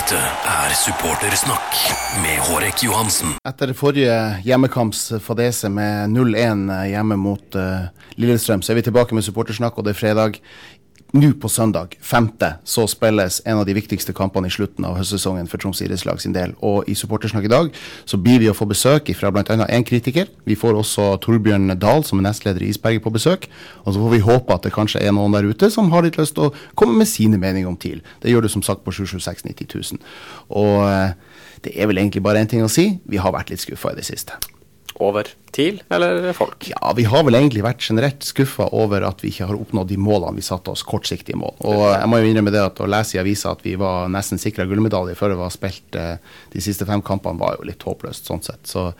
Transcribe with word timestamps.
Dette 0.00 0.16
er 0.48 0.70
supportersnakk 0.80 1.74
med 2.22 2.38
Hårek 2.46 2.80
Johansen. 2.86 3.34
Etter 3.44 3.74
forrige 3.76 4.14
hjemmekamps 4.46 5.02
fadese 5.20 5.68
med 5.68 6.14
0-1 6.14 6.62
hjemme 6.88 7.18
mot 7.20 7.58
uh, 7.60 7.90
Lillestrøm, 8.16 8.62
så 8.64 8.72
er 8.72 8.78
vi 8.78 8.86
tilbake 8.86 9.12
med 9.12 9.26
supportersnakk, 9.26 9.76
og 9.76 9.84
det 9.84 9.92
er 9.92 9.98
fredag. 10.00 10.38
Nå 11.10 11.32
på 11.42 11.48
søndag, 11.50 11.96
femte, 12.06 12.52
så 12.62 12.84
spilles 12.86 13.40
en 13.42 13.58
av 13.58 13.64
de 13.66 13.74
viktigste 13.74 14.12
kampene 14.14 14.46
i 14.46 14.52
slutten 14.54 14.84
av 14.86 14.94
høstsesongen 14.94 15.48
for 15.50 15.58
Troms 15.58 15.80
idrettslag 15.82 16.20
sin 16.22 16.36
del. 16.36 16.52
Og 16.62 16.86
i 16.86 16.94
Supportersnakk 16.94 17.48
i 17.48 17.50
dag 17.50 17.72
så 18.06 18.20
blir 18.22 18.38
vi 18.38 18.46
å 18.46 18.54
få 18.54 18.68
besøk 18.70 19.10
fra 19.18 19.32
bl.a. 19.34 19.56
en 19.66 19.86
kritiker. 19.88 20.30
Vi 20.46 20.54
får 20.60 20.78
også 20.78 21.08
Torbjørn 21.24 21.74
Dahl, 21.82 22.04
som 22.06 22.22
er 22.22 22.28
nestleder 22.28 22.62
i 22.62 22.70
Isberget, 22.70 23.02
på 23.02 23.10
besøk. 23.16 23.48
Og 23.82 23.96
så 23.96 24.04
får 24.04 24.14
vi 24.14 24.22
håpe 24.28 24.54
at 24.54 24.68
det 24.68 24.74
kanskje 24.76 25.02
er 25.02 25.16
noen 25.16 25.34
der 25.34 25.50
ute 25.50 25.72
som 25.74 25.90
har 25.90 26.06
litt 26.06 26.20
lyst 26.20 26.38
til 26.38 26.46
å 26.46 26.54
komme 26.78 27.02
med 27.02 27.10
sine 27.10 27.42
meninger 27.42 27.66
om 27.66 27.80
TIL. 27.80 28.04
Det 28.22 28.30
gjør 28.30 28.46
du 28.46 28.52
som 28.54 28.62
sagt 28.62 28.86
på 28.86 28.94
776 28.94 29.48
90 29.50 29.74
000. 29.98 30.14
Og 30.62 30.86
eh, 30.86 31.18
det 31.66 31.74
er 31.74 31.90
vel 31.90 31.98
egentlig 31.98 32.22
bare 32.22 32.38
én 32.38 32.54
ting 32.54 32.62
å 32.62 32.70
si. 32.70 33.00
Vi 33.10 33.18
har 33.18 33.34
vært 33.34 33.50
litt 33.50 33.66
skuffa 33.66 33.90
i 33.90 33.98
det 33.98 34.06
siste 34.06 34.38
over 35.02 35.28
TIL 35.50 35.82
eller 35.90 36.32
folk? 36.36 36.68
Ja, 36.70 36.92
Vi 36.96 37.04
har 37.04 37.24
vel 37.26 37.34
egentlig 37.34 37.62
vært 37.64 37.82
generelt 37.82 38.22
skuffa 38.24 38.68
over 38.76 39.02
at 39.08 39.22
vi 39.24 39.32
ikke 39.32 39.48
har 39.50 39.58
oppnådd 39.58 39.88
de 39.90 39.98
målene 40.00 40.38
vi 40.38 40.44
satte 40.46 40.70
oss, 40.72 40.84
kortsiktige 40.86 41.38
mål. 41.40 41.56
Og 41.66 41.82
jeg 41.90 42.10
må 42.10 42.20
jo 42.20 42.30
innrømme 42.30 42.52
det 42.54 42.62
at 42.62 42.82
å 42.82 42.88
lese 42.90 43.16
i 43.16 43.20
avisa 43.22 43.54
at 43.54 43.64
vi 43.66 43.74
var 43.80 44.10
nesten 44.12 44.40
sikra 44.40 44.66
gullmedalje 44.70 45.16
før 45.18 45.34
det 45.34 45.40
var 45.40 45.54
spilt 45.54 45.98
eh, 45.98 46.22
de 46.54 46.62
siste 46.64 46.86
fem 46.88 47.02
kampene, 47.02 47.40
var 47.40 47.58
jo 47.58 47.66
litt 47.68 47.82
håpløst 47.86 48.30
sånn 48.30 48.44
sett. 48.46 48.62
Så 48.70 48.90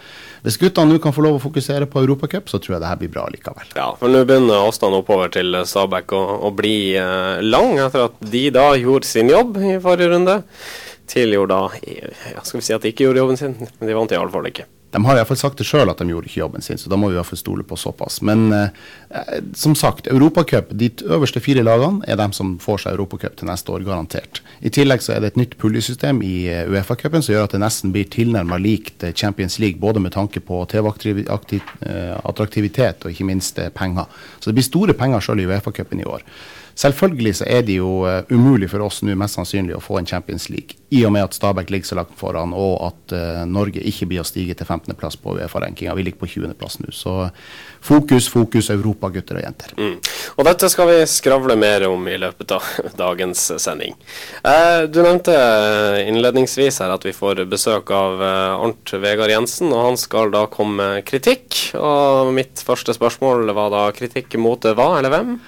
hvis 0.45 0.59
guttene 0.61 0.95
nå 0.95 1.01
kan 1.03 1.15
få 1.15 1.25
lov 1.27 1.39
å 1.39 1.45
fokusere 1.45 1.89
på 1.91 2.03
Europacup, 2.05 2.51
så 2.51 2.59
tror 2.59 2.77
jeg 2.77 2.85
det 2.85 2.91
her 2.93 3.01
blir 3.01 3.15
bra 3.15 3.29
likevel. 3.31 3.73
Ja, 3.79 3.93
for 4.01 4.13
nå 4.13 4.25
begynner 4.27 4.67
avstanden 4.67 5.05
oppover 5.05 5.33
til 5.35 5.55
Stabæk 5.69 6.17
å, 6.17 6.25
å 6.51 6.53
bli 6.57 6.77
eh, 6.99 7.39
lang, 7.47 7.77
etter 7.79 8.09
at 8.09 8.21
de 8.33 8.47
da 8.55 8.73
gjorde 8.81 9.09
sin 9.09 9.31
jobb 9.31 9.61
i 9.61 9.79
forrige 9.83 10.15
runde. 10.17 10.41
TIL 11.11 11.33
gjorde 11.35 11.57
da 11.57 11.71
ja, 12.31 12.43
Skal 12.45 12.61
vi 12.61 12.67
si 12.67 12.75
at 12.75 12.85
de 12.85 12.93
ikke 12.93 13.09
gjorde 13.09 13.25
jobben 13.25 13.41
sin, 13.41 13.57
men 13.59 13.89
de 13.89 13.97
vant 13.97 14.13
iallfall 14.15 14.47
ikke. 14.51 14.67
De 14.91 15.05
har 15.05 15.17
iallfall 15.17 15.39
sagt 15.39 15.59
det 15.61 15.67
sjøl 15.69 15.91
at 15.93 16.01
de 16.03 16.11
gjorde 16.11 16.27
ikke 16.27 16.41
jobben 16.41 16.63
sin, 16.65 16.79
så 16.81 16.91
da 16.91 16.97
må 16.99 17.09
vi 17.11 17.15
iallfall 17.19 17.39
stole 17.39 17.63
på 17.67 17.77
såpass. 17.79 18.21
Men 18.27 18.53
eh, 18.55 18.69
som 19.55 19.75
sagt, 19.79 20.09
Europacup, 20.11 20.67
de 20.75 20.91
øverste 21.07 21.41
fire 21.43 21.63
lagene 21.67 22.05
er 22.11 22.17
de 22.19 22.29
som 22.35 22.59
får 22.63 22.79
seg 22.85 22.93
Europacup 22.97 23.35
til 23.39 23.49
neste 23.51 23.73
år, 23.75 23.81
garantert. 23.87 24.35
I 24.61 24.71
tillegg 24.75 25.01
så 25.05 25.11
er 25.15 25.21
det 25.23 25.29
et 25.33 25.41
nytt 25.41 25.55
puljesystem 25.63 26.17
i 26.27 26.35
eh, 26.51 26.71
Uefa-cupen 26.71 27.23
som 27.23 27.33
gjør 27.35 27.47
at 27.47 27.55
det 27.55 27.63
nesten 27.63 27.89
blir 27.95 28.07
tilnærma 28.11 28.57
likt 28.63 28.99
eh, 29.07 29.15
Champions 29.15 29.55
League, 29.63 29.79
både 29.83 29.99
med 30.03 30.13
tanke 30.17 30.39
på 30.43 30.57
TV-attraktivitet 30.75 32.97
eh, 32.97 33.03
og 33.05 33.11
ikke 33.15 33.31
minst 33.31 33.55
penger. 33.77 34.07
Så 34.41 34.45
det 34.51 34.57
blir 34.59 34.67
store 34.67 34.95
penger 34.99 35.21
sjøl 35.25 35.43
i 35.45 35.49
Uefa-cupen 35.51 35.99
i 36.03 36.09
år. 36.09 36.23
Selvfølgelig 36.81 37.35
så 37.41 37.47
er 37.51 37.65
det 37.67 37.75
jo 37.77 37.89
uh, 38.09 38.23
umulig 38.33 38.71
for 38.73 38.81
oss 38.87 39.03
nå 39.05 39.13
mest 39.19 39.37
sannsynlig 39.37 39.75
å 39.77 39.83
få 39.85 39.99
en 40.01 40.07
Champions 40.09 40.49
League, 40.49 40.79
i 40.89 41.03
og 41.05 41.13
med 41.13 41.27
at 41.27 41.37
Stabæk 41.37 41.69
ligger 41.75 41.91
så 41.91 41.99
langt 41.99 42.15
foran, 42.17 42.55
og 42.57 42.79
at 42.87 43.13
uh, 43.13 43.43
Norge 43.49 43.83
ikke 43.85 44.09
blir 44.09 44.23
å 44.23 44.29
stige 44.29 44.57
til 44.57 44.65
15.-plass 44.65 45.19
på 45.21 45.37
Uefa-rankinga. 45.37 45.97
Vi 45.99 46.07
ligger 46.07 46.23
på 46.23 46.31
20.-plass 46.33 46.79
nå. 46.81 46.95
Så 46.97 47.15
fokus, 47.85 48.31
fokus 48.33 48.71
Europa, 48.73 49.13
gutter 49.13 49.43
og 49.43 49.45
jenter. 49.45 49.77
Mm. 49.77 49.99
Og 50.41 50.49
dette 50.49 50.73
skal 50.73 50.89
vi 50.89 50.97
skravle 51.11 51.59
mer 51.61 51.85
om 51.91 52.09
i 52.09 52.17
løpet 52.23 52.57
av 52.57 52.73
dagens 53.05 53.45
sending. 53.61 53.93
Eh, 54.41 54.89
du 54.89 55.03
nevnte 55.05 55.37
innledningsvis 56.07 56.81
her 56.81 56.97
at 56.97 57.05
vi 57.05 57.13
får 57.17 57.45
besøk 57.51 57.93
av 57.93 58.25
Arnt 58.25 58.97
Vegard 59.05 59.33
Jensen, 59.33 59.69
og 59.75 59.91
han 59.91 60.01
skal 60.01 60.33
da 60.33 60.47
komme 60.49 60.81
med 60.81 61.05
kritikk. 61.09 61.75
Og 61.77 62.33
mitt 62.33 62.65
første 62.65 62.97
spørsmål 62.97 63.51
var 63.53 63.73
da 63.75 63.89
kritikk 63.93 64.41
mot 64.41 64.65
hva 64.65 64.95
eller 64.97 65.13
hvem? 65.13 65.41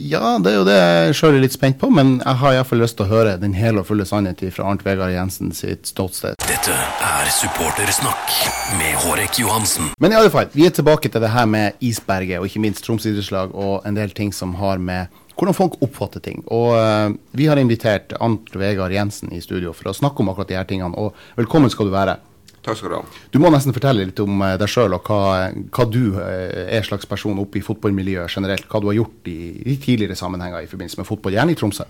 Ja, 0.00 0.38
det 0.40 0.48
er 0.48 0.54
jo 0.56 0.64
det 0.64 0.76
jeg 0.78 1.16
sjøl 1.18 1.34
er 1.36 1.42
litt 1.42 1.52
spent 1.52 1.76
på, 1.76 1.90
men 1.92 2.14
jeg 2.22 2.40
har 2.40 2.54
iallfall 2.56 2.80
lyst 2.80 2.96
til 2.96 3.04
å 3.04 3.10
høre 3.10 3.34
den 3.36 3.52
hele 3.52 3.82
og 3.82 3.88
fulle 3.90 4.06
sannhet 4.08 4.40
fra 4.54 4.70
Arnt 4.70 4.80
Vegard 4.86 5.12
Jensen 5.12 5.50
sitt 5.52 5.90
ståsted. 5.90 6.38
Dette 6.48 6.72
er 7.04 7.28
supportersnakk 7.36 8.32
med 8.78 8.96
Hårek 9.02 9.42
Johansen. 9.42 9.90
Men 10.00 10.14
i 10.14 10.16
alle 10.16 10.32
fall, 10.32 10.48
vi 10.56 10.64
er 10.64 10.72
tilbake 10.72 11.12
til 11.12 11.20
det 11.20 11.34
her 11.34 11.44
med 11.52 11.76
isberget, 11.84 12.40
og 12.40 12.48
ikke 12.48 12.64
minst 12.64 12.86
Troms 12.86 13.04
idrettslag, 13.10 13.52
og 13.52 13.84
en 13.84 14.00
del 14.00 14.16
ting 14.16 14.32
som 14.32 14.56
har 14.62 14.80
med 14.80 15.12
hvordan 15.36 15.56
folk 15.56 15.76
oppfatter 15.84 16.24
ting. 16.24 16.40
Og 16.48 16.72
uh, 16.80 17.12
Vi 17.36 17.50
har 17.52 17.60
invitert 17.60 18.16
Arnt 18.24 18.56
Vegard 18.56 18.96
Jensen 18.96 19.36
i 19.36 19.44
studio 19.44 19.76
for 19.76 19.92
å 19.92 19.96
snakke 20.00 20.24
om 20.24 20.32
akkurat 20.32 20.48
de 20.48 20.56
her 20.62 20.68
tingene. 20.68 20.96
Og 20.96 21.12
velkommen 21.36 21.72
skal 21.72 21.92
du 21.92 21.92
være. 21.92 22.16
Takk 22.60 22.76
skal 22.76 22.92
du 22.92 22.96
ha. 22.98 23.04
Du 23.32 23.38
må 23.40 23.48
nesten 23.52 23.72
fortelle 23.72 24.04
litt 24.04 24.20
om 24.20 24.42
eh, 24.44 24.58
deg 24.60 24.68
sjøl 24.68 24.92
og 24.92 25.08
hva, 25.08 25.48
hva, 25.72 25.86
du 25.88 26.18
eh, 26.20 26.66
er 26.76 26.84
slags 26.84 27.08
person 27.08 27.38
oppe 27.40 27.60
i 27.60 27.64
fotballmiljøet 27.64 28.36
generelt. 28.36 28.68
Hva 28.68 28.82
du 28.82 28.90
har 28.90 28.98
gjort 28.98 29.30
i, 29.32 29.40
i 29.64 29.78
tidligere 29.80 30.18
sammenhenger 30.18 30.66
i 30.66 30.68
forbindelse 30.68 31.00
med 31.00 31.08
fotball, 31.08 31.38
gjerne 31.38 31.54
i 31.54 31.58
Tromsø. 31.60 31.86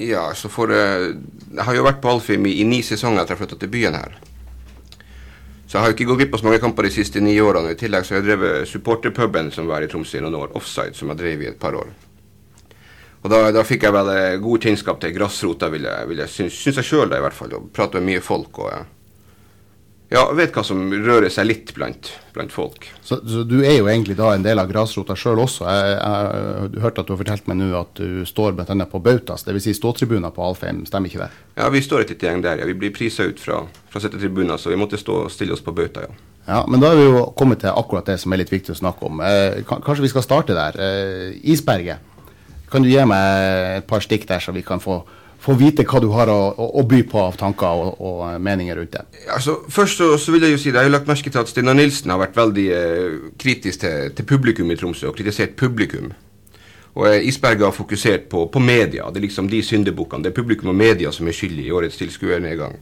Ja, 0.00 0.30
så 0.32 0.48
for 0.48 0.72
uh, 0.72 1.10
Jeg 1.12 1.64
har 1.66 1.76
jo 1.76 1.84
vært 1.84 1.98
på 2.00 2.08
Alfheim 2.08 2.46
i, 2.48 2.54
i, 2.62 2.64
ni 2.64 2.80
sesonger 2.80 3.20
etter 3.20 3.36
jeg 3.36 3.42
flytta 3.42 3.58
til 3.60 3.72
byen 3.74 3.98
her. 3.98 4.14
Så 5.66 5.76
jeg 5.76 5.82
har 5.82 5.90
jo 5.90 5.96
ikke 5.98 6.06
gått 6.08 6.22
glipp 6.22 6.32
av 6.34 6.40
så 6.40 6.46
mange 6.48 6.60
kamper 6.62 6.88
de 6.88 6.92
siste 6.94 7.20
ni 7.20 7.34
årene. 7.38 7.74
I 7.74 7.78
tillegg 7.78 8.06
så 8.06 8.16
har 8.16 8.22
jeg 8.22 8.30
drevet 8.30 8.70
supporterpuben 8.70 9.52
som 9.54 9.68
var 9.68 9.84
i 9.84 9.90
Tromsø 9.92 10.16
i 10.18 10.22
noen 10.24 10.38
år, 10.38 10.54
Offside, 10.58 10.96
som 10.96 11.12
jeg 11.12 11.20
drev 11.20 11.44
i 11.44 11.50
et 11.52 11.60
par 11.60 11.76
år. 11.76 11.92
Og 13.20 13.28
da, 13.28 13.42
da 13.52 13.66
fikk 13.68 13.84
jeg 13.84 13.92
vel 13.92 14.40
god 14.40 14.64
kjennskap 14.64 15.02
til 15.02 15.12
grasrota, 15.12 15.68
vil 15.70 15.84
jeg, 15.84 16.08
vil 16.08 16.24
jeg 16.24 16.32
synes, 16.32 16.56
synes 16.56 16.80
jeg 16.80 16.88
sjøl, 16.88 17.12
i 17.12 17.20
hvert 17.20 17.36
fall. 17.36 17.52
Og 17.58 17.68
prate 17.76 18.00
med 18.00 18.14
mye 18.14 18.24
folk. 18.24 18.64
og... 18.64 18.72
Uh, 18.72 18.99
ja, 20.10 20.24
vet 20.34 20.50
hva 20.50 20.64
som 20.66 20.80
rører 20.90 21.30
seg 21.30 21.46
litt 21.46 21.68
blant, 21.76 22.08
blant 22.34 22.50
folk. 22.50 22.88
Så, 22.98 23.20
så, 23.22 23.44
du 23.46 23.60
er 23.60 23.76
jo 23.76 23.86
egentlig 23.86 24.16
da 24.18 24.32
en 24.34 24.42
del 24.42 24.58
av 24.58 24.66
grasrota 24.66 25.14
sjøl 25.14 25.38
også. 25.44 25.68
Jeg, 25.70 26.00
har 26.02 26.80
hørt 26.82 26.98
at 26.98 27.06
du 27.06 27.12
har 27.14 27.20
fortalt 27.20 27.46
meg 27.46 27.60
nå 27.60 27.68
at 27.78 28.00
du 28.00 28.24
står 28.26 28.56
bl.a. 28.58 28.74
på 28.90 29.02
Bautas, 29.04 29.46
dvs. 29.46 29.68
Si 29.68 29.76
ståtribuner 29.78 30.34
på 30.34 30.42
Alfheim, 30.42 30.82
stemmer 30.88 31.12
ikke 31.12 31.22
det? 31.22 31.30
Ja, 31.60 31.68
vi 31.70 31.84
står 31.86 32.02
et 32.02 32.10
lite 32.16 32.26
gjeng 32.26 32.42
der. 32.42 32.58
ja. 32.58 32.66
Vi 32.66 32.74
blir 32.82 32.90
prisa 32.96 33.28
ut 33.30 33.38
fra, 33.38 33.62
fra 33.92 34.02
settetribuner, 34.02 34.58
så 34.58 34.74
vi 34.74 34.80
måtte 34.82 34.98
stå 34.98 35.24
og 35.28 35.30
stille 35.30 35.54
oss 35.54 35.62
på 35.62 35.76
Bauta, 35.78 36.08
ja. 36.08 36.18
Ja, 36.50 36.64
Men 36.66 36.82
da 36.82 36.90
er 36.90 36.98
vi 36.98 37.06
jo 37.06 37.24
kommet 37.38 37.60
til 37.62 37.70
akkurat 37.70 38.08
det 38.10 38.16
som 38.18 38.32
er 38.32 38.40
litt 38.40 38.50
viktig 38.50 38.74
å 38.74 38.80
snakke 38.80 39.06
om. 39.06 39.20
Eh, 39.22 39.60
kanskje 39.68 40.02
vi 40.02 40.10
skal 40.10 40.24
starte 40.26 40.56
der. 40.56 40.78
Eh, 40.82 41.38
isberget. 41.52 42.02
Kan 42.72 42.82
du 42.82 42.90
gi 42.90 43.04
meg 43.06 43.78
et 43.78 43.86
par 43.86 44.02
stikk 44.02 44.26
der, 44.26 44.42
så 44.42 44.54
vi 44.54 44.64
kan 44.66 44.82
få 44.82 45.04
få 45.40 45.56
vite 45.56 45.86
hva 45.88 46.00
du 46.02 46.08
har 46.12 46.30
å, 46.32 46.38
å, 46.52 46.66
å 46.80 46.82
by 46.88 47.00
på 47.08 47.20
av 47.22 47.36
tanker 47.40 47.84
og, 47.84 48.00
og, 48.04 48.24
meninger 48.44 48.76
rundt 48.76 48.96
det. 48.98 49.04
Altså, 49.32 49.60
først 49.72 50.00
så, 50.00 50.10
så, 50.20 50.34
vil 50.34 50.44
Jeg 50.44 50.56
jo 50.56 50.60
si 50.60 50.72
det, 50.72 50.82
jeg 50.82 50.90
har 50.90 50.96
lagt 50.98 51.08
merke 51.08 51.32
til 51.32 51.40
at 51.40 51.50
Steinar 51.50 51.78
Nilsen 51.78 52.12
har 52.12 52.20
vært 52.20 52.36
veldig 52.36 52.66
eh, 52.76 53.20
kritisk 53.40 53.84
til, 53.84 54.10
til, 54.16 54.28
publikum 54.28 54.70
i 54.70 54.76
Tromsø, 54.76 55.08
og 55.08 55.16
kritisert 55.16 55.56
publikum. 55.56 56.12
Og 56.94 57.06
eh, 57.08 57.28
Isberget 57.30 57.68
har 57.70 57.76
fokusert 57.76 58.28
på, 58.32 58.46
på, 58.52 58.62
media. 58.62 59.08
Det 59.08 59.22
er 59.22 59.28
liksom 59.28 59.48
de 59.48 59.62
syndebukkene. 59.64 60.26
Det 60.26 60.32
er 60.32 60.40
publikum 60.40 60.74
og 60.74 60.80
media 60.80 61.12
som 61.14 61.28
er 61.28 61.36
skyld 61.36 61.62
i 61.62 61.70
årets 61.72 62.00
tilskuernedgang. 62.00 62.76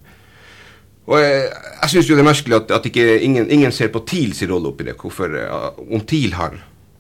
Og 1.09 1.21
eh, 1.21 1.47
Jeg 1.83 1.93
syns 1.95 2.11
det 2.11 2.19
er 2.19 2.27
merkelig 2.27 2.59
at, 2.59 2.75
at 2.81 2.91
ikke, 2.91 3.21
ingen, 3.23 3.51
ingen, 3.51 3.73
ser 3.73 3.93
på 3.95 4.03
TIL 4.07 4.35
sin 4.37 4.51
rolle 4.53 4.73
oppi 4.73 4.89
det. 4.89 4.99
Hvorfor, 4.99 5.31
uh, 5.31 5.79
om 5.95 6.03
TIL 6.03 6.35
har 6.35 6.59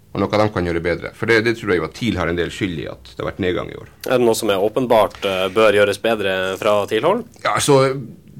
og 0.09 0.23
noe 0.23 0.41
de 0.41 0.47
kan 0.53 0.69
gjøre 0.69 0.83
bedre. 0.83 1.11
For 1.17 1.29
det, 1.29 1.43
det 1.45 1.57
tror 1.59 1.75
jeg 1.75 1.85
at 1.85 1.97
TIL 1.97 2.19
har 2.19 2.31
en 2.31 2.39
del 2.39 2.51
skyld 2.53 2.81
i 2.81 2.87
at 2.89 3.11
det 3.13 3.21
har 3.21 3.29
vært 3.29 3.43
nedgang 3.45 3.69
i 3.73 3.77
år. 3.77 3.89
Er 4.09 4.17
det 4.17 4.25
noe 4.25 4.37
som 4.39 4.51
er 4.53 4.63
åpenbart 4.65 5.19
uh, 5.27 5.47
bør 5.53 5.77
gjøres 5.77 6.01
bedre 6.03 6.37
fra 6.61 6.79
TIL-hold? 6.89 7.25
Ja, 7.45 7.59
altså, 7.59 7.81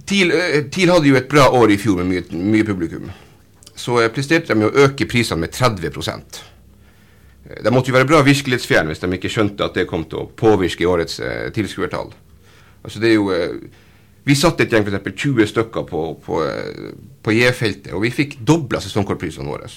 TIL, 0.09 0.33
uh, 0.33 0.61
TIL, 0.73 0.93
hadde 0.95 1.11
jo 1.11 1.19
et 1.21 1.29
bra 1.31 1.49
år 1.59 1.75
i 1.75 1.81
fjor 1.81 2.01
med 2.01 2.09
mye, 2.09 2.39
mye 2.55 2.67
publikum. 2.67 3.11
Så 3.77 3.99
uh, 4.01 4.07
presterte 4.15 4.57
de 4.57 4.65
å 4.65 4.87
øke 4.87 5.09
prisene 5.11 5.45
med 5.45 5.53
30% 5.55 6.41
De 7.67 7.73
måtte 7.73 7.93
jo 7.93 7.99
være 7.99 8.09
bra 8.09 8.23
virkelighetsfjerne 8.25 8.91
hvis 8.93 9.05
de 9.05 9.13
ikke 9.19 9.33
skjønte 9.33 9.69
at 9.69 9.77
det 9.77 9.87
kom 9.91 10.09
til 10.09 10.25
å 10.25 10.31
påvirke 10.37 10.89
årets 10.89 11.21
eh, 11.25 11.47
tilskuertall. 11.57 12.11
Altså, 12.83 13.01
det 13.01 13.13
er 13.13 13.15
jo... 13.15 13.31
vi 14.29 14.37
satte 14.37 14.67
et 14.67 14.75
gjeng 14.75 14.85
for 14.85 15.15
20 15.23 15.49
stykker 15.49 15.87
på, 15.89 16.03
på, 16.27 16.43
på 17.25 17.33
J-feltet, 17.33 17.95
og 17.97 18.05
vi 18.05 18.13
fikk 18.13 18.37
dobla 18.45 18.83
sesongkortprisene 18.85 19.49
våre. 19.49 19.71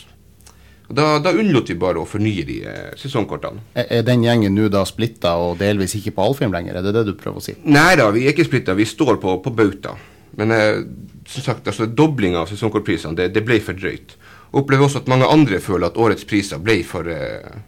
Og 0.91 0.97
Da, 0.97 1.07
da 1.23 1.31
unnlot 1.31 1.71
vi 1.71 1.77
bare 1.79 2.01
å 2.01 2.07
fornye 2.07 2.43
de 2.47 2.57
eh, 2.67 2.91
sesongkortene. 2.99 3.63
Er, 3.79 3.87
er 3.99 4.07
den 4.07 4.25
gjengen 4.25 4.57
nå 4.57 4.67
da 4.71 4.83
splitta 4.87 5.37
og 5.39 5.55
delvis 5.61 5.95
ikke 5.95 6.11
på 6.17 6.25
Alfheim 6.27 6.51
lenger? 6.51 6.77
Er 6.77 6.87
det 6.87 6.95
det 6.97 7.05
du 7.07 7.13
prøver 7.15 7.39
å 7.39 7.45
si? 7.45 7.55
Nei 7.63 7.93
da, 7.99 8.09
vi 8.11 8.25
er 8.25 8.35
ikke 8.35 8.49
splitta. 8.49 8.75
Vi 8.75 8.87
står 8.89 9.21
på, 9.23 9.37
på 9.45 9.55
bauta. 9.55 9.95
Men 10.35 10.51
eh, 10.51 10.83
som 11.31 11.47
sagt, 11.47 11.71
altså, 11.71 11.87
dobling 11.87 12.35
av 12.35 12.51
sesongkortprisene 12.51 13.15
det, 13.15 13.31
det, 13.37 13.45
ble 13.47 13.61
for 13.63 13.77
drøyt. 13.77 14.17
Opplever 14.51 14.89
også 14.89 15.05
at 15.05 15.11
mange 15.11 15.31
andre 15.31 15.61
føler 15.63 15.87
at 15.87 15.99
årets 15.99 16.27
priser 16.27 16.59
ble 16.59 16.81
for 16.87 17.07
eh, 17.07 17.59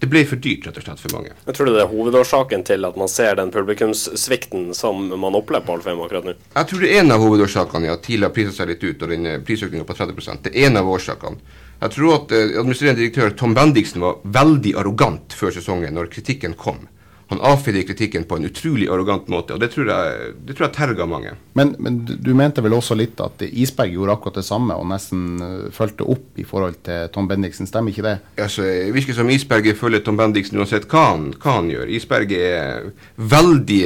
det 0.00 0.08
ble 0.08 0.22
for 0.24 0.40
dyrt, 0.40 0.64
rett 0.64 0.78
og 0.80 0.84
slett, 0.86 1.00
for 1.02 1.12
mange. 1.12 1.34
Jeg 1.44 1.56
tror 1.58 1.68
det 1.68 1.80
er 1.82 1.90
hovedårsaken 1.90 2.62
til 2.64 2.88
at 2.88 2.94
man 2.96 3.10
ser 3.12 3.34
den 3.36 3.50
publikumssvikten 3.52 4.70
som 4.76 5.10
man 5.12 5.36
opplever 5.36 5.66
på 5.66 5.74
Alfheim 5.76 6.00
akkurat 6.00 6.30
nå? 6.30 6.32
Jeg 6.54 6.70
tror 6.70 6.80
det 6.80 6.88
er 6.94 7.02
en 7.02 7.12
av 7.12 7.20
hovedårsakene 7.20 7.90
ja. 7.90 7.98
TIL 8.00 8.24
har 8.24 8.32
prisa 8.32 8.54
seg 8.56 8.72
litt 8.72 8.86
ut, 8.86 9.04
og 9.04 9.12
den 9.12 9.28
eh, 9.28 9.42
prisøkninga 9.44 9.84
på 9.84 9.98
30% 9.98 10.48
Det 10.48 10.54
er 10.54 10.70
en 10.70 10.80
av 10.80 10.88
årsakene. 10.88 11.58
Jeg 11.80 11.94
tror 11.94 12.16
at 12.18 12.32
eh, 12.36 12.56
administrerende 12.60 13.00
direktør 13.00 13.32
Tom 13.40 13.54
Bendiksen 13.56 14.02
var 14.04 14.18
veldig 14.24 14.74
arrogant 14.82 15.36
før 15.36 15.54
sesongen, 15.56 15.94
når 15.96 16.10
kritikken 16.12 16.56
kom. 16.60 16.82
Han 17.30 17.40
avfeide 17.46 17.84
kritikken 17.86 18.24
på 18.26 18.40
en 18.40 18.48
utrolig 18.48 18.88
arrogant 18.90 19.28
måte, 19.30 19.54
og 19.54 19.62
det 19.62 19.68
tror 19.70 19.86
jeg, 19.86 20.30
det 20.48 20.56
tror 20.58 20.66
jeg 20.66 20.74
terga 20.74 21.04
mange. 21.06 21.36
Men, 21.54 21.76
men 21.78 22.00
du, 22.08 22.32
mente 22.34 22.64
vel 22.64 22.74
også 22.74 22.96
litt 22.98 23.22
at 23.22 23.44
Isberg 23.46 23.94
gjorde 23.94 24.16
akkurat 24.16 24.40
det 24.40 24.44
samme, 24.48 24.74
og 24.74 24.88
nesten 24.90 25.22
uh, 25.38 25.68
fulgte 25.74 26.08
opp 26.10 26.40
i 26.42 26.46
forhold 26.48 26.80
til 26.88 27.06
Tom 27.14 27.30
Bendiksen, 27.30 27.70
stemmer 27.70 27.94
ikke 27.94 28.06
det? 28.08 28.16
Altså, 28.34 28.66
det 28.66 28.90
virker 28.98 29.14
som 29.14 29.30
Isberg 29.30 29.70
følger 29.78 30.02
Tom 30.02 30.18
Bendiksen 30.18 30.58
uansett 30.58 30.90
hva 30.90 31.06
han, 31.12 31.30
hva 31.38 31.56
han 31.60 31.70
gjør. 31.70 31.94
Isberg 32.00 32.34
er 32.34 32.90
veldig 33.14 33.80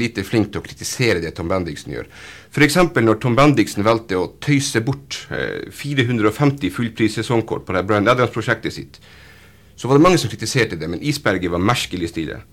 lite 0.00 0.24
flink 0.24 0.54
til 0.54 0.64
å 0.64 0.66
kritisere 0.70 1.20
det 1.20 1.36
Tom 1.36 1.52
Bendiksen 1.52 1.92
gjør. 1.92 2.08
F.eks. 2.48 2.80
når 2.96 3.20
Tom 3.20 3.36
Bendiksen 3.36 3.84
valgte 3.84 4.16
å 4.16 4.30
tøyse 4.40 4.80
bort 4.80 5.26
eh, 5.28 5.68
450 5.76 6.72
fullprissesongkort 6.72 7.68
på 7.68 7.76
det 7.76 7.84
Brian 7.84 8.08
Adams-prosjektet 8.08 8.80
sitt, 8.80 9.02
så 9.76 9.86
var 9.90 10.00
det 10.00 10.08
mange 10.08 10.18
som 10.18 10.32
kritiserte 10.32 10.80
det, 10.80 10.88
men 10.88 11.04
Isberget 11.04 11.52
var 11.52 11.60
merkelig 11.60 12.08
stille. 12.16 12.46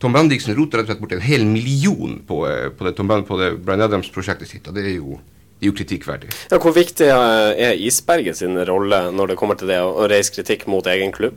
Tom 0.00 0.16
Bendiksen 0.16 0.56
roter 0.56 0.80
rett 0.80 0.88
og 0.88 0.94
slett 0.94 1.02
bort 1.02 1.12
en 1.16 1.24
hel 1.24 1.44
million 1.48 2.18
på, 2.26 2.40
eh, 2.48 2.70
på, 2.72 2.86
det, 2.86 2.94
Tom 2.96 3.10
på 3.10 3.40
det 3.40 3.52
Brian 3.60 3.84
Adams-prosjektet 3.84 4.48
sitt, 4.48 4.68
og 4.68 4.78
det 4.78 4.86
er 4.88 4.96
jo 4.96 5.20
det 5.60 5.66
er 5.66 5.72
jo 5.74 5.76
kritikkverdig. 5.76 6.28
Ja, 6.48 6.56
hvor 6.56 6.72
viktig 6.72 7.04
er 7.04 7.74
Isberget 7.76 8.38
sin 8.38 8.56
rolle 8.64 9.10
når 9.12 9.34
det 9.34 9.36
kommer 9.36 9.58
til 9.60 9.68
det 9.68 9.76
å 9.84 10.06
reise 10.08 10.32
kritikk 10.32 10.64
mot 10.72 10.86
egen 10.88 11.12
klubb? 11.12 11.36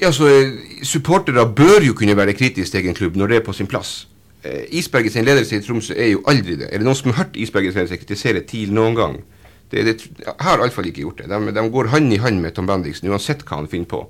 Ja, 0.00 0.12
så 0.14 0.28
eh, 0.30 0.52
Supportere 0.86 1.42
bør 1.44 1.82
jo 1.82 1.96
kunne 1.98 2.14
være 2.16 2.36
kritiske 2.38 2.72
til 2.72 2.84
egen 2.84 2.94
klubb 2.94 3.18
når 3.18 3.32
det 3.32 3.40
er 3.40 3.44
på 3.48 3.56
sin 3.58 3.68
plass. 3.68 4.06
Eh, 4.46 4.70
Isberget 4.78 5.12
sin 5.12 5.26
ledelse 5.26 5.58
i 5.58 5.64
Tromsø 5.66 5.92
er 5.98 6.12
jo 6.14 6.22
aldri 6.30 6.56
det. 6.56 6.70
Er 6.70 6.80
det 6.80 6.86
noen 6.86 6.96
som 6.96 7.10
har 7.10 7.24
hørt 7.24 7.36
Isberget 7.36 7.74
sin 7.74 7.82
ledelse 7.82 8.00
kritisere 8.00 8.46
TIL 8.46 8.72
noen 8.72 8.96
gang? 8.96 9.18
Det, 9.70 9.84
det, 9.86 9.96
jeg 10.22 10.34
har 10.40 10.62
iallfall 10.62 10.88
ikke 10.88 11.04
gjort 11.04 11.20
det. 11.20 11.28
De, 11.30 11.52
de, 11.58 11.66
går 11.74 11.90
hand 11.92 12.14
i 12.14 12.22
hand 12.22 12.40
med 12.40 12.54
Tom 12.56 12.70
Bendiksen 12.70 13.10
uansett 13.10 13.44
hva 13.44 13.60
han 13.60 13.68
finner 13.70 13.90
på. 13.90 14.04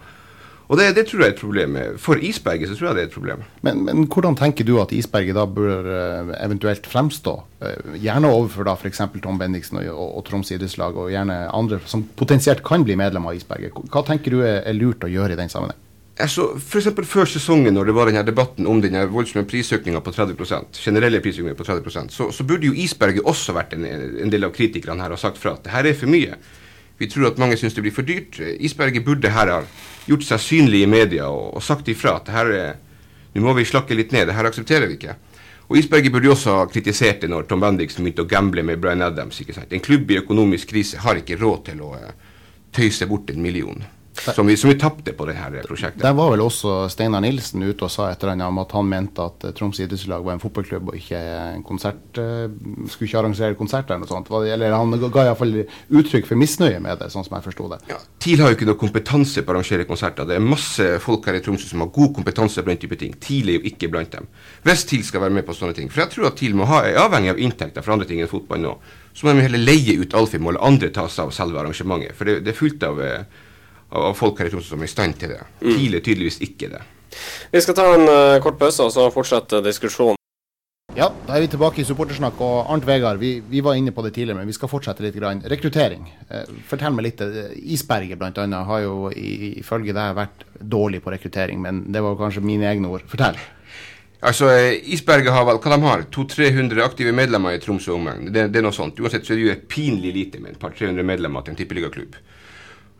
Og 0.70 0.78
det, 0.78 0.92
det, 0.94 1.02
tror 1.10 1.24
jeg 1.24 1.32
er 1.32 1.34
et 1.34 1.40
problem. 1.40 1.76
For 1.98 2.20
isberget 2.22 2.70
så 2.70 2.76
tror 2.78 2.90
jeg 2.90 2.96
det 2.96 3.02
er 3.02 3.08
et 3.08 3.14
problem. 3.16 3.42
Men, 3.66 3.80
men 3.88 4.04
hvordan 4.06 4.36
tenker 4.38 4.66
du 4.66 4.76
at 4.78 4.92
isberget 4.94 5.34
da 5.34 5.42
bør 5.50 5.88
uh, 5.90 6.30
eventuelt 6.38 6.86
fremstå? 6.86 7.34
Uh, 7.58 7.96
gjerne 7.98 8.30
overfor 8.30 8.68
da 8.68 8.76
f.eks. 8.78 9.02
Tom 9.18 9.40
Bendiksen 9.40 9.80
og, 9.82 9.90
og, 9.90 10.12
og 10.20 10.26
Troms 10.28 10.54
idrettslag, 10.54 10.94
og 10.94 11.10
gjerne 11.10 11.42
andre 11.50 11.80
som 11.90 12.06
potensielt 12.14 12.62
kan 12.66 12.86
bli 12.86 12.94
medlem 13.00 13.26
av 13.26 13.34
isberget. 13.34 13.74
Hva 13.90 14.04
tenker 14.06 14.36
du 14.36 14.44
er, 14.44 14.62
er 14.62 14.78
lurt 14.78 15.02
å 15.02 15.10
gjøre 15.10 15.34
i 15.34 15.40
den 15.42 15.50
sammenheng? 15.50 15.78
Altså, 16.20 16.46
for 16.60 17.04
før 17.08 17.28
sesongen, 17.32 17.74
når 17.74 17.88
det 17.88 17.96
var 17.96 18.10
denne 18.10 18.22
debatten 18.26 18.66
om 18.68 18.80
denne 18.82 19.06
voldsomme 19.10 19.48
prisøkninga 19.48 20.02
på 20.04 20.12
30% 20.14 20.80
generelle 20.84 21.20
prisøkninger 21.24 21.56
på 21.56 21.66
30% 21.66 22.14
så, 22.14 22.28
så 22.34 22.46
burde 22.46 22.68
jo 22.68 22.76
isberget 22.76 23.26
også 23.26 23.54
vært 23.56 23.74
en, 23.76 23.86
en 23.88 24.32
del 24.32 24.46
av 24.46 24.54
kritikerne 24.54 25.02
her 25.02 25.14
og 25.16 25.22
sagt 25.22 25.40
fra 25.40 25.56
at 25.56 25.64
det 25.64 25.72
her 25.74 25.88
er 25.88 25.96
for 25.96 26.12
mye. 26.12 26.36
Vi 27.00 27.08
tror 27.08 27.30
at 27.30 27.40
mange 27.40 27.56
syns 27.56 27.74
det 27.76 27.82
blir 27.84 27.94
for 27.96 28.04
dyrt. 28.06 28.36
Isberget 28.60 29.04
burde 29.06 29.32
her 29.32 29.48
ha 29.48 29.60
gjort 30.04 30.26
seg 30.26 30.42
synlig 30.44 30.82
i 30.84 30.90
media 30.90 31.30
og, 31.32 31.54
og 31.56 31.64
sagt 31.64 31.88
ifra 31.88 32.18
at 32.20 32.28
her 32.34 32.52
er, 32.52 32.74
nå 33.32 33.44
må 33.44 33.54
vi 33.56 33.64
slakke 33.68 33.96
litt 33.96 34.12
ned, 34.12 34.28
det 34.28 34.36
her 34.36 34.48
aksepterer 34.48 34.90
vi 34.90 34.98
ikke. 34.98 35.16
Og 35.70 35.78
Isberget 35.78 36.12
burde 36.12 36.32
også 36.32 36.56
ha 36.58 36.66
kritisert 36.68 37.22
det 37.22 37.30
når 37.30 37.46
Tom 37.48 37.62
Bendiksen 37.62 38.02
begynte 38.04 38.26
å 38.26 38.28
gamble 38.28 38.64
med 38.66 38.80
Brian 38.82 39.04
Adams. 39.06 39.38
ikke 39.40 39.54
sant? 39.54 39.72
En 39.72 39.84
klubb 39.84 40.10
i 40.10 40.18
økonomisk 40.18 40.72
krise 40.74 40.98
har 41.00 41.20
ikke 41.20 41.38
råd 41.38 41.64
til 41.70 41.84
å 41.86 41.92
uh, 41.94 42.10
tøyse 42.74 43.06
bort 43.06 43.30
en 43.30 43.42
million. 43.44 43.84
Som 44.20 44.46
vi, 44.46 44.56
som 44.56 44.70
vi 44.70 44.76
tapte 44.80 45.14
på 45.16 45.26
dette 45.28 45.62
prosjektet. 45.64 46.02
Der 46.02 46.14
var 46.16 46.32
vel 46.34 46.42
også 46.44 46.84
Steinar 46.92 47.22
Nilsen 47.24 47.62
ute 47.64 47.86
og 47.86 47.92
sa 47.92 48.10
et 48.10 48.20
eller 48.20 48.34
annet 48.34 48.50
om 48.52 48.60
at 48.62 48.74
han 48.76 48.88
mente 48.88 49.24
at 49.24 49.46
Troms 49.56 49.80
idrettslag 49.80 50.24
var 50.26 50.36
en 50.36 50.42
fotballklubb 50.42 50.92
og 50.92 50.98
ikke 50.98 51.20
en 51.20 51.64
konsert. 51.66 52.02
Uh, 52.18 52.52
skulle 52.90 53.08
ikke 53.08 53.22
arrangere 53.22 53.58
konsert 53.58 53.90
eller 53.90 54.04
noe 54.04 54.10
sånt. 54.10 54.30
Eller 54.44 54.76
han 54.76 54.92
ga 55.06 55.26
iallfall 55.26 55.56
uttrykk 55.62 56.28
for 56.28 56.40
misnøye 56.40 56.82
med 56.84 57.00
det, 57.00 57.10
sånn 57.12 57.26
som 57.26 57.38
jeg 57.38 57.48
forsto 57.48 57.68
det. 57.72 57.80
Ja, 57.90 58.00
TIL 58.22 58.44
har 58.44 58.52
jo 58.52 58.58
ikke 58.58 58.70
noe 58.70 58.80
kompetanse 58.80 59.44
på 59.44 59.52
å 59.52 59.56
arrangere 59.56 59.88
konserter. 59.88 60.28
Det 60.28 60.38
er 60.38 60.44
masse 60.44 60.88
folk 61.02 61.28
her 61.30 61.40
i 61.40 61.44
Tromsø 61.44 61.70
som 61.70 61.84
har 61.84 61.92
god 61.94 62.14
kompetanse 62.20 62.64
på 62.64 62.72
den 62.72 62.82
type 62.84 63.00
ting. 63.00 63.16
TIL 63.20 63.52
er 63.52 63.60
jo 63.60 63.68
ikke 63.72 63.90
blant 63.92 64.12
dem. 64.16 64.28
Hvis 64.66 64.86
TIL 64.90 65.04
skal 65.06 65.24
være 65.24 65.38
med 65.40 65.48
på 65.48 65.56
sånne 65.56 65.76
ting. 65.76 65.92
For 65.92 66.04
jeg 66.04 66.14
tror 66.14 66.30
at 66.30 66.40
TIL 66.40 66.56
må 66.58 66.68
ha, 66.70 66.84
er 66.86 67.00
avhengig 67.00 67.34
av 67.34 67.44
inntekter 67.46 67.86
fra 67.86 67.96
andre 67.96 68.08
ting 68.10 68.20
enn 68.22 68.30
fotball 68.30 68.60
nå. 68.64 68.74
Så 69.16 69.26
må 69.26 69.34
de 69.34 69.44
heller 69.44 69.62
leie 69.62 69.96
ut 70.00 70.14
Alfheim 70.14 70.46
og 70.46 70.56
la 70.56 70.66
andre 70.68 70.90
ta 70.94 71.08
seg 71.10 71.28
av 71.28 71.34
selve 71.34 71.58
arrangementet. 71.62 72.14
For 72.18 72.28
det, 72.28 72.40
det 72.46 72.52
er 72.52 72.60
fullt 72.60 72.84
av 72.86 73.00
uh, 73.00 73.46
av 73.90 74.14
folk 74.18 74.40
her 74.40 74.50
i 74.50 74.54
Tromsø 74.54 74.74
som 74.74 74.82
er 74.82 74.90
i 74.90 74.94
stand 74.94 75.18
til 75.20 75.34
det. 75.34 75.42
Mm. 75.62 76.00
Tydeligvis 76.00 76.40
ikke 76.46 76.70
det. 76.72 76.82
Vi 77.50 77.60
skal 77.60 77.76
ta 77.76 77.86
en 77.96 78.06
uh, 78.06 78.40
kort 78.42 78.58
pause 78.60 78.86
og 78.86 78.94
så 78.94 79.08
fortsette 79.14 79.62
diskusjonen. 79.66 80.20
Ja, 80.98 81.06
da 81.26 81.36
er 81.36 81.44
vi 81.44 81.50
tilbake 81.52 81.82
i 81.82 81.86
supportersnakk. 81.86 82.40
Og 82.42 82.70
Arnt 82.72 82.86
Vegard, 82.86 83.20
vi, 83.22 83.36
vi, 83.46 83.62
var 83.62 83.78
inne 83.78 83.92
på 83.94 84.02
det 84.02 84.10
tidligere, 84.16 84.40
men 84.40 84.50
vi 84.50 84.56
skal 84.56 84.70
fortsette 84.70 85.04
litt. 85.04 85.14
Grann. 85.14 85.42
Rekruttering. 85.46 86.08
Eh, 86.28 86.50
fortell 86.66 86.94
meg 86.96 87.06
litt. 87.06 87.22
Eh, 87.22 87.52
Isberget 87.76 88.18
bl.a. 88.18 88.46
har 88.66 88.82
jo 88.82 89.10
ifølge 89.14 89.94
deg 89.94 90.18
vært 90.18 90.44
dårlig 90.58 91.02
på 91.04 91.14
rekruttering, 91.14 91.62
men 91.62 91.84
det 91.94 92.02
var 92.02 92.18
kanskje 92.18 92.42
mine 92.42 92.66
egne 92.70 92.90
ord. 92.90 93.06
Fortell. 93.10 93.38
Altså, 94.20 94.50
Isberget 94.92 95.32
har 95.32 95.46
vel 95.48 95.60
hva 95.62 95.72
de 95.72 95.86
har, 95.86 96.02
200-300 96.12 96.82
aktive 96.84 97.14
medlemmer 97.16 97.54
i 97.56 97.62
Tromsø 97.62 97.94
omegn. 97.94 98.26
Det, 98.28 98.50
det, 98.50 98.60
er 98.60 98.66
noe 98.66 98.76
sånt. 98.76 98.98
Uansett 99.00 99.24
så 99.24 99.36
er 99.36 99.40
det 99.40 99.46
jo 99.46 99.56
pinlig 99.70 100.12
lite 100.16 100.42
med 100.42 100.56
et 100.56 100.60
par 100.60 100.74
300 100.76 101.06
medlemmer 101.06 101.46
til 101.46 101.54
en 101.54 101.60
tippeligaklubb. 101.60 102.18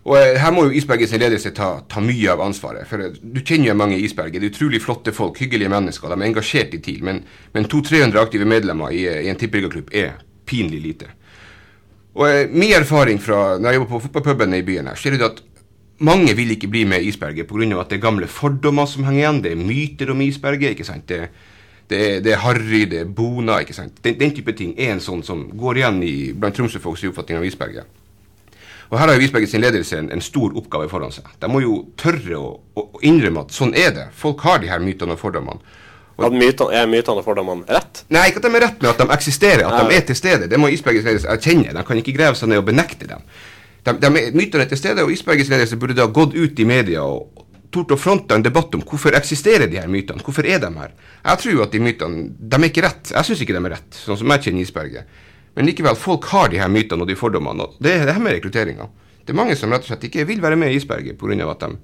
Og 0.09 0.17
eh, 0.17 0.39
Her 0.41 0.53
må 0.55 0.65
jo 0.67 0.75
Isbergets 0.77 1.13
ledelse 1.13 1.53
ta, 1.57 1.71
ta, 1.89 2.01
mye 2.01 2.33
av 2.33 2.41
ansvaret. 2.45 2.89
for 2.89 3.03
eh, 3.05 3.19
Du 3.21 3.43
kjenner 3.43 3.71
jo 3.71 3.77
mange 3.77 3.99
i 3.99 4.05
Isberget. 4.07 4.41
Det 4.41 4.49
er 4.49 4.55
utrolig 4.55 4.83
flotte 4.83 5.13
folk, 5.13 5.39
hyggelige 5.43 5.73
mennesker. 5.73 6.09
De 6.09 6.17
er 6.17 6.31
engasjert 6.31 6.75
i 6.77 6.81
TIL. 6.81 7.05
Men, 7.05 7.23
men 7.53 7.69
200-300 7.69 8.21
aktive 8.23 8.49
medlemmer 8.49 8.97
i, 8.97 9.05
i 9.27 9.29
en 9.33 9.41
tippeliggaklubb 9.41 9.93
er 9.93 10.17
pinlig 10.49 10.81
lite. 10.87 11.13
Og 12.17 12.27
eh, 12.31 12.49
Min 12.49 12.73
erfaring 12.79 13.21
fra 13.23 13.59
når 13.59 13.69
jeg 13.69 13.81
jobber 13.81 13.93
på 13.93 14.03
fotballpubene 14.07 14.63
i 14.63 14.67
byen, 14.67 14.91
her, 14.91 14.99
ser 14.99 15.19
du 15.19 15.29
at 15.29 15.45
mange 16.01 16.33
vil 16.33 16.55
ikke 16.55 16.71
bli 16.73 16.87
med 16.89 17.05
i 17.05 17.13
Isberget 17.13 17.47
pga. 17.47 17.81
at 17.81 17.91
det 17.91 17.99
er 17.99 18.07
gamle 18.09 18.27
fordommer 18.27 18.87
som 18.89 19.05
henger 19.05 19.21
igjen. 19.21 19.43
Det 19.45 19.53
er 19.53 19.65
myter 19.69 20.11
om 20.11 20.21
Isberget. 20.25 20.71
ikke 20.71 20.89
sant? 20.89 21.05
Det, 21.09 21.29
det, 21.91 22.25
det 22.25 22.33
er 22.33 22.41
harry, 22.41 22.87
det 22.89 23.01
er 23.05 23.05
bona. 23.05 23.61
ikke 23.61 23.77
sant? 23.77 24.01
Den, 24.03 24.17
den, 24.19 24.33
type 24.33 24.57
ting 24.57 24.73
er 24.79 24.95
en 24.95 25.05
sånn 25.05 25.23
som 25.23 25.51
går 25.53 25.83
igjen 25.83 26.03
i, 26.03 26.33
blant 26.33 26.57
Tromsø-folks 26.57 27.05
oppfatning 27.11 27.43
av 27.43 27.45
Isberget. 27.45 28.00
Og 28.91 28.99
Her 28.99 29.07
har 29.07 29.15
jo 29.15 29.23
Visberget 29.23 29.53
sin 29.53 29.63
ledelse 29.63 29.99
en, 29.99 30.09
en, 30.11 30.23
stor 30.23 30.57
oppgave 30.59 30.89
foran 30.91 31.13
seg. 31.15 31.29
De 31.39 31.49
må 31.51 31.61
jo 31.63 31.77
tørre 32.01 32.39
å, 32.39 32.49
å, 32.75 32.89
innrømme 33.07 33.45
at 33.47 33.55
sånn 33.55 33.71
er 33.79 33.93
det. 33.95 34.09
Folk 34.19 34.43
har 34.47 34.59
de 34.63 34.71
her 34.71 34.83
mytene 34.83 35.15
og 35.15 35.21
fordommene. 35.21 35.63
Og 36.19 36.27
at 36.27 36.35
mytene, 36.37 36.75
Er 36.77 36.89
mytene 36.91 37.23
og 37.23 37.25
fordommene 37.25 37.65
rett? 37.71 38.03
Nei, 38.13 38.27
ikke 38.29 38.43
at 38.43 38.49
de 38.49 38.51
er 38.59 38.65
rett, 38.67 38.83
men 38.83 38.91
at 38.91 38.99
de 39.01 39.07
eksisterer. 39.15 39.63
At 39.69 39.79
Nei. 39.79 39.85
de 39.93 40.01
er 40.01 40.09
til 40.11 40.19
stede. 40.19 40.49
Det 40.51 40.59
må 40.61 40.73
Isbergets 40.75 41.07
ledelse 41.07 41.31
erkjenne. 41.31 41.73
De 41.77 41.85
kan 41.87 42.03
ikke 42.03 42.17
grave 42.19 42.37
seg 42.37 42.51
ned 42.51 42.61
og 42.61 42.67
benekte 42.67 43.09
dem. 43.09 43.23
De, 43.87 43.95
de 43.95 44.11
er, 44.11 44.35
mytene 44.37 44.67
er 44.67 44.73
til 44.75 44.83
stede, 44.83 45.07
og 45.07 45.15
Isbergets 45.15 45.53
ledelse 45.53 45.79
burde 45.81 45.97
da 45.97 46.11
gått 46.11 46.35
ut 46.35 46.61
i 46.61 46.69
media 46.69 47.07
og 47.07 47.47
tort 47.71 47.95
å 47.95 47.99
fronte 48.01 48.35
en 48.35 48.43
debatt 48.43 48.75
om 48.75 48.83
hvorfor 48.83 49.15
eksisterer 49.15 49.71
de 49.71 49.79
her 49.79 49.89
mytene. 49.91 50.23
Hvorfor 50.27 50.51
er 50.51 50.59
de 50.61 50.71
her? 50.75 50.93
Jeg 51.23 51.43
tror 51.45 51.65
at 51.69 51.75
de 51.79 51.83
mytene 51.87 52.27
de 52.35 52.59
er 52.59 52.69
ikke 52.69 52.85
rett. 52.85 53.15
Jeg 53.15 53.29
syns 53.31 53.47
ikke 53.47 53.55
de 53.55 53.63
er 53.63 53.77
rett, 53.79 53.91
sånn 54.03 54.19
som 54.19 54.35
jeg 54.35 54.49
kjenner 54.49 54.67
Isberget. 54.67 55.21
Men 55.61 55.67
likevel, 55.67 55.97
folk 55.97 56.25
har 56.25 56.49
de 56.49 56.57
her 56.57 56.71
mytene 56.73 57.05
og 57.05 57.09
de 57.11 57.15
fordommene. 57.21 57.67
og 57.67 57.75
Det 57.85 57.91
er 57.93 58.07
det 58.09 58.15
her 58.17 58.23
med 58.25 58.33
rekrutteringa. 58.33 58.87
Det 59.27 59.35
er 59.35 59.37
mange 59.37 59.53
som 59.61 59.69
rett 59.69 59.85
og 59.85 59.91
slett 59.91 60.07
ikke 60.09 60.25
vil 60.25 60.39
være 60.41 60.57
med 60.57 60.73
i 60.73 60.79
Isberget 60.79 61.19
pga. 61.21 61.51
at 61.51 61.61
de 61.61 61.77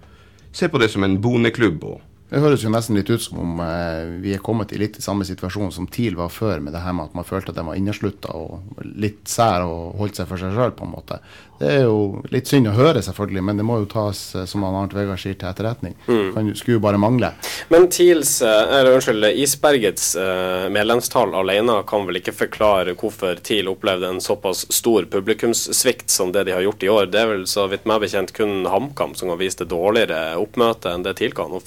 ser 0.50 0.68
på 0.72 0.78
det 0.80 0.88
som 0.88 1.04
en 1.04 1.20
boneklubb. 1.20 1.84
og 1.84 2.00
det 2.30 2.40
høres 2.42 2.64
jo 2.64 2.70
nesten 2.74 2.98
litt 2.98 3.10
ut 3.10 3.22
som 3.22 3.38
om 3.38 3.60
eh, 3.62 4.16
vi 4.22 4.32
er 4.34 4.42
kommet 4.42 4.72
i 4.74 4.80
litt 4.80 4.98
i 4.98 5.04
samme 5.04 5.26
situasjon 5.28 5.70
som 5.74 5.86
TIL 5.86 6.16
var 6.18 6.32
før, 6.34 6.58
med 6.58 6.74
det 6.74 6.82
her 6.82 6.96
med 6.96 7.10
at 7.10 7.18
man 7.18 7.26
følte 7.28 7.52
at 7.52 7.60
de 7.60 7.66
var 7.68 7.78
inneslutta 7.78 8.34
og 8.34 8.82
litt 8.82 9.28
sær 9.30 9.66
og 9.66 9.94
holdt 10.00 10.18
seg 10.18 10.26
for 10.30 10.42
seg 10.42 10.56
sjøl, 10.56 10.74
på 10.74 10.88
en 10.88 10.94
måte. 10.96 11.20
Det 11.56 11.68
er 11.72 11.86
jo 11.86 12.20
litt 12.28 12.50
synd 12.50 12.68
å 12.68 12.74
høre, 12.76 13.00
selvfølgelig, 13.00 13.42
men 13.48 13.60
det 13.60 13.64
må 13.64 13.78
jo 13.80 13.86
tas, 13.88 14.18
eh, 14.36 14.44
som 14.48 14.64
Arnt 14.66 14.92
Vegard 14.96 15.20
sier, 15.22 15.36
til 15.38 15.48
etterretning. 15.48 15.94
Mm. 16.04 16.26
Kan, 16.34 16.50
skulle 16.58 16.76
jo 16.76 16.82
bare 16.84 17.00
mangle. 17.00 17.30
Men 17.72 17.88
TILs, 17.92 18.34
eh, 18.44 18.74
eller 18.76 18.98
unnskyld, 18.98 19.30
Isbergets 19.40 20.10
eh, 20.20 20.66
medlemstall 20.72 21.32
alene 21.38 21.78
kan 21.88 22.04
vel 22.08 22.20
ikke 22.20 22.34
forklare 22.36 22.96
hvorfor 22.98 23.40
TIL 23.46 23.70
opplevde 23.72 24.10
en 24.12 24.20
såpass 24.20 24.66
stor 24.74 25.08
publikumssvikt 25.12 26.12
som 26.12 26.34
det 26.34 26.44
de 26.50 26.56
har 26.58 26.66
gjort 26.66 26.84
i 26.84 26.92
år. 26.92 27.08
Det 27.12 27.22
er 27.22 27.32
vel 27.32 27.46
så 27.48 27.64
vidt 27.72 27.88
meg 27.88 28.04
bekjent 28.04 28.34
kun 28.36 28.68
HamKam 28.68 29.16
som 29.16 29.32
har 29.32 29.40
vist 29.40 29.64
et 29.64 29.72
dårligere 29.72 30.36
oppmøte 30.40 30.92
enn 30.92 31.06
det 31.06 31.16
TIL 31.22 31.32
kan. 31.36 31.54
Og 31.56 31.64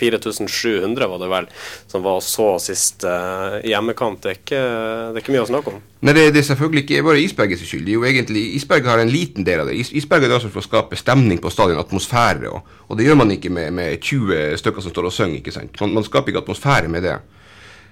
4700 0.50 1.10
var 1.12 1.22
det 1.22 1.30
vel 1.32 1.48
som 1.90 2.04
var 2.06 2.20
så 2.26 2.50
sist 2.64 3.06
uh, 3.08 3.60
hjemmekamp. 3.66 4.22
Det 4.24 4.32
er, 4.32 4.40
ikke, 4.42 4.60
det 4.60 5.20
er 5.20 5.24
ikke 5.24 5.36
mye 5.36 5.46
å 5.46 5.50
snakke 5.50 5.74
om. 5.74 5.80
Nei, 6.00 6.14
det, 6.16 6.28
det, 6.36 6.44
er 6.44 6.50
selvfølgelig 6.52 6.86
ikke 6.86 7.08
bare 7.10 7.24
Isbergets 7.24 7.66
skyld. 7.68 7.88
Det 7.88 7.96
er 7.96 8.00
jo 8.00 8.06
egentlig, 8.08 8.44
Isberget 8.60 8.92
har 8.94 9.02
en 9.04 9.12
liten 9.14 9.48
del 9.48 9.64
av 9.64 9.72
det. 9.72 9.80
Is, 9.82 9.92
Isberget 10.00 10.32
er 10.32 10.38
også 10.38 10.52
for 10.54 10.64
å 10.64 10.68
skape 10.70 11.00
stemning 11.00 11.42
på 11.44 11.52
stadion, 11.54 11.82
atmosfære. 11.82 12.54
Og, 12.54 12.78
og 12.88 13.00
det 13.00 13.10
gjør 13.10 13.20
man 13.20 13.36
ikke 13.36 13.52
med, 13.54 13.74
med, 13.76 13.98
20 14.00 14.56
stykker 14.62 14.86
som 14.86 14.96
står 14.96 15.10
og 15.10 15.16
synger. 15.16 15.42
ikke 15.42 15.56
sant? 15.56 15.76
Man, 15.84 15.98
man 15.98 16.08
skaper 16.08 16.34
ikke 16.34 16.46
atmosfære 16.46 16.92
med 16.92 17.08
det. 17.08 17.18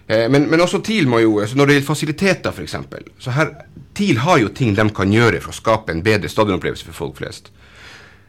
Eh, 0.08 0.30
men, 0.32 0.48
men, 0.48 0.64
også 0.64 0.80
TIL 0.80 1.08
må 1.12 1.20
jo, 1.20 1.40
altså 1.44 1.58
Når 1.60 1.66
det 1.68 1.78
gjelder 1.78 1.88
fasiliteter, 1.88 2.52
f.eks. 2.56 2.76
så 3.20 3.36
her, 3.36 3.52
TIL 3.98 4.22
har 4.24 4.40
jo 4.40 4.54
ting 4.56 4.76
de 4.76 4.90
kan 4.96 5.12
gjøre 5.12 5.42
for 5.44 5.52
å 5.52 5.58
skape 5.58 5.92
en 5.92 6.04
bedre 6.06 6.32
stadionopplevelse 6.32 6.88
for 6.88 6.96
folk 6.96 7.20
flest. 7.20 7.52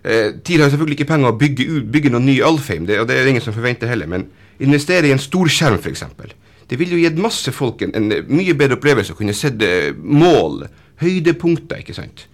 Eh, 0.04 0.34
TIL 0.44 0.62
har 0.62 0.70
selvfølgelig 0.70 1.00
ikke 1.00 1.10
penger 1.12 1.32
å 1.32 1.38
bygge, 1.38 1.66
bygge 1.90 2.12
noen 2.14 2.28
ny 2.28 2.38
Alfheim, 2.44 2.86
det, 2.86 3.00
og 3.02 3.08
det 3.08 3.16
er 3.18 3.26
det 3.26 3.34
ingen 3.34 3.44
som 3.44 3.56
forventer 3.56 3.90
heller. 3.90 4.10
Men 4.10 4.28
investere 4.62 5.10
i 5.10 5.14
en 5.14 5.22
storskjerm, 5.22 5.80
f.eks. 5.82 6.04
Det 6.68 6.78
ville 6.78 6.96
jo 6.96 7.02
gitt 7.02 7.20
masse 7.22 7.52
folk 7.54 7.82
en, 7.82 7.94
en 7.96 8.10
mye 8.28 8.54
bedre 8.58 8.78
opplevelse 8.78 9.14
å 9.14 9.18
kunne 9.18 9.36
sette 9.36 9.94
mål, 9.98 10.66
høydepunkter, 11.02 11.82
ikke 11.82 11.96
sant. 11.96 12.26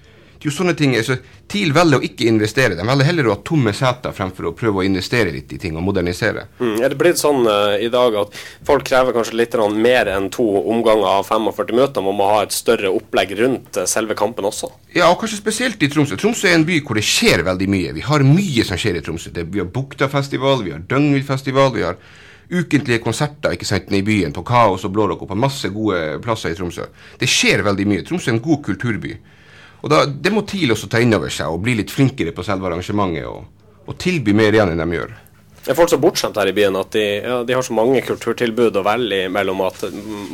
Det 0.44 0.50
er 0.50 0.52
jo 0.52 0.58
sånne 0.58 0.72
ting, 0.76 0.92
så 1.00 1.14
TIL 1.48 1.70
velger 1.72 2.02
å 2.02 2.04
ikke 2.04 2.26
investere. 2.28 2.76
De 2.76 2.84
velger 2.84 3.06
heller 3.08 3.30
å 3.30 3.32
ha 3.32 3.38
tomme 3.48 3.72
seter 3.72 4.12
fremfor 4.12 4.50
å 4.50 4.52
prøve 4.52 4.82
å 4.82 4.84
investere 4.84 5.30
litt 5.32 5.54
i 5.56 5.58
ting 5.62 5.78
og 5.80 5.86
modernisere. 5.86 6.42
Mm. 6.58 6.74
Er 6.84 6.92
det 6.92 6.98
blitt 7.00 7.16
sånn 7.16 7.46
uh, 7.48 7.78
i 7.80 7.88
dag 7.88 8.12
at 8.20 8.36
folk 8.68 8.84
krever 8.84 9.16
kanskje 9.16 9.38
litt 9.40 9.56
mer 9.72 10.10
enn 10.12 10.26
to 10.28 10.44
omganger 10.44 11.08
av 11.14 11.30
45 11.30 11.72
minutter? 11.72 12.04
Man 12.04 12.18
må 12.18 12.26
ha 12.28 12.42
et 12.44 12.52
større 12.52 12.92
opplegg 12.92 13.32
rundt 13.38 13.78
uh, 13.80 13.86
selve 13.88 14.12
kampen 14.20 14.44
også? 14.44 14.68
Ja, 14.92 15.08
og 15.08 15.16
kanskje 15.22 15.40
spesielt 15.40 15.80
i 15.80 15.88
Tromsø. 15.88 16.20
Tromsø 16.20 16.50
er 16.50 16.58
en 16.58 16.68
by 16.68 16.82
hvor 16.84 17.00
det 17.00 17.06
skjer 17.08 17.46
veldig 17.48 17.72
mye. 17.78 17.94
Vi 17.96 18.04
har 18.04 18.28
mye 18.28 18.68
som 18.68 18.76
skjer 18.76 19.00
i 19.00 19.04
Tromsø. 19.06 19.32
Det, 19.32 19.46
vi 19.48 19.64
har 19.64 19.72
Buktafestival, 19.72 20.60
vi 20.66 20.74
har 20.76 20.84
Døgnvillfestival, 20.92 21.72
vi 21.78 21.86
har 21.88 21.96
ukentlige 22.52 23.00
konserter 23.00 23.56
ikke 23.56 23.70
sant, 23.70 23.88
i 23.96 24.04
byen, 24.04 24.36
på 24.36 24.44
Kaos 24.44 24.84
og 24.84 24.92
Blårock 24.92 25.24
og 25.24 25.32
på 25.32 25.40
masse 25.40 25.72
gode 25.72 26.18
plasser 26.20 26.52
i 26.52 26.60
Tromsø. 26.60 26.90
Det 27.16 27.32
skjer 27.32 27.64
veldig 27.64 27.88
mye. 27.94 28.04
Tromsø 28.04 28.28
er 28.28 28.36
en 28.36 28.44
god 28.44 28.60
kulturby. 28.68 29.16
Og 29.84 29.90
da, 29.92 30.06
Det 30.08 30.32
må 30.32 30.42
TIL 30.48 30.72
også 30.72 30.88
ta 30.88 31.02
inn 31.04 31.12
over 31.12 31.32
seg 31.32 31.52
og 31.52 31.60
bli 31.64 31.76
litt 31.76 31.92
flinkere 31.92 32.32
på 32.32 32.44
selve 32.46 32.70
arrangementet 32.70 33.28
og, 33.28 33.44
og 33.84 33.96
tilby 34.00 34.32
mer 34.36 34.56
igjen 34.56 34.72
enn 34.72 34.80
de 34.80 34.96
gjør. 34.96 35.12
Det 35.64 35.72
er 35.72 35.76
folk 35.78 35.92
så 35.92 35.96
bortskjemt 36.00 36.36
her 36.36 36.48
i 36.50 36.54
byen 36.56 36.76
at 36.76 36.92
de, 36.92 37.04
ja, 37.24 37.38
de, 37.44 37.54
har 37.56 37.64
så 37.64 37.72
mange 37.76 38.02
kulturtilbud 38.04 38.76
å 38.76 38.84
velge 38.84 39.30
mellom 39.32 39.62
at 39.64 39.84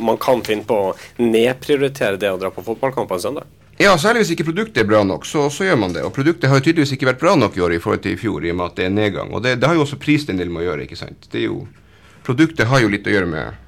man 0.03 0.19
kan 0.19 0.43
finne 0.43 0.67
på 0.67 0.77
å 0.89 0.93
nedprioritere 1.23 2.19
det 2.19 2.31
å 2.31 2.39
dra 2.39 2.51
på 2.51 2.63
fotballkamp 2.65 3.11
på 3.11 3.19
en 3.19 3.23
søndag. 3.23 3.57
Ja, 3.79 3.93
særlig 3.97 4.25
hvis 4.25 4.33
ikke 4.35 4.49
produktet 4.49 4.83
er 4.83 4.89
bra 4.89 5.05
nok, 5.07 5.23
så, 5.25 5.45
så, 5.49 5.63
gjør 5.65 5.79
man 5.83 5.95
det. 5.95 6.03
Og 6.05 6.11
produktet 6.15 6.51
har 6.51 6.59
jo 6.59 6.65
tydeligvis 6.67 6.91
ikke 6.97 7.07
vært 7.13 7.23
bra 7.23 7.37
nok 7.39 7.55
i 7.57 7.63
år 7.63 7.77
i 7.77 7.79
forhold 7.81 8.03
til 8.03 8.15
i 8.15 8.19
fjor, 8.19 8.43
i 8.43 8.51
og 8.51 8.59
med 8.59 8.67
at 8.67 8.79
det 8.79 8.87
er 8.87 8.93
nedgang. 8.93 9.31
Og 9.31 9.43
det, 9.43 9.55
det 9.61 9.71
har 9.71 9.79
jo 9.79 9.85
også 9.85 9.99
prisen 10.03 10.35
en 10.35 10.43
del 10.43 10.51
med 10.51 10.65
å 10.65 10.67
gjøre, 10.67 10.85
ikke 10.85 10.99
sant. 10.99 11.27
Det 11.31 11.45
jo, 11.47 11.61
produktet 12.27 12.67
har 12.71 12.83
jo 12.83 12.91
litt 12.91 13.07
å 13.07 13.15
gjøre 13.15 13.31
med 13.31 13.60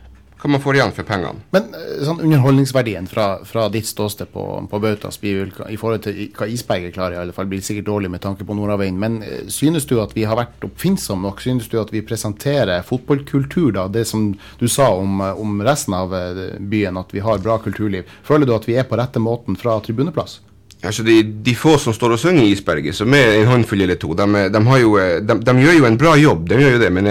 hva 0.43 0.51
man 0.51 0.61
får 0.61 0.75
igjen 0.75 0.91
for 0.91 1.07
pengene. 1.07 1.39
Men 1.55 1.69
eh, 1.77 2.01
sånn 2.03 2.19
underholdningsverdien 2.25 3.07
fra, 3.07 3.27
fra 3.47 3.69
ditt 3.71 3.87
ståsted 3.87 4.33
på, 4.33 4.43
på 4.69 4.79
Bautas 4.83 5.19
blir 5.21 5.53
i 5.71 5.77
forhold 5.79 6.03
til 6.03 6.19
hva 6.35 6.49
Isberget 6.51 6.97
klarer, 6.97 7.15
i 7.15 7.21
alle 7.21 7.35
fall 7.35 7.47
blir 7.51 7.63
sikkert 7.63 7.87
dårlig 7.87 8.11
med 8.11 8.23
tanke 8.25 8.43
på 8.47 8.57
Nordaveien. 8.57 8.99
Men 8.99 9.21
eh, 9.23 9.45
synes 9.47 9.87
du 9.87 9.95
at 10.03 10.15
vi 10.17 10.27
har 10.27 10.39
vært 10.39 10.67
oppfinnsomme 10.67 11.23
nok? 11.29 11.39
Synes 11.43 11.69
du 11.71 11.77
at 11.79 11.93
vi 11.95 12.03
presenterer 12.03 12.83
fotballkultur, 12.83 13.71
da, 13.77 13.87
det 13.87 14.03
som 14.09 14.33
du 14.59 14.67
sa 14.67 14.89
om, 14.97 15.21
eh, 15.23 15.39
om 15.39 15.63
resten 15.63 15.95
av 15.95 16.11
byen, 16.59 16.99
at 16.99 17.15
vi 17.15 17.23
har 17.23 17.43
bra 17.43 17.55
kulturliv? 17.63 18.09
Føler 18.27 18.49
du 18.49 18.57
at 18.57 18.67
vi 18.67 18.75
er 18.75 18.89
på 18.89 18.99
rette 18.99 19.23
måten 19.23 19.55
fra 19.59 19.79
tribuneplass? 19.85 20.41
Altså 20.83 21.05
de, 21.07 21.21
de, 21.23 21.53
få 21.55 21.77
som 21.79 21.95
står 21.95 22.17
og 22.17 22.19
synger 22.19 22.43
i 22.43 22.51
Isberget, 22.51 22.97
som 22.97 23.13
er 23.15 23.37
en 23.37 23.47
håndfull 23.47 23.85
eller 23.85 23.95
to, 23.95 24.11
de, 24.19 24.25
de, 24.51 24.63
jo, 24.81 24.97
de, 24.99 25.37
de 25.39 25.53
gjør 25.63 25.77
jo 25.77 25.87
en 25.87 25.99
bra 26.01 26.17
jobb, 26.19 26.49
de 26.51 26.59
gjør 26.59 26.75
jo 26.75 26.81
det. 26.81 26.91
men 26.91 27.07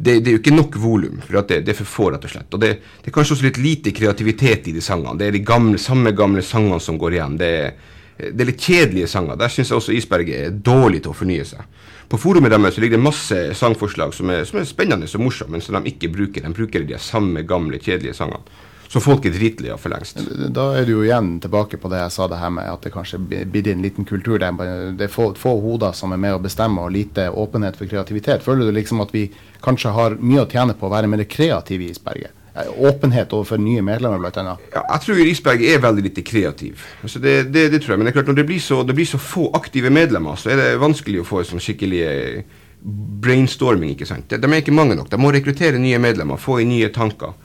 det, 0.00 0.14
det, 0.24 0.30
er 0.30 0.36
jo 0.38 0.40
ikke 0.40 0.54
nok 0.54 0.76
volum, 0.80 1.18
for 1.20 1.42
det, 1.42 1.58
det, 1.66 1.74
er 1.74 1.76
for 1.82 1.88
få, 1.92 2.06
rett 2.14 2.22
og 2.24 2.32
slett. 2.32 2.54
Og 2.56 2.60
det, 2.62 2.70
det, 3.02 3.10
er 3.10 3.12
kanskje 3.12 3.34
også 3.36 3.44
litt 3.50 3.58
lite 3.60 3.92
kreativitet 3.92 4.70
i 4.70 4.72
de 4.72 4.80
sangene. 4.84 5.18
Det 5.20 5.26
er 5.28 5.36
de 5.36 5.42
gamle, 5.44 5.76
samme 5.82 6.14
gamle 6.16 6.44
sangene 6.46 6.78
som 6.80 6.96
går 7.00 7.18
igjen. 7.18 7.34
Det 7.40 7.50
er, 7.58 7.74
det 8.22 8.40
er 8.40 8.48
litt 8.48 8.64
kjedelige 8.64 9.10
sanger. 9.12 9.36
Der 9.36 9.52
syns 9.52 9.68
jeg 9.68 9.76
også 9.76 9.96
Isberget 9.98 10.46
er 10.46 10.56
dårlig 10.70 11.02
til 11.04 11.12
å 11.12 11.18
fornye 11.18 11.44
seg. 11.50 11.68
På 12.10 12.18
forumet 12.18 12.50
deres 12.54 12.80
ligger 12.80 12.96
det 12.96 13.04
masse 13.10 13.42
sangforslag 13.60 14.16
som 14.16 14.32
er, 14.32 14.46
som 14.48 14.62
er 14.62 14.70
spennende 14.70 15.06
og 15.06 15.24
morsomme, 15.26 15.58
men 15.58 15.64
som 15.64 15.76
de 15.76 15.92
ikke 15.92 16.10
bruker. 16.16 16.48
De 16.48 16.56
bruker 16.56 16.88
de 16.88 17.02
samme 17.02 17.44
gamle, 17.44 17.78
kjedelige 17.78 18.16
sangene. 18.16 18.64
Så 18.90 18.98
folk 18.98 19.22
er 19.28 19.30
dritlige 19.30 19.76
for 19.78 19.92
lengst. 19.92 20.18
Da 20.50 20.64
er 20.74 20.86
du 20.88 20.96
jo 20.96 21.04
igjen 21.04 21.36
tilbake 21.42 21.78
på 21.78 21.88
det 21.92 22.00
jeg 22.00 22.10
sa 22.10 22.26
det 22.26 22.40
her 22.40 22.50
med 22.50 22.66
at 22.66 22.82
det 22.82 22.90
kanskje 22.90 23.20
blir 23.22 23.68
en 23.70 23.84
liten 23.84 24.06
kultur 24.08 24.40
det 24.40 24.48
er 25.06 25.12
få, 25.12 25.28
få 25.38 25.52
hoder 25.62 25.94
som 25.94 26.10
er 26.10 26.18
med 26.18 26.34
å 26.34 26.40
bestemme, 26.42 26.82
og 26.82 26.90
lite 26.96 27.28
åpenhet 27.30 27.78
for 27.78 27.86
kreativitet. 27.86 28.42
Føler 28.42 28.66
du 28.66 28.74
liksom 28.74 29.02
at 29.04 29.12
vi 29.14 29.28
kanskje 29.62 29.92
har 29.94 30.16
mye 30.18 30.42
å 30.42 30.48
tjene 30.50 30.74
på 30.74 30.88
å 30.88 30.90
være 30.90 31.10
mer 31.10 31.22
kreative 31.30 31.86
i 31.86 31.92
Isberget? 31.94 32.34
Åpenhet 32.82 33.30
overfor 33.30 33.60
nye 33.62 33.82
medlemmer, 33.86 34.18
bl.a. 34.18 34.56
Ja, 34.74 34.82
jeg 34.82 35.04
tror 35.04 35.20
Isberget 35.22 35.76
er 35.76 35.84
veldig 35.84 36.04
lite 36.08 36.24
kreativ. 36.26 36.82
Altså 37.04 37.22
det, 37.22 37.36
det, 37.54 37.68
det, 37.70 37.80
tror 37.84 37.94
jeg. 37.94 38.00
Men 38.00 38.08
det 38.08 38.12
er 38.12 38.16
klart 38.18 38.32
når 38.32 38.40
det 38.40 38.46
blir, 38.48 38.64
så, 38.64 38.80
det 38.82 38.96
blir 38.98 39.06
så 39.06 39.20
få 39.22 39.52
aktive 39.54 39.92
medlemmer, 39.94 40.34
så 40.34 40.50
er 40.50 40.58
det 40.58 40.72
vanskelig 40.82 41.22
å 41.22 41.28
få 41.28 41.44
sånn 41.46 41.62
skikkelig 41.62 42.02
eh, 42.08 42.58
brainstorming. 43.22 43.94
ikke 43.94 44.10
sant? 44.10 44.26
De, 44.34 44.40
de 44.42 44.50
er 44.50 44.64
ikke 44.64 44.74
mange 44.74 44.98
nok. 44.98 45.12
De 45.14 45.22
må 45.22 45.30
rekruttere 45.30 45.78
nye 45.78 46.02
medlemmer, 46.02 46.42
få 46.42 46.58
inn 46.64 46.74
nye 46.74 46.90
tanker. 46.90 47.38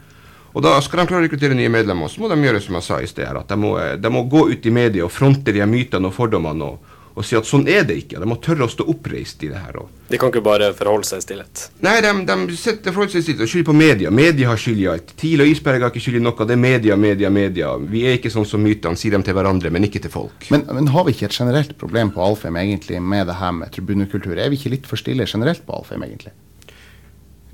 Og 0.55 0.63
da 0.63 0.75
Skal 0.81 1.03
de 1.03 1.09
klare 1.09 1.23
å 1.23 1.27
rekruttere 1.27 1.55
nye 1.57 1.71
medlemmer, 1.71 2.07
så 2.11 2.23
må 2.23 2.31
de 2.31 2.39
gjøre 2.39 2.63
som 2.63 2.77
jeg 2.79 2.87
sa 2.87 3.01
i 3.03 3.07
sted. 3.11 3.27
at 3.27 3.49
De 3.51 3.59
må, 3.59 3.75
de 3.99 4.11
må 4.11 4.23
gå 4.31 4.47
ut 4.53 4.65
i 4.65 4.71
media 4.71 5.03
og 5.05 5.11
fronte 5.11 5.51
de 5.51 5.65
mytene 5.67 6.07
og 6.07 6.15
fordommene 6.15 6.69
og, 6.69 6.93
og, 7.15 7.23
si 7.27 7.35
at 7.35 7.47
sånn 7.47 7.67
er 7.67 7.83
det 7.87 7.97
ikke. 8.01 8.21
De 8.23 8.27
må 8.27 8.37
tørre 8.43 8.63
å 8.63 8.71
stå 8.71 8.85
oppreist 8.91 9.43
i 9.43 9.49
det 9.51 9.59
her. 9.59 9.81
Og. 9.81 9.89
De 10.07 10.19
kan 10.19 10.31
ikke 10.31 10.43
bare 10.45 10.71
forholde 10.75 11.07
seg 11.09 11.19
i 11.19 11.25
stillhet? 11.25 11.65
Nei, 11.83 11.97
de, 12.03 12.13
de 12.29 12.59
setter 12.59 12.95
forholde 12.95 13.11
seg 13.17 13.23
i 13.23 13.25
stillhet 13.27 13.43
og 13.43 13.51
skylder 13.51 13.67
på 13.67 13.75
media. 13.81 14.13
Media 14.15 14.53
har 14.53 14.63
skyld 14.63 14.79
i 14.79 14.87
alt. 14.93 15.11
TIL 15.19 15.43
og 15.43 15.51
Isberg 15.51 15.83
har 15.83 15.91
ikke 15.91 16.05
skyld 16.07 16.21
i 16.21 16.23
noe. 16.23 16.47
Det 16.47 16.55
er 16.55 16.63
media, 16.63 16.99
media, 17.03 17.33
media. 17.41 17.73
Vi 17.91 18.05
er 18.07 18.15
ikke 18.21 18.31
sånn 18.31 18.47
som 18.47 18.63
mytene, 18.63 18.99
sier 18.99 19.17
de 19.17 19.23
til 19.27 19.35
hverandre, 19.35 19.73
men 19.75 19.89
ikke 19.89 20.05
til 20.07 20.15
folk. 20.15 20.47
Men, 20.55 20.67
men 20.79 20.91
har 20.95 21.07
vi 21.07 21.17
ikke 21.17 21.27
et 21.33 21.39
generelt 21.41 21.75
problem 21.83 22.15
på 22.15 22.23
Alfheim 22.23 22.63
egentlig 22.63 23.03
med 23.03 23.27
det 23.27 23.39
her 23.43 23.55
med 23.59 23.75
tribunekultur? 23.75 24.39
Er 24.39 24.51
vi 24.51 24.61
ikke 24.61 24.75
litt 24.77 24.87
for 24.87 24.99
stille 24.99 25.27
generelt 25.27 25.67
på 25.67 25.75
Alfheim 25.75 26.07
egentlig? 26.07 26.31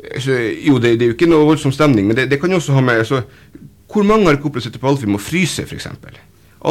Altså, 0.02 0.38
jo, 0.66 0.80
det, 0.82 0.96
det, 0.98 1.06
er 1.06 1.12
jo 1.12 1.16
ikke 1.18 1.30
noe 1.30 1.46
voldsom 1.46 1.74
stemning, 1.76 2.08
men 2.10 2.18
det, 2.18 2.26
det 2.32 2.40
kan 2.42 2.50
jo 2.50 2.58
også 2.58 2.74
ha 2.74 2.82
med 2.82 3.04
altså, 3.04 3.22
Hvor 3.92 4.06
mange 4.08 4.26
har 4.26 4.38
ikke 4.38 4.50
opplevd 4.50 4.64
å 4.64 4.70
sitte 4.70 4.82
på 4.82 4.90
Alfheim 4.90 5.18
og 5.18 5.22
fryse, 5.22 5.66
f.eks.? 5.68 5.88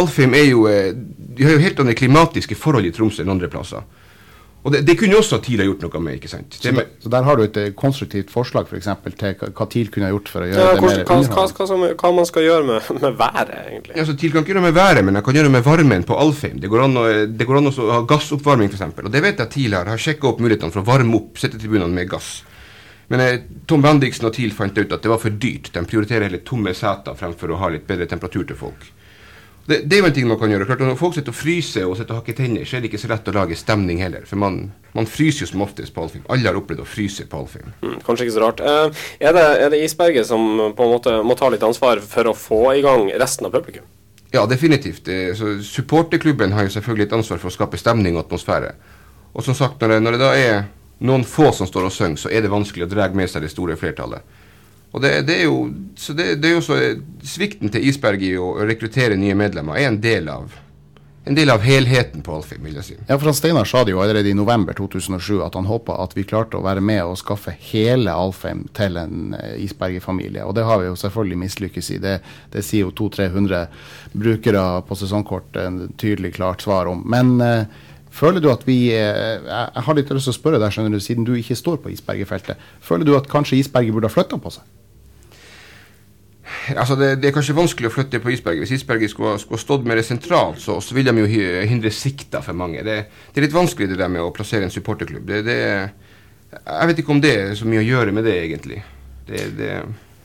Alfheim 0.00 0.34
er 0.34 0.48
jo 0.48 0.66
eh, 0.70 0.90
De 0.94 1.46
har 1.46 1.54
jo 1.54 1.62
helt 1.62 1.82
andre 1.82 1.94
klimatiske 1.94 2.58
forhold 2.58 2.88
i 2.88 2.92
Tromsø 2.94 3.22
enn 3.22 3.34
andre 3.36 3.50
plasser. 3.52 3.86
Og 4.60 4.74
det, 4.74 4.82
det 4.84 4.96
kunne 5.00 5.14
jo 5.16 5.20
også 5.22 5.38
TIL 5.40 5.62
ha 5.62 5.64
gjort 5.64 5.86
noe 5.86 6.00
med. 6.04 6.18
ikke 6.18 6.28
sant? 6.28 6.52
Så, 6.52 6.72
med, 6.76 6.90
så, 7.00 7.08
der 7.12 7.24
har 7.24 7.38
du 7.38 7.44
et 7.46 7.56
eh, 7.56 7.70
konstruktivt 7.76 8.32
forslag 8.32 8.66
for 8.68 8.76
eksempel, 8.76 9.14
til 9.16 9.38
hva 9.56 9.66
TIL 9.72 9.88
kunne 9.92 10.10
ha 10.10 10.12
gjort 10.12 10.28
for 10.28 10.44
å 10.44 10.50
gjøre 10.50 10.66
ja, 10.66 10.74
det 10.76 10.82
mer 10.84 11.00
hva, 11.08 11.16
hva, 11.22 11.46
hva, 11.46 11.88
hva, 12.02 12.10
man 12.18 12.28
skal 12.28 12.44
gjøre 12.44 12.66
med, 12.68 12.90
med 12.98 13.16
været, 13.22 13.54
egentlig? 13.70 13.96
Ja, 13.96 14.04
så 14.04 14.16
TIL 14.20 14.34
kan 14.34 14.44
ikke 14.44 14.52
gjøre 14.52 14.66
med 14.66 14.76
været, 14.76 15.04
men 15.06 15.16
jeg 15.16 15.26
kan 15.30 15.40
gjøre 15.40 15.54
med 15.54 15.64
varmen 15.64 16.04
på 16.10 16.18
Alfheim. 16.26 16.60
Det 16.60 16.68
går 16.72 16.84
an 16.84 17.00
å, 17.00 17.06
det 17.30 17.48
går 17.48 17.62
an 17.62 17.72
å 17.72 17.74
ha 17.94 18.02
gassoppvarming, 18.12 18.68
f.eks. 18.68 19.00
Og 19.00 19.10
det 19.14 19.24
vet 19.24 19.40
jeg 19.40 19.54
TIL 19.56 19.78
har, 19.78 19.88
har 19.88 20.04
sjekka 20.08 20.28
opp 20.34 20.44
mulighetene 20.44 20.76
for 20.76 20.84
å 20.84 20.88
varme 20.90 21.16
opp 21.22 21.40
settetribunene 21.40 21.96
med 21.96 22.12
gass. 22.12 22.42
Men 23.10 23.20
eh, 23.20 23.42
Tom 23.66 23.82
Bendiksen 23.82 24.28
og 24.28 24.36
TIL 24.36 24.54
fant 24.54 24.76
ut 24.78 24.92
at 24.94 25.02
det 25.02 25.10
var 25.10 25.18
for 25.18 25.34
dyrt. 25.34 25.72
De 25.74 25.82
prioriterer 25.82 26.28
heller 26.28 26.44
tomme 26.46 26.74
seter 26.78 27.18
fremfor 27.18 27.50
å 27.50 27.58
ha 27.58 27.70
litt 27.74 27.88
bedre 27.88 28.06
temperatur 28.10 28.46
til 28.46 28.58
folk. 28.58 28.84
Det, 29.66 29.80
det, 29.86 29.96
er 29.96 30.00
jo 30.00 30.08
en 30.08 30.14
ting 30.14 30.28
man 30.30 30.38
kan 30.38 30.50
gjøre. 30.50 30.66
Klart, 30.66 30.82
når 30.86 30.96
folk 30.98 31.14
sitter 31.14 31.34
og 31.34 31.38
fryser 31.38 31.86
og 31.86 31.96
sitter 31.98 32.16
og 32.16 32.22
hakker 32.22 32.38
tenner, 32.38 32.64
så 32.66 32.78
er 32.78 32.82
det 32.82 32.90
ikke 32.90 33.02
så 33.02 33.10
lett 33.10 33.28
å 33.30 33.34
lage 33.36 33.58
stemning 33.58 34.00
heller. 34.02 34.24
For 34.26 34.40
man, 34.40 34.60
man 34.96 35.06
fryser 35.10 35.44
jo 35.44 35.50
som 35.52 35.62
oftest 35.66 35.94
på 35.94 36.06
Alfheim. 36.06 36.24
Alle 36.32 36.50
har 36.50 36.58
opplevd 36.58 36.82
å 36.82 36.88
fryse 36.88 37.26
på 37.30 37.42
Alfheim. 37.42 37.68
Mm, 37.84 38.00
kanskje 38.06 38.26
ikke 38.26 38.36
så 38.38 38.44
rart. 38.46 38.62
Eh, 38.62 39.04
er, 39.20 39.36
det, 39.36 39.44
er, 39.44 39.74
det, 39.74 39.82
Isberget 39.86 40.30
som 40.30 40.46
på 40.74 40.86
en 40.86 40.94
måte 40.94 41.14
må 41.26 41.36
ta 41.38 41.52
litt 41.52 41.66
ansvar 41.66 42.02
for 42.02 42.30
å 42.30 42.34
få 42.34 42.60
i 42.72 42.82
gang 42.86 43.10
resten 43.20 43.46
av 43.46 43.54
publikum? 43.54 43.86
Ja, 44.34 44.46
definitivt. 44.46 45.04
Det, 45.06 45.36
supporterklubben 45.66 46.54
har 46.54 46.66
jo 46.66 46.74
selvfølgelig 46.78 47.08
et 47.08 47.16
ansvar 47.18 47.42
for 47.42 47.50
å 47.50 47.54
skape 47.54 47.78
stemning 47.78 48.18
og 48.18 48.24
atmosfære. 48.24 48.74
Og 49.34 49.46
som 49.46 49.54
sagt, 49.54 49.82
når 49.82 49.96
det, 49.96 50.02
når 50.06 50.16
det 50.16 50.22
da 50.22 50.34
er 50.38 50.60
noen 51.00 51.24
få 51.24 51.50
som 51.56 51.68
står 51.68 51.88
og 51.88 51.94
synger, 51.94 52.20
så 52.24 52.32
er 52.32 52.44
det 52.44 52.52
vanskelig 52.52 52.86
å 52.86 52.92
dra 52.92 53.08
med 53.16 53.30
seg 53.30 53.44
det 53.44 53.52
store 53.52 53.76
flertallet. 53.80 54.38
Og 54.90 55.02
det, 55.04 55.12
det 55.28 55.36
er 55.38 55.46
jo 55.46 55.60
så 55.98 56.16
det, 56.18 56.32
det 56.42 56.50
er 56.50 56.56
jo 56.56 56.64
så 56.66 56.78
Svikten 57.22 57.70
til 57.70 57.84
Isberg 57.86 58.24
i 58.26 58.34
å 58.40 58.56
rekruttere 58.66 59.18
nye 59.18 59.36
medlemmer 59.38 59.78
er 59.78 59.86
en 59.92 60.00
del 60.02 60.26
av 60.32 60.56
en 61.24 61.36
del 61.36 61.50
av 61.52 61.60
helheten 61.60 62.22
på 62.24 62.32
Alfheim, 62.32 62.62
vil 62.64 62.78
jeg 62.78 62.86
si. 62.86 62.94
Ja, 63.04 63.18
for 63.18 63.28
han 63.28 63.36
Steinar 63.36 63.68
sa 63.68 63.82
det 63.84 63.92
jo 63.92 64.00
allerede 64.00 64.30
i 64.32 64.36
november 64.36 64.72
2007 64.74 65.42
at 65.44 65.54
han 65.54 65.68
håpa 65.68 65.98
at 66.00 66.14
vi 66.16 66.24
klarte 66.24 66.56
å 66.56 66.64
være 66.64 66.80
med 66.80 67.02
og 67.04 67.18
skaffe 67.20 67.52
hele 67.68 68.14
Alfheim 68.16 68.64
til 68.74 68.96
en 68.96 69.36
uh, 69.36 69.52
Isberget-familie. 69.60 70.46
Og 70.48 70.56
det 70.56 70.64
har 70.64 70.80
vi 70.80 70.88
jo 70.88 70.96
selvfølgelig 70.98 71.38
mislykkes 71.42 71.90
i. 71.92 71.98
Det, 72.00 72.14
det 72.54 72.64
sier 72.64 72.88
jo 72.88 72.94
200-300 73.02 74.16
brukere 74.16 74.64
på 74.88 74.96
sesongkort 74.96 75.60
en 75.60 75.78
tydelig, 76.00 76.32
klart 76.40 76.64
svar 76.64 76.88
om. 76.88 77.04
Men 77.04 77.36
uh, 77.44 77.84
Føler 78.10 78.42
du 78.42 78.50
at 78.50 78.66
vi 78.66 78.90
eh, 78.90 79.38
Jeg 79.46 79.84
har 79.86 79.96
litt 79.96 80.10
lyst 80.10 80.26
til 80.28 80.34
å 80.34 80.36
spørre 80.36 80.60
deg, 80.60 80.74
skjønner 80.74 80.92
du, 80.92 81.00
siden 81.02 81.26
du 81.26 81.32
ikke 81.38 81.58
står 81.58 81.78
på 81.84 81.92
isbergefeltet. 81.94 82.60
Føler 82.82 83.06
du 83.06 83.14
at 83.16 83.30
kanskje 83.30 83.60
isberget 83.60 83.94
burde 83.94 84.10
ha 84.10 84.14
flytta 84.14 84.40
på 84.42 84.52
seg? 84.54 84.66
Altså 86.74 86.96
det, 86.98 87.12
det, 87.22 87.30
er 87.30 87.34
kanskje 87.34 87.54
vanskelig 87.56 87.88
å 87.88 87.94
flytte 87.94 88.20
på 88.22 88.32
isberget. 88.34 88.64
Hvis 88.64 88.80
isberget 88.80 89.12
skulle, 89.12 89.36
skulle 89.42 89.62
stått 89.62 89.86
mer 89.86 90.02
sentralt, 90.06 90.58
så, 90.62 90.80
så 90.82 90.96
vil 90.96 91.06
de 91.06 91.22
jo 91.22 91.28
hindre 91.70 91.92
sikta 91.94 92.42
for 92.44 92.58
mange. 92.58 92.82
Det, 92.86 92.96
det, 93.30 93.38
er 93.38 93.46
litt 93.46 93.56
vanskelig 93.56 93.92
det 93.92 94.00
der 94.00 94.10
med 94.12 94.24
å 94.24 94.32
plassere 94.34 94.66
en 94.66 94.74
supporterklubb. 94.74 95.30
Det, 95.46 95.58
jeg 96.58 96.90
vet 96.90 97.02
ikke 97.02 97.14
om 97.14 97.22
det 97.22 97.34
er 97.38 97.56
så 97.58 97.68
mye 97.70 97.82
å 97.82 97.86
gjøre 97.86 98.14
med 98.14 98.26
det, 98.26 98.36
egentlig. 98.42 98.82
Det, 99.30 99.46
det 99.58 99.72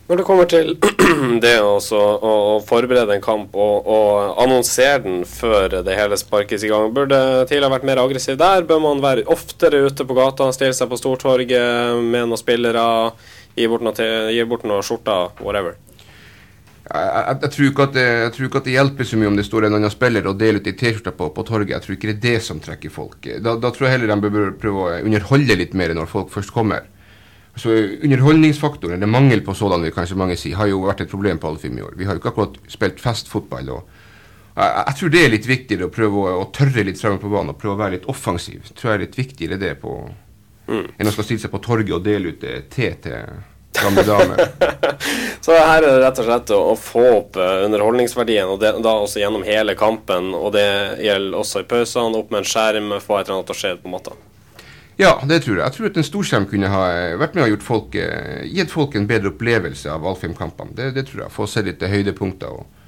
når 0.06 0.20
det 0.20 0.26
kommer 0.28 0.50
til 0.50 0.76
det 1.44 1.56
også, 1.64 1.98
å, 1.98 2.34
å, 2.56 2.58
forberede 2.66 3.16
en 3.16 3.24
kamp 3.24 3.56
og, 3.58 3.88
og, 3.90 4.36
annonsere 4.44 5.02
den 5.06 5.24
før 5.30 5.80
det 5.86 5.98
hele 5.98 6.20
sparkes 6.20 6.66
i 6.66 6.70
gang, 6.70 6.92
burde 6.94 7.18
TIL 7.50 7.66
ha 7.66 7.72
vært 7.74 7.88
mer 7.90 8.04
aggressiv 8.04 8.38
der? 8.42 8.68
Bør 8.70 8.84
man 8.84 9.02
være 9.04 9.26
oftere 9.34 9.82
ute 9.88 10.06
på 10.06 10.18
gata, 10.18 10.52
stille 10.54 10.78
seg 10.78 10.92
på 10.92 11.00
Stortorget 11.02 11.98
med 12.06 12.30
noen 12.30 12.42
spillere, 12.42 12.86
gi 13.58 13.68
bort 13.72 13.88
noen, 13.88 14.30
gi 14.30 14.86
skjorter, 14.86 15.34
whatever? 15.42 15.80
Jeg, 16.86 17.02
jeg, 17.02 17.38
jeg, 17.42 17.52
tror 17.56 17.94
det, 17.96 18.02
jeg, 18.06 18.32
tror 18.36 18.46
ikke 18.46 18.60
at 18.60 18.68
det, 18.68 18.74
hjelper 18.76 19.08
så 19.10 19.18
mye 19.18 19.30
om 19.32 19.38
det 19.40 19.46
står 19.48 19.66
en 19.66 19.78
annen 19.80 19.90
spiller 19.90 20.28
og 20.30 20.38
deler 20.38 20.62
ut 20.62 20.68
ei 20.70 20.76
T-skjorte 20.78 21.16
på, 21.18 21.32
på, 21.34 21.46
torget. 21.48 21.72
Jeg 21.74 21.82
tror 21.82 21.96
ikke 21.96 22.12
det 22.12 22.16
er 22.16 22.26
det 22.28 22.42
som 22.46 22.60
trekker 22.62 22.94
folk. 22.94 23.18
Da, 23.26 23.56
da 23.58 23.72
tror 23.74 23.88
jeg 23.88 23.96
heller 23.96 24.14
de 24.14 24.30
bør 24.30 24.52
prøve 24.62 24.84
å 24.84 25.00
underholde 25.00 25.58
litt 25.58 25.74
mer 25.74 25.96
når 25.98 26.12
folk 26.12 26.30
først 26.36 26.54
kommer. 26.54 26.86
Så 27.56 27.72
Underholdningsfaktoren, 28.04 28.98
eller 28.98 29.08
mangel 29.08 29.42
på 29.46 29.54
sådan, 29.56 29.86
vil 29.86 29.94
kanskje 29.96 30.18
mange 30.20 30.36
si, 30.40 30.52
har 30.52 30.68
jo 30.68 30.82
vært 30.84 31.06
et 31.06 31.12
problem 31.12 31.40
på 31.40 31.54
Alfheim 31.54 31.78
i 31.80 31.86
år. 31.86 31.94
Vi 31.96 32.08
har 32.08 32.18
jo 32.18 32.24
ikke 32.24 32.34
akkurat 32.34 32.58
spilt 32.72 33.00
festfotball. 33.00 33.72
og 33.78 33.88
Jeg, 34.56 34.72
jeg 34.76 35.00
tror 35.00 35.14
det 35.14 35.24
er 35.24 35.34
litt 35.34 35.48
viktigere 35.48 35.88
å 35.88 35.94
prøve 35.96 36.22
å, 36.22 36.36
å 36.44 36.50
tørre 36.56 36.84
litt 36.88 37.00
fremme 37.00 37.22
på 37.22 37.32
banen 37.32 37.56
og 37.56 37.60
prøve 37.62 37.78
å 37.78 37.84
være 37.86 37.98
litt 37.98 38.12
offensiv. 38.12 38.68
Tror 38.76 38.92
jeg 38.92 39.00
er 39.00 39.06
litt 39.08 39.20
viktigere 39.20 39.62
det 39.62 39.76
på 39.82 39.98
enn 40.66 41.10
å 41.10 41.14
skal 41.14 41.28
stille 41.28 41.44
seg 41.44 41.54
på 41.54 41.62
torget 41.62 41.94
og 41.94 42.06
dele 42.06 42.34
ut 42.34 42.44
eh, 42.48 42.64
te 42.72 42.90
til 43.04 43.36
gamle 43.76 44.04
damer. 44.08 44.40
Så 45.46 45.54
her 45.54 45.84
er 45.84 45.86
det 45.86 45.98
rett 46.02 46.22
og 46.22 46.30
slett 46.30 46.54
å, 46.56 46.62
å 46.72 46.78
få 46.80 47.04
opp 47.20 47.38
eh, 47.38 47.66
underholdningsverdien, 47.68 48.50
og 48.50 48.62
det, 48.64 48.72
da 48.84 48.96
også 49.04 49.22
gjennom 49.22 49.46
hele 49.46 49.76
kampen. 49.78 50.32
Og 50.34 50.56
det 50.56 50.68
gjelder 51.06 51.42
også 51.42 51.62
i 51.62 51.68
pausene, 51.70 52.18
opp 52.18 52.32
med 52.34 52.42
en 52.42 52.50
skjerm, 52.50 52.96
få 53.04 53.20
et 53.20 53.28
eller 53.28 53.38
annet 53.38 53.52
til 53.52 53.58
å 53.58 53.62
skje 53.62 53.76
på 53.84 53.92
måte. 53.94 54.16
Ja, 54.98 55.18
det 55.28 55.42
tror 55.44 55.58
jeg. 55.58 55.66
Jeg 55.66 55.76
tror 55.76 55.90
at 55.90 55.98
en 56.00 56.08
storskjerm 56.08 56.48
kunne 56.48 56.72
ha 56.72 56.86
eh, 56.94 57.18
vært 57.20 57.36
med 57.36 57.46
og 57.46 57.56
gjort 57.56 57.68
folk, 57.68 57.98
eh, 58.00 58.46
gitt 58.48 58.72
folk 58.72 58.96
en 58.96 59.10
bedre 59.10 59.34
opplevelse 59.34 59.92
av 59.92 60.08
Alfheim-kampene. 60.08 60.76
Det, 60.78 60.94
det 60.96 61.10
tror 61.10 61.26
jeg. 61.26 61.36
Få 61.36 61.48
se 61.52 61.64
litt 61.66 61.84
høydepunkter 61.84 62.54
og, 62.56 62.86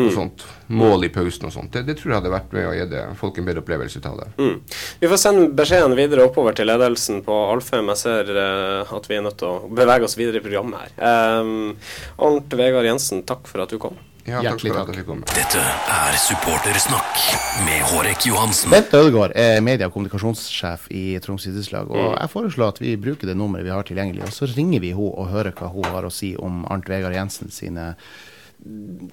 og 0.00 0.08
sånt. 0.14 0.46
Mål 0.72 1.04
i 1.04 1.10
pausen 1.12 1.50
og 1.50 1.52
sånt. 1.52 1.74
Det, 1.76 1.84
det 1.90 1.98
tror 2.00 2.14
jeg 2.14 2.20
hadde 2.22 2.32
vært 2.32 2.56
med 2.56 2.70
å 2.70 2.72
gi 2.78 3.02
folk 3.20 3.38
en 3.38 3.50
bedre 3.50 3.64
opplevelse 3.64 4.00
av 4.08 4.22
det. 4.22 4.30
Mm. 4.40 4.56
Vi 5.02 5.12
får 5.12 5.20
sende 5.20 5.50
beskjeden 5.60 5.98
videre 6.00 6.24
oppover 6.30 6.56
til 6.56 6.70
ledelsen 6.72 7.20
på 7.26 7.36
Alfheim. 7.52 7.92
Jeg 7.92 8.02
ser 8.06 8.32
uh, 8.32 8.96
at 8.96 9.10
vi 9.10 9.20
er 9.20 9.28
nødt 9.28 9.38
til 9.44 9.52
å 9.52 9.68
bevege 9.68 10.08
oss 10.08 10.16
videre 10.18 10.40
i 10.40 10.46
programmet 10.46 10.88
her. 10.96 10.96
Um, 11.44 11.76
Arnt 12.24 12.56
Vegard 12.56 12.88
Jensen, 12.88 13.22
takk 13.28 13.44
for 13.50 13.66
at 13.66 13.74
du 13.74 13.80
kom. 13.82 14.00
Ja, 14.24 14.38
takk 14.40 14.62
Hjertelig 14.62 14.72
takk. 14.72 15.06
komme. 15.06 15.26
Dette 15.36 15.60
er 15.60 16.14
Supportersnakk 16.16 17.18
med 17.66 17.82
Hårek 17.90 18.24
Johansen. 18.24 18.70
Bent 18.72 18.94
Ødegaard 18.96 19.34
er 19.36 19.60
media- 19.60 19.90
og 19.90 19.92
kommunikasjonssjef 19.92 20.86
i 20.96 21.18
Troms 21.20 21.44
idrettslag. 21.44 21.90
Og 21.92 22.16
jeg 22.16 22.30
foreslår 22.32 22.72
at 22.72 22.80
vi 22.80 22.94
bruker 22.96 23.28
det 23.28 23.36
nummeret 23.36 23.66
vi 23.66 23.74
har 23.74 23.84
tilgjengelig, 23.84 24.24
og 24.24 24.32
så 24.32 24.48
ringer 24.48 24.80
vi 24.80 24.94
henne 24.96 25.12
og 25.12 25.28
hører 25.28 25.52
hva 25.52 25.68
hun 25.68 25.84
har 25.84 26.08
å 26.08 26.12
si 26.12 26.32
om 26.40 26.64
Arnt 26.72 26.88
Vegard 26.88 27.12
Jensen 27.12 27.52
sine 27.52 27.90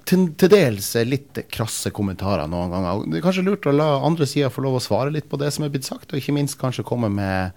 til, 0.08 0.30
til 0.40 0.52
dels 0.54 0.94
litt 1.04 1.42
krasse 1.52 1.92
kommentarer 1.92 2.48
noen 2.48 2.72
ganger. 2.72 3.04
Det 3.12 3.20
er 3.20 3.26
kanskje 3.26 3.44
lurt 3.44 3.68
å 3.68 3.76
la 3.76 3.90
andre 4.00 4.24
sider 4.30 4.54
få 4.54 4.64
lov 4.64 4.80
å 4.80 4.84
svare 4.84 5.12
litt 5.12 5.28
på 5.28 5.40
det 5.42 5.52
som 5.52 5.66
er 5.66 5.74
blitt 5.74 5.90
sagt, 5.90 6.14
og 6.14 6.22
ikke 6.22 6.38
minst 6.38 6.56
kanskje 6.62 6.88
komme 6.88 7.12
med, 7.12 7.52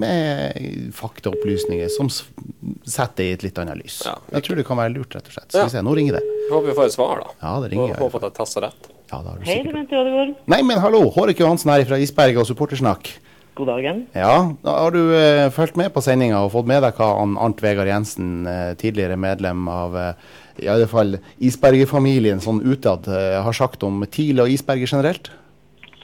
med 0.00 0.90
faktaopplysninger 0.96 1.90
som 1.92 2.10
setter 2.10 3.20
det 3.20 3.26
i 3.28 3.34
et 3.36 3.44
litt 3.46 3.60
annet 3.62 3.78
lys. 3.78 4.00
Ja, 4.06 4.16
jeg 4.34 4.46
tror 4.46 4.58
det 4.58 4.66
kan 4.68 4.80
være 4.80 4.94
lurt, 4.96 5.14
rett 5.14 5.28
og 5.30 5.36
slett. 5.36 5.50
Skal 5.52 5.68
vi 5.68 5.74
se, 5.76 5.84
nå 5.86 5.94
ringer 5.96 6.18
det. 6.18 6.24
Håper 6.50 6.70
vi 6.70 6.76
får 6.78 6.90
et 6.90 6.96
svar, 6.96 7.22
da. 7.22 7.36
Ja, 7.42 7.54
det 7.62 7.70
ringer. 7.74 7.98
Håper 8.00 8.22
at 8.22 8.30
jeg 8.30 8.38
tasser 8.40 8.66
rett. 8.66 8.88
Ja, 9.12 9.20
det 9.20 9.28
har 9.28 9.36
du 9.36 9.44
Hei, 9.46 9.58
det 9.60 9.68
sikkert. 9.68 9.92
Hei, 9.94 10.00
Ødegaard. 10.00 10.32
Nei, 10.54 10.62
men 10.66 10.80
hallo! 10.82 11.04
Hårek 11.14 11.44
Johansen 11.44 11.70
her 11.74 11.84
fra 11.88 12.00
Isberget 12.02 12.42
og 12.42 12.48
Supportersnakk. 12.48 13.12
God 13.54 13.68
dagen. 13.70 14.00
Ja, 14.18 14.50
da 14.64 14.72
har 14.82 14.94
du 14.94 15.12
uh, 15.14 15.46
fulgt 15.54 15.76
med 15.78 15.92
på 15.94 16.02
sendinga 16.02 16.40
og 16.42 16.50
fått 16.56 16.66
med 16.66 16.82
deg 16.82 16.96
hva 16.98 17.12
Arnt 17.22 17.62
Vegard 17.62 17.86
Jensen, 17.86 18.48
uh, 18.48 18.72
tidligere 18.80 19.18
medlem 19.20 19.68
av 19.70 19.94
uh, 19.94 20.32
i 20.58 20.66
alle 20.70 20.88
fall 20.90 21.20
Isberger-familien, 21.38 22.42
sånn 22.42 22.64
utad, 22.66 23.06
uh, 23.06 23.38
har 23.46 23.54
sagt 23.54 23.86
om 23.86 24.02
TIL 24.10 24.42
og 24.42 24.50
Isberger 24.50 24.90
generelt? 24.90 25.30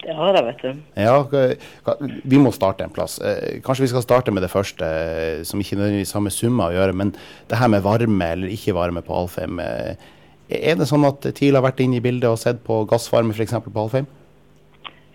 Det 0.01 0.15
har 0.17 0.37
jeg, 0.37 0.45
vet 0.47 0.63
du. 0.65 0.85
Ja, 0.97 1.97
vi 2.25 2.39
må 2.41 2.53
starte 2.57 2.87
en 2.87 2.95
plass. 2.95 3.19
Eh, 3.21 3.59
kanskje 3.65 3.85
vi 3.85 3.91
skal 3.93 4.05
starte 4.05 4.33
med 4.33 4.45
det 4.45 4.53
første, 4.53 4.87
eh, 4.87 5.43
som 5.45 5.61
ikke 5.61 5.77
nødvendigvis 5.77 6.15
har 6.17 6.25
med 6.25 6.35
summer 6.35 6.71
å 6.71 6.77
gjøre, 6.79 6.97
men 6.97 7.13
det 7.51 7.59
her 7.61 7.69
med 7.69 7.85
varme 7.85 8.31
eller 8.37 8.55
ikke 8.55 8.77
varme 8.77 9.03
på 9.05 9.17
Alfheim. 9.19 9.61
Eh, 9.61 10.09
er 10.51 10.81
det 10.81 10.89
sånn 10.89 11.05
at 11.07 11.29
TIL 11.37 11.59
har 11.59 11.67
vært 11.67 11.83
inne 11.85 12.01
i 12.01 12.05
bildet 12.05 12.31
og 12.31 12.41
sett 12.41 12.65
på 12.65 12.81
gassvarme 12.91 13.37
f.eks. 13.37 13.59
på 13.67 13.85
Alfheim? 13.85 14.09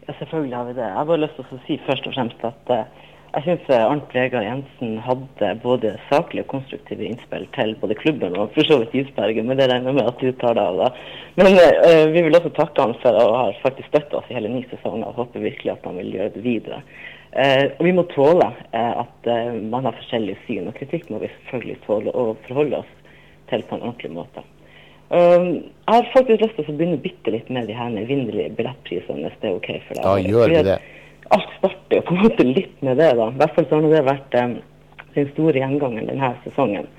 Ja, 0.05 0.13
selvfølgelig 0.19 0.55
har 0.55 0.69
vi 0.69 0.77
det. 0.77 0.85
Jeg 0.85 0.99
har 0.99 1.09
bare 1.09 1.23
lyst 1.25 1.39
til 1.39 1.57
å 1.57 1.63
si 1.65 1.79
først 1.87 2.05
og 2.07 2.15
fremst 2.15 2.45
at 2.45 2.73
jeg 3.35 3.43
syns 3.43 3.71
Arnt 3.75 4.13
Vegard 4.15 4.45
Jensen 4.45 4.93
hadde 5.03 5.49
både 5.59 5.91
saklige 6.07 6.45
og 6.45 6.53
konstruktive 6.53 7.03
innspill 7.03 7.43
til 7.55 7.73
både 7.81 7.97
klubben 7.99 8.37
og 8.39 8.53
for 8.55 8.67
så 8.67 8.77
vidt 8.79 8.95
Isberget, 9.01 9.43
men 9.43 9.59
det 9.59 9.67
regner 9.71 9.91
jeg 9.91 9.97
med 9.97 10.07
at 10.07 10.21
du 10.21 10.29
tar 10.39 10.55
deg 10.55 10.63
av. 10.63 10.79
da. 10.79 10.87
Men 11.35 11.59
uh, 11.59 12.05
vi 12.13 12.23
vil 12.23 12.37
også 12.39 12.53
takke 12.55 12.85
han 12.85 12.95
for 13.01 13.19
å 13.19 13.25
ha 13.35 13.43
faktisk 13.59 13.91
støtta 13.91 14.21
oss 14.21 14.31
i 14.31 14.37
hele 14.37 14.53
ni 14.53 14.63
sesonger, 14.71 15.09
og 15.09 15.19
håper 15.19 15.43
virkelig 15.43 15.73
at 15.75 15.85
han 15.89 15.99
vil 15.99 16.13
gjøre 16.15 16.31
det 16.37 16.45
videre. 16.47 16.81
Uh, 17.35 17.65
og 17.75 17.83
vi 17.89 17.95
må 17.97 18.07
tåle 18.15 18.47
uh, 18.47 18.93
at 19.03 19.27
eh, 19.27 19.55
man 19.59 19.83
har 19.89 19.97
forskjellige 19.99 20.39
syn, 20.45 20.69
og 20.71 20.77
kritikk 20.79 21.09
må 21.11 21.19
vi 21.19 21.33
selvfølgelig 21.35 21.81
tåle 21.83 22.15
og 22.15 22.37
forholde 22.47 22.79
oss 22.85 22.93
til 23.51 23.65
på 23.67 23.75
en 23.75 23.89
ordentlig 23.89 24.15
måte. 24.15 24.47
Um, 25.11 25.49
jeg 25.85 25.91
har 25.91 26.07
faktisk 26.15 26.41
lyst 26.41 26.55
til 26.57 26.71
å 26.71 26.77
begynne 26.79 27.03
bitte 27.03 27.35
litt 27.35 27.51
med 27.53 27.67
de 27.69 27.75
her 27.77 27.99
evinnelige 27.99 28.55
billettprisene, 28.57 29.27
hvis 29.27 29.41
det 29.41 29.51
er 29.51 29.57
OK 29.59 29.67
for 29.89 29.99
deg. 29.99 30.05
Da 30.07 30.15
gjør 30.23 30.53
vi 30.55 30.63
det. 30.71 30.79
Alt 31.33 31.49
starter 31.57 32.01
på 32.05 32.13
en 32.13 32.23
måte 32.23 32.45
litt 32.45 32.81
med 32.85 32.99
det, 33.01 33.11
da. 33.17 33.29
I 33.31 33.39
hvert 33.39 33.55
fall 33.55 33.67
så 33.69 33.79
har 33.79 33.93
det 33.93 34.05
vært 34.05 34.37
um, 34.41 34.55
den 35.15 35.29
store 35.33 35.61
gjengangeren 35.61 36.11
denne 36.11 36.33
sesongen. 36.43 36.89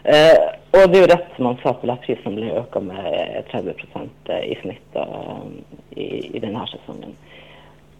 Uh, 0.00 0.36
og 0.72 0.86
det 0.90 1.00
er 1.00 1.02
jo 1.04 1.10
rett 1.10 1.32
som 1.36 1.50
han 1.50 1.58
sa, 1.60 1.74
billettprisen 1.82 2.36
ble 2.38 2.52
økt 2.56 2.76
med 2.86 3.06
eh, 3.10 3.40
30% 3.50 4.30
i 4.38 4.54
snitt 4.62 4.94
da, 4.94 5.04
i, 5.98 6.06
i 6.30 6.42
denne 6.42 6.62
sesongen. 6.70 7.16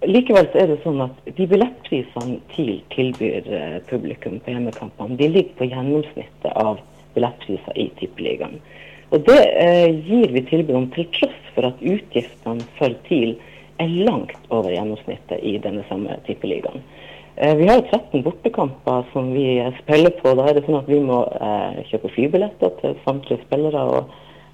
Likevel 0.06 0.46
så 0.52 0.62
er 0.62 0.70
det 0.70 0.78
sånn 0.84 1.02
at 1.04 1.18
de 1.36 1.46
billettprisene 1.50 2.38
TIL 2.54 2.78
tilbyr 2.94 3.50
eh, 3.52 3.80
publikum 3.90 4.38
på 4.40 4.54
hjemmekampene, 4.54 5.18
de 5.18 5.28
ligger 5.28 5.58
på 5.58 5.68
gjennomsnittet 5.68 6.54
av 6.54 6.78
billettpriser 7.16 7.76
i 7.76 7.90
Tippeligaen. 7.98 8.60
Og 9.10 9.26
det 9.26 9.40
uh, 9.42 9.90
gir 10.06 10.30
vi 10.30 10.44
tilbud 10.46 10.76
om 10.78 10.88
til 10.94 11.08
tross 11.16 11.38
for 11.56 11.66
at 11.66 11.80
utgiftene 11.82 12.62
for 12.78 12.94
TIL 13.08 13.34
er 13.80 13.94
langt 14.06 14.52
over 14.52 14.72
gjennomsnittet 14.74 15.40
i 15.42 15.56
denne 15.62 15.84
samme 15.88 16.18
Tippeligaen. 16.26 16.84
Eh, 17.36 17.56
vi 17.56 17.68
har 17.68 17.78
jo 17.78 17.86
13 17.90 18.22
bortekamper 18.22 19.04
som 19.12 19.32
vi 19.32 19.72
spiller 19.82 20.10
på. 20.10 20.34
Da 20.36 20.48
er 20.48 20.58
det 20.58 20.66
sånn 20.66 20.80
at 20.80 20.88
vi 20.90 20.98
må 21.00 21.22
eh, 21.40 21.78
kjøpe 21.88 22.10
flybilletter 22.12 22.74
til 22.82 22.98
samtlige 23.06 23.40
spillere 23.46 23.84
og 23.94 24.10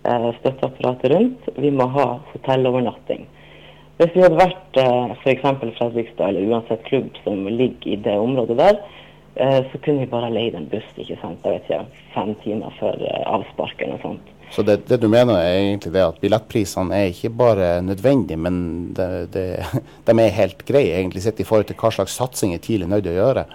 eh, 0.06 0.28
støtteapparatet 0.40 1.10
rundt. 1.10 1.48
Vi 1.56 1.72
må 1.74 1.88
ha 1.96 2.06
hotellovernatting. 2.30 3.26
Hvis 3.96 4.12
vi 4.12 4.22
hadde 4.22 4.38
vært 4.38 4.78
f.eks. 5.22 5.44
Fredrikstad 5.78 6.28
eller 6.28 6.46
uansett 6.52 6.84
klubb 6.84 7.16
som 7.24 7.46
ligger 7.48 7.94
i 7.94 7.98
det 8.04 8.14
området 8.20 8.58
der, 8.58 8.80
så 9.72 9.78
kunne 9.80 10.02
vi 10.02 10.10
bare 10.10 10.28
leid 10.32 10.54
en 10.56 10.68
buss 10.68 10.84
ikke 11.00 11.16
sant? 11.22 11.40
Jeg 11.44 11.56
vet 11.56 11.70
ikke, 11.70 12.02
fem 12.12 12.34
timer 12.42 12.76
før 12.76 13.00
avspark 13.24 13.80
eller 13.80 13.96
noe 13.96 14.04
sånt. 14.04 14.35
Så 14.54 14.62
det, 14.62 14.76
det 14.88 15.00
du 15.02 15.08
mener 15.10 15.36
er 15.40 15.58
egentlig 15.58 15.92
det 15.94 16.04
at 16.04 16.18
billettprisene 16.22 16.94
er 16.94 17.10
ikke 17.10 17.32
bare 17.34 17.70
nødvendige, 17.84 18.38
men 18.40 18.58
det, 18.96 19.08
det, 19.34 19.46
de 20.06 20.16
er 20.22 20.36
helt 20.38 20.64
greie 20.68 20.96
egentlig 20.96 21.24
sett 21.26 21.42
i 21.42 21.46
forhold 21.48 21.68
til 21.70 21.78
hva 21.80 21.92
slags 21.94 22.16
satsinger 22.18 22.62
TIL 22.62 22.86
er 22.86 22.92
nødt 22.92 23.06
til 23.06 23.16
å 23.16 23.20
gjøre. 23.20 23.46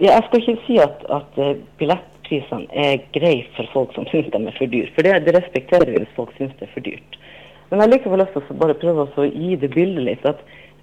Ja, 0.00 0.14
jeg 0.14 0.24
skal 0.26 0.40
ikke 0.40 0.62
si 0.64 0.78
at, 0.80 1.02
at 1.12 1.40
eh, 1.42 1.58
billettprisene 1.80 2.68
er 2.72 3.02
greie 3.14 3.44
for 3.58 3.68
folk 3.74 3.92
som 3.96 4.08
syns 4.08 4.30
de 4.32 4.40
er 4.40 4.56
for 4.56 4.72
dyre. 4.72 4.92
For 4.96 5.04
det, 5.04 5.18
det 5.26 5.36
respekterer 5.36 5.92
vi 5.92 6.00
hvis 6.00 6.16
folk 6.16 6.32
syns 6.38 6.54
det 6.56 6.70
er 6.70 6.72
for 6.72 6.86
dyrt. 6.86 7.18
Men 7.70 7.82
jeg 7.82 7.96
likevel 7.96 8.22
lyst 8.22 8.36
til 8.36 8.54
å 8.54 8.60
bare 8.60 8.78
prøve 8.78 9.04
å 9.04 9.26
gi 9.26 9.56
det 9.60 9.72
bildet 9.74 10.06
litt. 10.06 10.26
At 10.28 10.40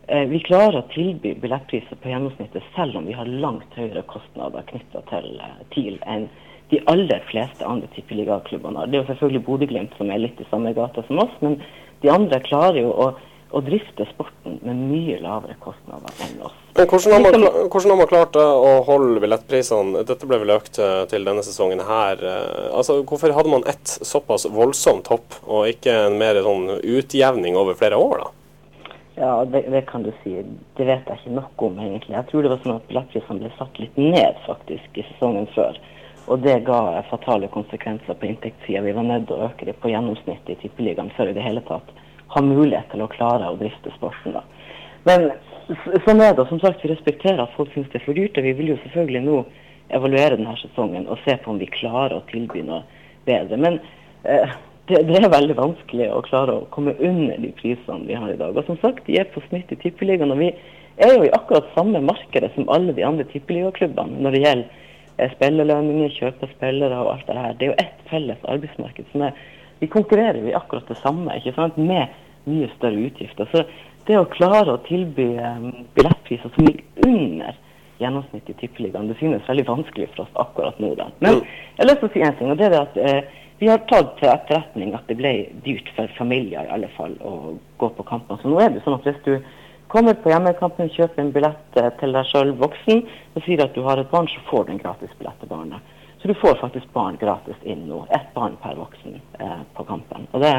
eh, 0.07 0.27
vi 0.29 0.43
klarer 0.45 0.81
å 0.81 0.87
tilby 0.93 1.33
billettpriser 1.41 1.99
på 2.03 2.11
gjennomsnittet 2.11 2.69
selv 2.77 2.99
om 2.99 3.09
vi 3.09 3.17
har 3.17 3.29
langt 3.29 3.77
høyere 3.79 4.05
kostnader 4.11 4.65
knytta 4.69 5.03
til 5.09 5.29
eh, 5.41 5.61
TIL 5.73 5.97
enn 6.05 6.29
de 6.73 6.79
aller 6.89 7.21
fleste 7.29 7.65
andre 7.69 7.87
tippeligaklubbene 7.95 8.81
har. 8.81 8.89
Det 8.89 8.97
er 8.97 9.03
jo 9.05 9.11
selvfølgelig 9.13 9.45
Bodø-Glimt 9.45 9.93
som 9.99 10.09
er 10.11 10.23
litt 10.25 10.41
i 10.41 10.47
samme 10.49 10.73
gata 10.73 11.05
som 11.07 11.21
oss, 11.23 11.37
men 11.45 11.59
de 12.01 12.09
andre 12.11 12.39
klarer 12.43 12.81
jo 12.81 12.89
å, 12.91 13.07
å 13.53 13.61
drifte 13.61 14.07
sporten 14.09 14.55
med 14.65 14.79
mye 14.89 15.19
lavere 15.21 15.53
kostnader 15.61 16.09
enn 16.25 16.39
oss. 16.47 16.55
Men 16.73 16.87
hvordan 16.89 17.13
har, 17.13 17.21
man, 17.21 17.35
Liksom- 17.43 17.67
hvordan 17.69 17.91
har 17.93 17.99
man 18.01 18.09
klart 18.09 18.35
eh, 18.41 18.53
å 18.67 18.71
holde 18.87 19.21
billettprisene 19.21 20.01
Dette 20.09 20.25
ble 20.25 20.39
vel 20.41 20.55
økt 20.55 20.79
eh, 20.81 21.03
til 21.11 21.27
denne 21.27 21.43
sesongen 21.45 21.83
her. 21.85 22.17
eh, 22.25 22.69
Altså, 22.73 22.95
hvorfor 23.05 23.35
hadde 23.37 23.51
man 23.53 23.67
ett 23.69 23.93
såpass 24.01 24.47
voldsomt 24.49 25.11
hopp, 25.13 25.37
og 25.45 25.67
ikke 25.69 25.93
en 26.07 26.17
mer 26.17 26.41
sånn 26.41 26.79
utjevning 26.81 27.55
over 27.61 27.77
flere 27.77 27.99
år, 28.01 28.23
da? 28.25 28.31
Ja, 29.21 29.33
det, 29.45 29.67
det 29.69 29.83
kan 29.85 30.01
du 30.01 30.09
si. 30.23 30.31
Det 30.73 30.87
vet 30.89 31.05
jeg 31.05 31.19
ikke 31.21 31.35
nok 31.37 31.61
om, 31.67 31.75
egentlig. 31.77 32.15
Jeg 32.17 32.25
tror 32.31 32.41
det 32.41 32.49
var 32.55 32.63
sånn 32.65 32.79
at 32.79 32.87
billettprisene 32.89 33.43
ble 33.43 33.51
satt 33.59 33.77
litt 33.83 33.97
ned 34.01 34.39
faktisk 34.47 34.97
i 34.97 35.05
sesongen 35.11 35.45
før. 35.53 35.77
Og 36.31 36.39
det 36.39 36.61
ga 36.67 37.01
fatale 37.09 37.49
konsekvenser 37.51 38.15
på 38.15 38.29
inntektssida. 38.29 38.81
Vi 38.85 38.95
var 38.95 39.03
nødt 39.07 39.27
til 39.27 39.35
å 39.35 39.49
øke 39.49 39.67
det 39.67 39.75
på 39.81 39.91
gjennomsnittet 39.91 40.55
i 40.55 40.59
Tippeligaen 40.61 41.11
for 41.17 41.27
i 41.27 41.35
det 41.35 41.43
hele 41.43 41.63
tatt 41.67 41.89
ha 42.33 42.41
mulighet 42.41 42.89
til 42.93 43.03
å 43.03 43.09
klare 43.11 43.49
å 43.51 43.57
drifte 43.59 43.91
sporten. 43.97 44.37
da. 44.37 44.43
Men 45.03 45.31
sånn 46.05 46.21
er 46.23 46.35
det. 46.35 46.47
Som 46.49 46.61
sagt, 46.63 46.83
vi 46.83 46.93
respekterer 46.93 47.43
at 47.43 47.55
folk 47.57 47.73
syns 47.73 47.89
det 47.91 48.01
er 48.01 48.05
for 48.05 48.17
dyrt. 48.17 48.37
Og 48.37 48.47
vi 48.47 48.53
vil 48.57 48.73
jo 48.73 48.79
selvfølgelig 48.85 49.23
nå 49.25 49.41
evaluere 49.93 50.37
denne 50.39 50.55
sesongen 50.61 51.09
og 51.11 51.19
se 51.25 51.35
på 51.37 51.51
om 51.51 51.59
vi 51.61 51.69
klarer 51.69 52.17
å 52.17 52.27
tilby 52.31 52.63
noe 52.65 52.83
bedre. 53.27 53.59
Men 53.59 53.81
eh, 54.23 54.55
det, 54.89 55.03
det 55.09 55.19
er 55.19 55.31
veldig 55.31 55.57
vanskelig 55.59 56.07
å 56.11 56.23
klare 56.25 56.55
å 56.55 56.69
komme 56.73 56.95
under 56.99 57.35
de 57.43 57.51
prisene 57.59 58.07
vi 58.07 58.15
har 58.17 58.31
i 58.31 58.39
dag. 58.39 58.55
Og 58.55 58.65
som 58.69 58.79
sagt, 58.81 59.05
de 59.07 59.19
er 59.19 59.29
på 59.33 59.43
snitt 59.49 59.71
i 59.75 59.79
Tippeligaen. 59.83 60.31
Og 60.33 60.39
vi 60.39 60.53
er 61.03 61.17
jo 61.17 61.27
i 61.27 61.33
akkurat 61.35 61.67
samme 61.75 62.01
markedet 62.05 62.53
som 62.55 62.69
alle 62.71 62.95
de 62.95 63.05
andre 63.05 63.27
tippeligaklubbene 63.31 64.23
når 64.23 64.35
det 64.35 64.43
gjelder 64.45 64.79
spillerlønninger, 65.35 66.13
kjøpe 66.17 66.49
spillere 66.55 66.99
og 67.03 67.13
alt 67.13 67.27
det 67.27 67.37
her. 67.37 67.57
Det 67.57 67.67
er 67.67 67.71
jo 67.71 67.81
ett 67.83 68.05
felles 68.09 68.47
arbeidsmarked 68.55 69.11
som 69.11 69.27
er 69.29 69.43
Vi 69.81 69.87
konkurrerer 69.91 70.37
jo 70.39 70.47
i 70.47 70.55
akkurat 70.55 70.87
det 70.87 70.95
samme, 71.01 71.33
ikke 71.35 71.51
sant, 71.57 71.77
med 71.77 72.07
mye 72.47 72.69
større 72.77 73.01
utgifter. 73.03 73.49
Så 73.51 73.65
det 74.07 74.15
å 74.15 74.29
klare 74.31 74.75
å 74.77 74.81
tilby 74.85 75.25
eh, 75.35 75.65
billettpriser 75.97 76.53
som 76.53 76.63
ligger 76.63 77.07
under 77.09 77.57
gjennomsnitt 77.99 78.49
i 78.49 78.55
Tippeligaen. 78.61 79.09
Det 79.09 79.17
synes 79.19 79.47
veldig 79.49 79.65
vanskelig 79.67 80.07
for 80.13 80.23
oss 80.23 80.37
akkurat 80.43 80.79
nå. 80.79 80.93
da. 80.99 81.09
Men 81.19 81.41
jeg 81.41 81.81
har 81.81 81.89
lyst 81.89 82.03
til 82.03 82.09
å 82.09 82.13
si 82.13 82.23
en 82.23 82.37
ting, 82.39 82.51
og 82.53 82.61
det 82.61 82.69
er 82.69 82.77
at 82.79 82.99
eh, 83.01 83.41
vi 83.59 83.69
har 83.71 83.83
tatt 83.89 84.15
til 84.19 84.31
etterretning 84.31 84.95
at 84.97 85.07
det 85.07 85.19
ble 85.19 85.33
dyrt 85.65 85.91
for 85.97 86.15
familier 86.17 86.67
i 86.67 86.73
alle 86.77 86.89
fall 86.97 87.13
å 87.23 87.53
gå 87.79 87.91
på 87.97 88.07
kampene. 88.07 88.39
Så 88.41 88.51
nå 88.51 88.59
er 88.59 88.73
det 88.73 88.83
sånn 88.83 88.97
at 88.97 89.07
hvis 89.07 89.21
du 89.27 89.35
kommer 89.93 90.17
på 90.19 90.33
hjemmekampen, 90.33 90.91
kjøper 90.93 91.21
en 91.23 91.33
billett 91.35 91.79
eh, 91.79 91.91
til 92.01 92.15
deg 92.17 92.29
sjøl 92.29 92.55
voksen 92.59 93.03
og 93.33 93.45
sier 93.45 93.63
at 93.63 93.75
du 93.77 93.83
har 93.85 94.01
et 94.01 94.09
barn, 94.11 94.29
så 94.31 94.41
får 94.49 94.67
du 94.67 94.73
en 94.73 94.81
gratis 94.81 95.13
billett 95.19 95.39
til 95.41 95.51
barnet. 95.51 95.93
Så 96.23 96.29
du 96.31 96.33
får 96.39 96.55
faktisk 96.61 96.87
barn 96.95 97.17
gratis 97.19 97.57
inn 97.67 97.81
nå. 97.89 98.05
Ett 98.15 98.29
barn 98.33 98.55
per 98.63 98.77
voksen 98.79 99.17
eh, 99.39 99.61
på 99.75 99.83
kampen. 99.83 100.27
Og 100.31 100.39
det, 100.39 100.53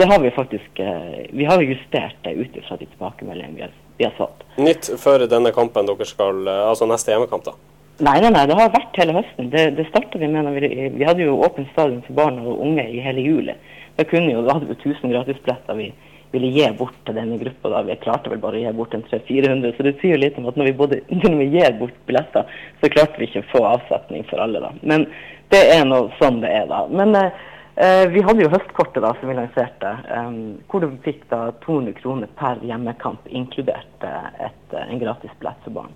det 0.00 0.06
har 0.08 0.22
vi 0.22 0.30
faktisk 0.32 0.80
eh, 0.80 1.26
Vi 1.30 1.44
har 1.44 1.60
justert 1.60 2.16
det 2.24 2.32
ut 2.32 2.56
fra 2.68 2.78
de 2.80 2.86
tilbakemeldingene 2.86 3.56
vi 3.56 3.66
har, 3.66 3.74
vi 3.98 4.06
har 4.08 4.14
fått. 4.16 4.46
Nytt 4.56 4.88
før 5.02 5.26
denne 5.28 5.52
kampen 5.52 5.90
dere 5.90 6.08
skal 6.08 6.48
eh, 6.48 6.62
Altså 6.70 6.88
neste 6.88 7.12
hjemmekamp, 7.12 7.44
da? 7.44 7.52
Nei, 8.00 8.16
nei, 8.24 8.32
nei, 8.32 8.46
det 8.48 8.56
har 8.58 8.72
vært 8.72 8.96
hele 8.98 9.18
høsten. 9.18 9.52
Det, 9.52 9.66
det 9.76 9.84
starta 9.90 10.18
vi 10.18 10.26
med 10.32 10.48
vi, 10.56 10.72
vi 10.96 11.04
hadde 11.06 11.28
jo 11.28 11.36
åpen 11.44 11.68
stadion 11.74 12.00
for 12.08 12.16
barn 12.16 12.40
og 12.40 12.64
unge 12.64 12.88
i 12.90 13.04
hele 13.04 13.22
juli. 13.22 13.54
Da 13.98 14.08
kunne 14.08 14.32
jo, 14.32 14.40
da 14.48 14.56
hadde 14.56 14.72
vi 14.72 14.80
1000 14.80 15.12
gratisbilletter 15.12 15.78
vi 15.78 15.92
ville 16.34 16.50
gi 16.52 16.66
bort 16.78 16.96
til 17.06 17.16
denne 17.16 17.38
gruppa. 17.40 17.82
Vi 17.86 17.96
klarte 18.02 18.32
vel 18.32 18.42
bare 18.42 18.58
å 18.58 18.64
gi 18.64 18.74
bort 18.76 18.94
en 18.96 19.06
300-400, 19.06 19.72
så 19.76 19.86
det 19.86 19.94
sier 20.00 20.16
jo 20.16 20.22
litt 20.24 20.38
om 20.40 20.50
at 20.50 20.58
når 20.58 20.70
vi, 20.70 20.76
både, 20.82 21.00
når 21.22 21.38
vi 21.40 21.48
gir 21.54 21.78
bort 21.80 21.96
billetter, 22.08 22.60
så 22.82 22.92
klarte 22.92 23.20
vi 23.20 23.30
ikke 23.30 23.44
å 23.44 23.50
få 23.52 23.64
avsetning 23.72 24.26
for 24.30 24.42
alle. 24.44 24.62
da. 24.64 24.72
Men 24.82 25.08
det 25.54 25.62
er 25.74 25.84
nå 25.88 26.06
sånn 26.20 26.40
det 26.44 26.52
er, 26.52 26.66
da. 26.70 26.84
Men 26.90 27.14
eh, 27.18 27.44
eh 27.76 28.06
vi 28.12 28.24
hadde 28.26 28.44
jo 28.46 28.52
høstkortet 28.52 29.04
da, 29.04 29.12
som 29.20 29.30
vi 29.30 29.38
lanserte, 29.38 29.94
eh, 30.16 30.34
hvor 30.70 30.84
du 30.84 30.98
fikk 31.06 31.24
da 31.32 31.46
200 31.66 31.96
kroner 32.00 32.34
per 32.40 32.62
hjemmekamp, 32.66 33.28
inkludert 33.30 34.08
eh, 34.08 34.50
et, 34.50 34.76
en 34.84 35.02
gratis 35.02 35.32
billett 35.40 35.64
for 35.66 35.78
barn. 35.82 35.94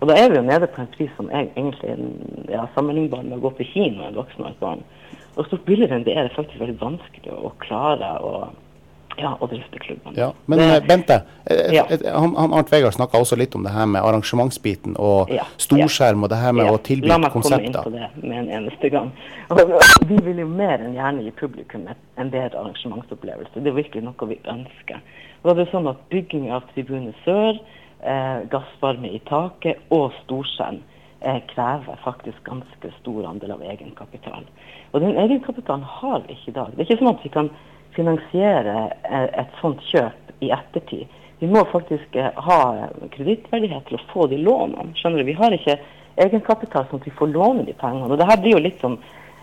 Og 0.00 0.08
da 0.08 0.16
er 0.16 0.30
vi 0.32 0.38
jo 0.38 0.46
nede 0.46 0.68
på 0.72 0.80
en 0.80 0.92
pris 0.94 1.10
som 1.18 1.28
er 1.28 1.50
egentlig 1.50 1.92
ja, 2.48 2.64
sammenlignbar 2.74 3.26
med 3.26 3.36
å 3.36 3.42
gå 3.42 3.50
på 3.58 3.66
kino 3.74 4.06
en 4.06 4.16
voksen 4.16 4.46
og 4.46 4.54
et 4.54 4.62
barn. 4.62 4.84
Og 5.36 5.46
stort 5.46 5.66
billigere 5.66 5.98
enn 5.98 6.06
det 6.06 6.14
er 6.16 6.26
det 6.26 6.36
faktisk 6.36 6.60
veldig 6.62 6.78
vanskelig 6.80 7.34
å 7.36 7.52
klare 7.60 8.14
å, 8.24 8.32
ja, 9.16 9.32
og 9.40 9.50
drifte 9.50 9.78
klubben. 9.78 10.14
Ja, 10.16 10.30
men 10.46 10.58
det, 10.58 10.68
eh, 10.76 10.86
Bente, 10.86 11.22
ja. 11.72 11.84
han, 12.12 12.36
han, 12.36 12.52
Arnt 12.52 12.72
Vegard 12.72 12.94
snakka 12.94 13.18
også 13.20 13.36
litt 13.36 13.54
om 13.54 13.64
det 13.66 13.72
her 13.74 13.88
med 13.90 14.02
arrangementsbiten 14.02 14.94
og 15.00 15.32
ja, 15.34 15.46
storskjerm 15.60 16.24
og 16.24 16.30
det 16.32 16.38
her 16.40 16.54
med 16.56 16.70
å 16.70 16.78
tilby 16.78 17.10
konsepter. 17.10 17.16
La 17.16 17.22
meg 17.24 17.34
komme 17.34 17.60
inn 17.66 17.76
på 17.76 17.94
det 17.96 18.28
med 18.28 18.38
en 18.42 18.52
eneste 18.60 18.92
gang. 18.92 19.10
vi 20.10 20.20
vil 20.28 20.44
jo 20.44 20.48
mer 20.48 20.84
enn 20.84 20.94
gjerne 20.98 21.26
gi 21.26 21.34
publikum 21.40 21.88
en 21.90 22.30
bedre 22.30 22.62
arrangementsopplevelse. 22.62 23.58
Det 23.58 23.72
er 23.72 23.78
virkelig 23.80 24.06
noe 24.06 24.30
vi 24.30 24.40
ønsker. 24.48 25.02
Og 25.42 25.56
det 25.56 25.66
er 25.66 25.74
sånn 25.74 25.88
at 25.90 26.00
Bygging 26.12 26.50
av 26.52 26.66
Tribune 26.74 27.14
Sør 27.24 27.56
eh, 27.56 28.40
gassvarme 28.52 29.12
i 29.16 29.20
taket 29.28 29.80
og 29.94 30.12
storskjerm 30.24 30.80
eh, 31.20 31.40
krever 31.52 32.00
faktisk 32.04 32.44
ganske 32.44 32.92
stor 33.00 33.28
andel 33.28 33.56
av 33.56 33.64
egenkapital. 33.64 34.46
Og 34.92 35.04
den 35.04 35.16
egenkapitalen 35.20 35.86
har 35.86 36.24
vi 36.26 36.36
ikke 36.36 36.52
i 36.52 36.56
dag. 36.58 36.72
Det 36.74 36.84
er 36.84 36.88
ikke 36.88 37.00
sånn 37.02 37.14
at 37.14 37.24
vi 37.24 37.32
kan 37.34 37.50
finansiere 37.96 38.90
eh, 39.04 39.28
et 39.42 39.56
sånt 39.60 39.82
kjøp 39.90 40.44
i 40.44 40.50
ettertid. 40.54 41.06
Vi 41.40 41.48
må 41.48 41.64
faktisk 41.72 42.16
eh, 42.16 42.32
ha 42.46 42.58
kredittverdighet 43.14 43.88
til 43.88 43.98
å 43.98 44.04
få 44.12 44.26
de 44.30 44.40
lånene. 44.40 44.92
skjønner 44.98 45.22
du? 45.22 45.30
Vi 45.30 45.38
har 45.38 45.56
ikke 45.56 45.78
egenkapital 46.20 46.88
sånn 46.88 47.00
at 47.00 47.08
vi 47.08 47.16
får 47.16 47.32
låne 47.32 47.64
de 47.68 47.76
pengene. 47.80 48.10
Og 48.10 48.20
det 48.20 48.28
her 48.28 48.40
blir 48.42 48.58
jo 48.58 48.64
litt 48.66 48.82
som 48.82 48.98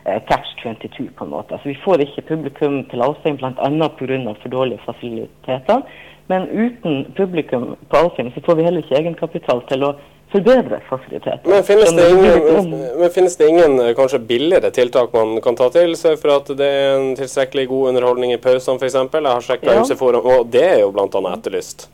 eh, 0.05 0.19
catch 0.29 0.53
22 0.63 1.09
på 1.17 1.25
en 1.25 1.33
måte. 1.33 1.55
Altså 1.55 1.71
Vi 1.71 1.79
får 1.83 2.05
ikke 2.05 2.27
publikum 2.29 2.83
til 2.91 3.03
Alfheim 3.05 3.39
bl.a. 3.39 3.53
pga. 3.55 4.35
for 4.41 4.49
dårlige 4.53 4.83
fasiliteter. 4.85 5.81
Men 6.27 6.47
uten 6.51 7.05
publikum 7.15 7.75
på 7.89 7.97
Alfheim 8.03 8.31
så 8.35 8.43
får 8.45 8.55
vi 8.55 8.67
heller 8.67 8.83
ikke 8.83 8.99
egenkapital 8.99 9.63
til 9.71 9.87
å 9.87 9.95
forbedre 10.31 10.79
fasilitetene. 10.89 11.53
Men 11.53 11.63
finnes 11.63 11.93
det, 11.95 12.07
ingen, 12.11 12.71
men 12.99 13.11
finnes 13.15 13.37
det 13.39 13.49
ingen 13.49 13.79
eh, 13.79 13.93
kanskje 13.95 14.19
billigere 14.19 14.71
tiltak 14.75 15.13
man 15.13 15.37
kan 15.43 15.55
ta 15.55 15.69
til 15.73 15.95
seg 15.99 16.17
for 16.21 16.37
at 16.37 16.51
det 16.59 16.67
er 16.67 16.95
en 16.97 17.13
tilstrekkelig 17.19 17.67
god 17.71 17.93
underholdning 17.93 18.33
i 18.35 18.41
pausene 18.41 18.81
f.eks.? 18.81 18.97
Jeg 18.97 19.29
har 19.29 19.45
sjekka 19.45 19.77
ja. 19.79 19.85
Forum, 19.99 20.25
og 20.27 20.49
det 20.51 20.65
er 20.65 20.81
jo 20.83 20.91
bl.a. 20.95 21.21
etterlyst. 21.33 21.87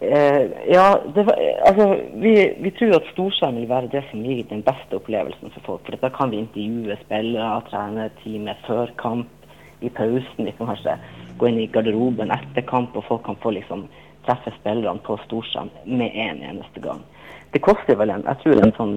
Eh, 0.00 0.46
ja, 0.72 0.86
var, 1.14 1.34
altså, 1.68 1.88
vi, 2.22 2.32
vi, 2.62 2.70
tror 2.78 2.94
at 2.96 3.10
storskjerm 3.12 3.58
vil 3.60 3.68
være 3.68 3.90
det 3.92 4.00
som 4.08 4.22
gir 4.24 4.46
den 4.48 4.62
beste 4.64 4.96
opplevelsen 4.96 5.52
for 5.58 5.66
folk. 5.66 5.82
For 5.84 6.00
da 6.00 6.08
kan 6.14 6.32
vi 6.32 6.40
intervjue 6.40 6.96
spillere, 7.02 7.60
trenerteamet 7.68 8.64
før 8.68 8.94
kamp, 9.02 9.28
i 9.80 9.88
pausen. 9.88 10.44
Vi 10.44 10.52
kan 10.56 10.68
kanskje 10.68 10.96
gå 11.40 11.48
inn 11.48 11.60
i 11.60 11.68
garderoben 11.72 12.32
etter 12.34 12.64
kamp, 12.68 12.96
og 12.96 13.06
folk 13.08 13.24
kan 13.28 13.38
få 13.40 13.52
liksom 13.56 13.86
treffe 14.26 14.52
spillerne 14.58 15.00
på 15.04 15.16
storskjerm 15.26 15.70
med 15.84 16.16
en 16.16 16.42
eneste 16.50 16.82
gang. 16.84 17.00
Det 17.52 17.62
koster 17.66 17.96
vel 17.98 18.12
en, 18.14 18.22
jeg 18.28 18.38
tror 18.42 18.60
en 18.62 18.72
sånn, 18.76 18.92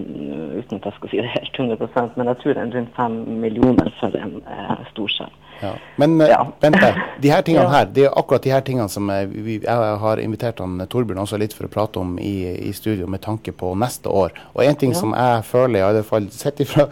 uten 0.59 0.77
at 0.77 0.85
jeg 0.85 0.97
skal 0.97 1.09
si 1.09 1.21
det 1.23 1.31
helt 1.33 1.55
100% 1.57 2.19
men 2.19 2.29
jeg 2.29 2.41
tror 2.43 2.59
en 2.61 2.73
rundt 2.75 2.97
fem 2.97 3.15
millioner 3.41 3.89
for 3.97 4.13
en 4.19 4.35
eh, 4.45 4.83
storskjerm. 4.91 5.33
Ja. 5.61 5.73
Men 6.01 6.17
ja. 6.19 6.41
vent 6.61 6.79
deg, 6.81 6.99
de 7.23 7.31
her 7.33 7.45
tingene 7.45 7.69
her, 7.75 7.89
det 7.93 8.07
er 8.07 8.17
akkurat 8.19 8.45
de 8.45 8.53
her 8.53 8.65
tingene 8.65 8.89
som 8.91 9.09
eh, 9.13 9.25
vi, 9.29 9.59
jeg 9.63 9.97
har 10.03 10.21
invitert 10.23 10.61
han 10.63 10.81
Torbjørn 10.89 11.23
også 11.23 11.39
litt 11.41 11.55
for 11.55 11.69
å 11.69 11.73
prate 11.73 12.01
om 12.01 12.15
i, 12.21 12.35
i 12.69 12.73
studio 12.75 13.09
med 13.09 13.23
tanke 13.25 13.55
på 13.55 13.73
neste 13.79 14.11
år. 14.11 14.35
Og 14.53 14.63
en 14.65 14.79
ting 14.79 14.95
ja. 14.95 15.01
som 15.01 15.15
jeg 15.17 15.43
føler, 15.49 15.79
i 15.81 15.87
alle 15.89 16.05
fall 16.07 16.29
sett 16.33 16.63
ifra 16.63 16.89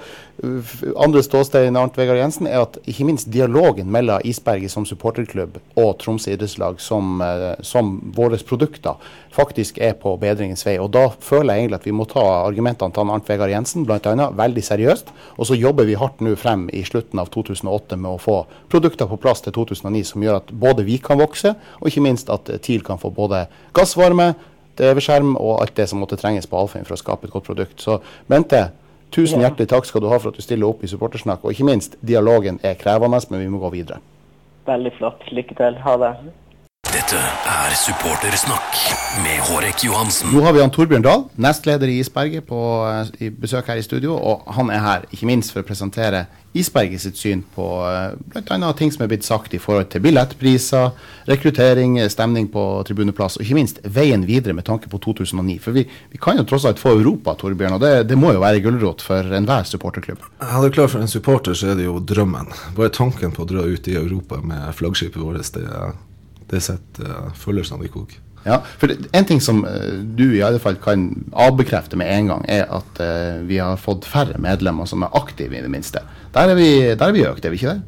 andre 0.97 1.21
ståsted 1.21 1.67
enn 1.67 1.77
Arnt 1.77 1.97
Vegard 1.99 2.17
Jensen, 2.17 2.47
er 2.49 2.63
at 2.63 2.79
ikke 2.89 3.05
minst 3.05 3.29
dialogen 3.33 3.91
mellom 3.93 4.23
Isberget 4.25 4.73
som 4.73 4.87
supporterklubb 4.89 5.59
og 5.77 5.91
Tromsø 6.01 6.33
idrettslag 6.33 6.79
som, 6.81 7.21
eh, 7.21 7.53
som 7.61 7.99
våre 8.15 8.37
produkter 8.37 8.95
faktisk 9.31 9.77
er 9.77 9.93
på 9.93 10.15
bedringens 10.17 10.65
vei. 10.65 10.77
Og 10.79 10.91
da 10.91 11.09
føler 11.19 11.53
jeg 11.53 11.65
egentlig 11.65 11.79
at 11.79 11.85
vi 11.85 11.95
må 11.95 12.07
ta 12.09 12.23
argumentene 12.47 12.91
til 12.91 13.11
Arnt 13.13 13.29
Vegard 13.29 13.53
Jensen 13.53 13.85
bl.a. 13.85 14.29
veldig 14.35 14.63
seriøst. 14.63 15.13
Og 15.37 15.47
så 15.47 15.55
jobber 15.59 15.85
vi 15.85 15.99
hardt 15.99 16.21
nå 16.21 16.35
frem 16.35 16.69
i 16.73 16.83
slutten 16.83 17.19
av 17.21 17.29
2008 17.29 17.97
med 17.97 18.11
å 18.11 18.21
få 18.21 18.41
produkter 18.69 19.09
på 19.09 19.19
plass 19.21 19.41
til 19.41 19.53
2009 19.55 20.03
som 20.11 20.23
gjør 20.25 20.41
at 20.41 20.51
både 20.51 20.85
vi 20.87 20.97
kan 21.01 21.19
vokse, 21.21 21.55
og 21.79 21.87
ikke 21.89 22.03
minst 22.05 22.29
at 22.33 22.49
TIL 22.61 22.83
kan 22.85 23.01
få 23.01 23.09
både 23.15 23.45
gassvarme, 23.77 24.33
TV-skjerm 24.79 25.35
og 25.35 25.61
alt 25.61 25.75
det 25.77 25.87
som 25.89 25.99
måtte 26.01 26.19
trenges 26.19 26.47
på 26.47 26.59
Alfheim 26.59 26.85
for 26.87 26.95
å 26.95 27.01
skape 27.01 27.27
et 27.27 27.33
godt 27.33 27.49
produkt. 27.49 27.81
Så 27.83 27.99
Bente, 28.31 28.69
tusen 29.11 29.43
hjertelig 29.43 29.69
takk 29.71 29.89
skal 29.89 30.03
du 30.03 30.09
ha 30.11 30.19
for 30.19 30.31
at 30.31 30.39
du 30.39 30.45
stiller 30.45 30.69
opp 30.69 30.83
i 30.83 30.89
Supportersnakk. 30.91 31.43
Og 31.43 31.55
ikke 31.55 31.67
minst, 31.67 31.97
dialogen 32.01 32.59
er 32.63 32.79
krevende, 32.79 33.19
men 33.29 33.43
vi 33.43 33.49
må 33.51 33.61
gå 33.61 33.73
videre. 33.75 33.99
Veldig 34.67 34.93
flott. 34.97 35.25
Lykke 35.33 35.57
til. 35.57 35.77
Ha 35.83 35.97
det. 36.01 36.13
Dette 36.91 37.15
er 37.15 37.71
Supportersnakk 37.79 38.79
med 39.23 39.37
Hårek 39.47 39.85
Johansen. 39.85 40.33
Nå 40.35 40.41
har 40.43 40.51
vi 40.51 40.59
han 40.59 40.73
Torbjørn 40.75 41.05
Dahl, 41.05 41.21
nestleder 41.39 41.87
i 41.87 42.01
Isberget, 42.01 42.43
på 42.49 42.59
i 43.23 43.29
besøk 43.31 43.69
her 43.71 43.79
i 43.79 43.85
studio. 43.85 44.17
Og 44.19 44.43
han 44.57 44.67
er 44.75 44.83
her 44.83 45.05
ikke 45.07 45.29
minst 45.29 45.53
for 45.53 45.63
å 45.63 45.67
presentere 45.69 46.25
Isberget 46.51 46.99
sitt 47.05 47.15
syn 47.15 47.45
på 47.55 47.69
eh, 47.87 48.17
bl.a. 48.33 48.73
ting 48.75 48.91
som 48.91 49.05
er 49.05 49.11
blitt 49.13 49.23
sagt 49.23 49.55
i 49.55 49.61
forhold 49.63 49.87
til 49.93 50.03
billettpriser, 50.03 50.91
rekruttering, 51.31 51.95
stemning 52.11 52.51
på 52.51 52.67
tribuneplass, 52.91 53.39
og 53.39 53.47
ikke 53.47 53.61
minst 53.61 53.79
veien 53.87 54.27
videre 54.27 54.59
med 54.59 54.67
tanke 54.67 54.91
på 54.91 54.99
2009. 55.07 55.57
For 55.63 55.79
vi, 55.79 55.87
vi 56.11 56.19
kan 56.19 56.43
jo 56.43 56.47
tross 56.51 56.67
alt 56.67 56.83
få 56.83 56.97
Europa, 56.99 57.37
Torbjørn, 57.39 57.79
og 57.79 57.87
det, 57.87 57.95
det 58.11 58.19
må 58.19 58.35
jo 58.35 58.43
være 58.43 58.67
gulrot 58.67 59.07
for 59.07 59.39
enhver 59.39 59.63
supporterklubb. 59.71 60.27
Ja, 60.43 60.59
det 60.59 60.73
er 60.73 60.79
klart 60.81 60.97
For 60.97 61.07
en 61.07 61.15
supporter 61.15 61.55
så 61.55 61.71
er 61.71 61.79
det 61.79 61.87
jo 61.87 62.01
drømmen. 62.03 62.51
Bare 62.75 62.91
tanken 62.99 63.31
på 63.31 63.47
å 63.47 63.51
dra 63.55 63.63
ut 63.63 63.87
i 63.87 63.95
Europa 63.95 64.43
med 64.43 64.73
flaggskipet 64.75 65.23
vårt, 65.23 65.55
det 65.55 65.69
er 65.71 65.95
det 66.51 66.61
setter 66.65 67.07
uh, 67.07 67.31
følelsene 67.37 67.87
i 67.87 67.91
kok. 67.91 68.17
Ja, 68.43 68.61
for 68.77 68.87
det, 68.87 69.05
En 69.13 69.25
ting 69.25 69.41
som 69.41 69.63
uh, 69.65 70.01
du 70.01 70.35
i 70.35 70.41
alle 70.41 70.59
fall 70.59 70.75
kan 70.81 71.09
avbekrefte 71.31 71.97
med 71.99 72.11
en 72.13 72.31
gang, 72.33 72.45
er 72.49 72.65
at 72.73 73.01
uh, 73.01 73.41
vi 73.47 73.61
har 73.61 73.79
fått 73.81 74.07
færre 74.09 74.41
medlemmer 74.41 74.89
som 74.89 75.05
er 75.05 75.17
aktive, 75.17 75.57
i 75.57 75.63
det 75.63 75.71
minste. 75.71 76.03
Der 76.33 76.53
er 76.53 76.57
vi, 76.57 76.71
der 76.95 77.07
er 77.07 77.17
vi 77.17 77.25
økt, 77.27 77.45
er 77.45 77.53
vi 77.53 77.61
ikke 77.61 77.75
det? 77.75 77.81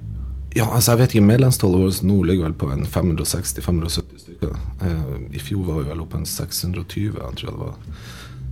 Ja, 0.53 0.67
altså 0.69 0.93
jeg 0.93 0.99
vet 0.99 1.15
ikke, 1.15 1.25
Medlemstallet 1.25 1.81
vårt 1.81 2.03
nå 2.05 2.19
ligger 2.29 2.45
vel 2.45 2.57
på 2.61 2.67
en 2.69 2.85
560-570 2.85 4.25
stykker. 4.27 4.59
Uh, 4.83 5.15
I 5.33 5.41
fjor 5.41 5.65
var 5.69 5.81
vi 5.81 5.89
vel 5.89 6.03
oppe 6.05 6.21
en 6.21 6.29
620, 6.29 7.17
jeg 7.17 7.39
tror 7.39 7.49
jeg 7.49 7.55
det 7.55 7.63
var. 7.63 7.79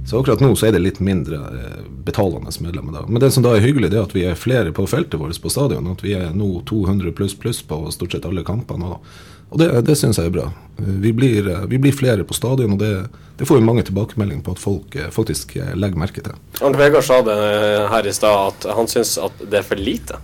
Så 0.02 0.18
akkurat 0.18 0.42
nå 0.42 0.56
så 0.58 0.66
er 0.66 0.74
det 0.74 0.80
litt 0.82 1.00
mindre 1.04 1.38
betalende 2.02 2.50
medlemmer. 2.64 2.96
da. 2.96 3.04
Men 3.06 3.22
det 3.22 3.30
som 3.36 3.44
da 3.46 3.52
er 3.54 3.62
hyggelig, 3.62 3.92
det 3.94 4.00
er 4.00 4.08
at 4.08 4.16
vi 4.16 4.24
er 4.26 4.40
flere 4.40 4.74
på 4.74 4.88
feltet 4.90 5.22
vårt 5.22 5.38
på 5.38 5.52
stadion. 5.54 5.92
At 5.94 6.02
vi 6.02 6.16
er 6.18 6.32
nå 6.34 6.64
200 6.66 7.14
pluss 7.14 7.36
pluss 7.38 7.62
på 7.62 7.84
stort 7.94 8.16
sett 8.16 8.26
alle 8.26 8.42
kampene. 8.42 8.96
Og 8.96 9.06
og 9.52 9.60
det, 9.60 9.68
det 9.88 9.98
syns 10.00 10.20
jeg 10.20 10.32
er 10.32 10.36
bra. 10.36 10.48
Vi 10.82 11.12
blir, 11.14 11.50
vi 11.68 11.78
blir, 11.78 11.94
flere 11.94 12.24
på 12.26 12.34
stadion, 12.34 12.74
og 12.74 12.80
det, 12.80 12.92
det 13.38 13.46
får 13.46 13.60
vi 13.60 13.66
mange 13.68 13.84
tilbakemeldinger 13.86 14.46
på 14.46 14.56
at 14.56 14.62
folk 14.62 14.96
eh, 14.96 15.12
faktisk 15.14 15.58
eh, 15.60 15.74
legger 15.76 16.00
merke 16.00 16.24
til. 16.24 16.38
Arnt 16.64 16.80
Vegard 16.80 17.06
sa 17.06 17.20
det 17.26 17.36
her 17.92 18.08
i 18.08 18.14
stad, 18.16 18.54
at 18.54 18.70
han 18.78 18.90
syns 18.90 19.18
at 19.22 19.44
det 19.44 19.60
er 19.60 19.68
for 19.68 19.80
lite. 19.80 20.18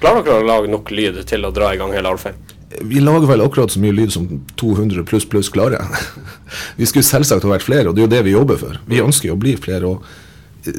Klarer 0.00 0.24
dere 0.24 0.40
å 0.40 0.46
lage 0.46 0.70
nok 0.72 0.94
lyd 0.94 1.18
til 1.28 1.44
å 1.44 1.52
dra 1.52 1.74
i 1.74 1.80
gang 1.80 1.92
hele 1.92 2.14
Alfheim? 2.14 2.38
Vi 2.86 3.02
lager 3.02 3.26
vel 3.26 3.42
akkurat 3.42 3.74
så 3.74 3.82
mye 3.82 3.96
lyd 3.96 4.14
som 4.14 4.28
200 4.62 5.02
pluss 5.10 5.26
pluss 5.28 5.50
klarer. 5.52 5.82
vi 6.78 6.86
skulle 6.86 7.04
selvsagt 7.04 7.44
ha 7.44 7.50
vært 7.50 7.66
flere, 7.66 7.90
og 7.90 7.98
det 7.98 8.04
er 8.04 8.06
jo 8.06 8.14
det 8.14 8.24
vi 8.30 8.36
jobber 8.38 8.60
for. 8.62 8.78
Vi 8.86 9.02
ønsker 9.02 9.32
jo 9.32 9.36
å 9.36 9.42
bli 9.42 9.58
flere. 9.58 9.90
og 9.90 10.29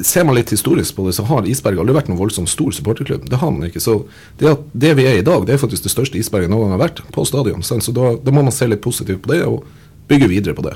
Ser 0.06 0.26
man 0.28 0.36
litt 0.38 0.52
historisk 0.54 0.96
på 0.96 1.08
det, 1.08 1.16
så 1.16 1.26
har 1.26 1.48
Isberg 1.48 1.80
aldri 1.82 1.96
vært 1.96 2.10
noen 2.10 2.20
voldsomt 2.20 2.50
stor 2.50 2.74
supporterklubb. 2.76 3.28
Det 3.30 3.40
har 3.40 3.50
man 3.54 3.66
ikke. 3.68 3.82
Så 3.82 4.02
det, 4.38 4.52
at 4.52 4.66
det 4.72 4.94
vi 4.98 5.06
er 5.10 5.20
i 5.20 5.26
dag, 5.26 5.46
det 5.46 5.56
er 5.56 5.62
faktisk 5.62 5.88
det 5.88 5.94
største 5.94 6.20
Isberget 6.20 6.52
noen 6.52 6.68
gang 6.68 6.76
har 6.76 6.84
vært 6.86 7.04
på 7.14 7.24
stadion. 7.26 7.64
Så 7.66 7.94
da, 7.94 8.14
da, 8.22 8.34
må 8.34 8.44
man 8.46 8.54
se 8.54 8.68
litt 8.70 8.84
positivt 8.84 9.24
på 9.24 9.34
det. 9.34 9.42
Og 9.48 9.64
bygge 10.08 10.28
videre 10.28 10.54
på 10.54 10.64
det. 10.66 10.74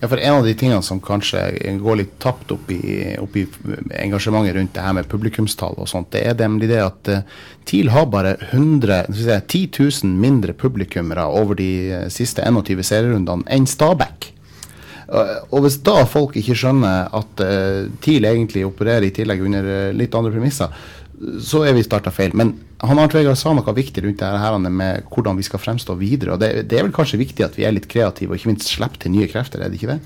Ja, 0.00 0.08
for 0.08 0.18
En 0.18 0.34
av 0.34 0.44
de 0.44 0.54
tingene 0.54 0.82
som 0.82 1.00
kanskje 1.00 1.40
går 1.80 2.00
litt 2.00 2.14
tapt 2.22 2.52
opp 2.52 2.70
i, 2.72 3.14
opp 3.20 3.36
i 3.38 3.46
engasjementet 4.02 4.56
rundt 4.56 4.74
det 4.74 4.84
her 4.84 4.96
med 4.96 5.08
publikumstall 5.08 5.78
og 5.78 5.88
sånt, 5.90 6.10
det 6.12 6.24
er 6.26 6.36
nemlig 6.40 6.68
det 6.72 6.82
at 6.82 7.12
uh, 7.12 7.22
TIL 7.68 7.92
har 7.94 8.10
bare 8.12 8.36
100, 8.50 9.06
skal 9.08 9.42
si, 9.46 9.68
10 9.70 10.04
000 10.04 10.20
mindre 10.20 10.56
publikummere 10.58 11.24
over 11.24 11.56
de 11.58 11.70
eh, 11.88 12.06
siste 12.12 12.44
21 12.44 12.84
serierundene 12.84 13.46
enn 13.48 13.68
Stabæk. 13.70 14.32
Uh, 15.08 15.40
og 15.52 15.64
hvis 15.64 15.80
da 15.84 16.00
folk 16.08 16.36
ikke 16.40 16.56
skjønner 16.58 17.10
at 17.14 17.42
uh, 17.44 17.86
TIL 18.04 18.26
egentlig 18.28 18.64
opererer 18.66 19.08
i 19.08 19.14
tillegg 19.14 19.42
under 19.44 19.66
uh, 19.68 19.94
litt 19.96 20.14
andre 20.16 20.32
premisser, 20.34 20.72
så 21.40 21.62
er 21.64 21.76
vi 21.76 21.84
starta 21.86 22.12
feil. 22.12 22.34
Men 22.36 22.54
han 22.84 22.98
Arnt 23.00 23.14
Vegard 23.16 23.38
sa 23.38 23.52
noe 23.54 23.76
viktig 23.76 24.02
rundt 24.04 24.20
det 24.20 24.42
her 24.42 24.58
med 24.64 25.06
hvordan 25.12 25.38
vi 25.38 25.46
skal 25.46 25.62
fremstå 25.62 25.96
videre. 26.00 26.34
og 26.34 26.42
det, 26.42 26.66
det, 26.70 26.78
er 26.78 26.88
vel 26.88 26.96
kanskje 26.96 27.20
viktig 27.20 27.46
at 27.46 27.56
vi 27.58 27.66
er 27.68 27.76
litt 27.76 27.88
kreative 27.90 28.34
og 28.34 28.40
ikke 28.40 28.52
minst 28.52 28.72
slipper 28.72 29.04
til 29.04 29.14
nye 29.14 29.30
krefter, 29.30 29.62
er 29.62 29.72
det 29.72 29.80
ikke 29.80 29.94
det? 29.94 30.00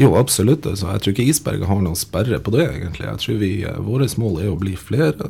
Jo, 0.00 0.14
absolutt. 0.18 0.66
Altså, 0.66 0.88
jeg 0.90 1.02
tror 1.02 1.14
ikke 1.14 1.28
Isberget 1.28 1.68
har 1.68 1.84
noen 1.84 1.98
sperre 1.98 2.40
på 2.42 2.54
det, 2.54 2.64
egentlig. 2.72 3.06
Jeg 3.06 3.22
tror 3.22 3.40
vi, 3.42 3.52
Vårt 3.86 4.18
mål 4.18 4.40
er 4.42 4.50
å 4.50 4.58
bli 4.58 4.74
flere 4.80 5.28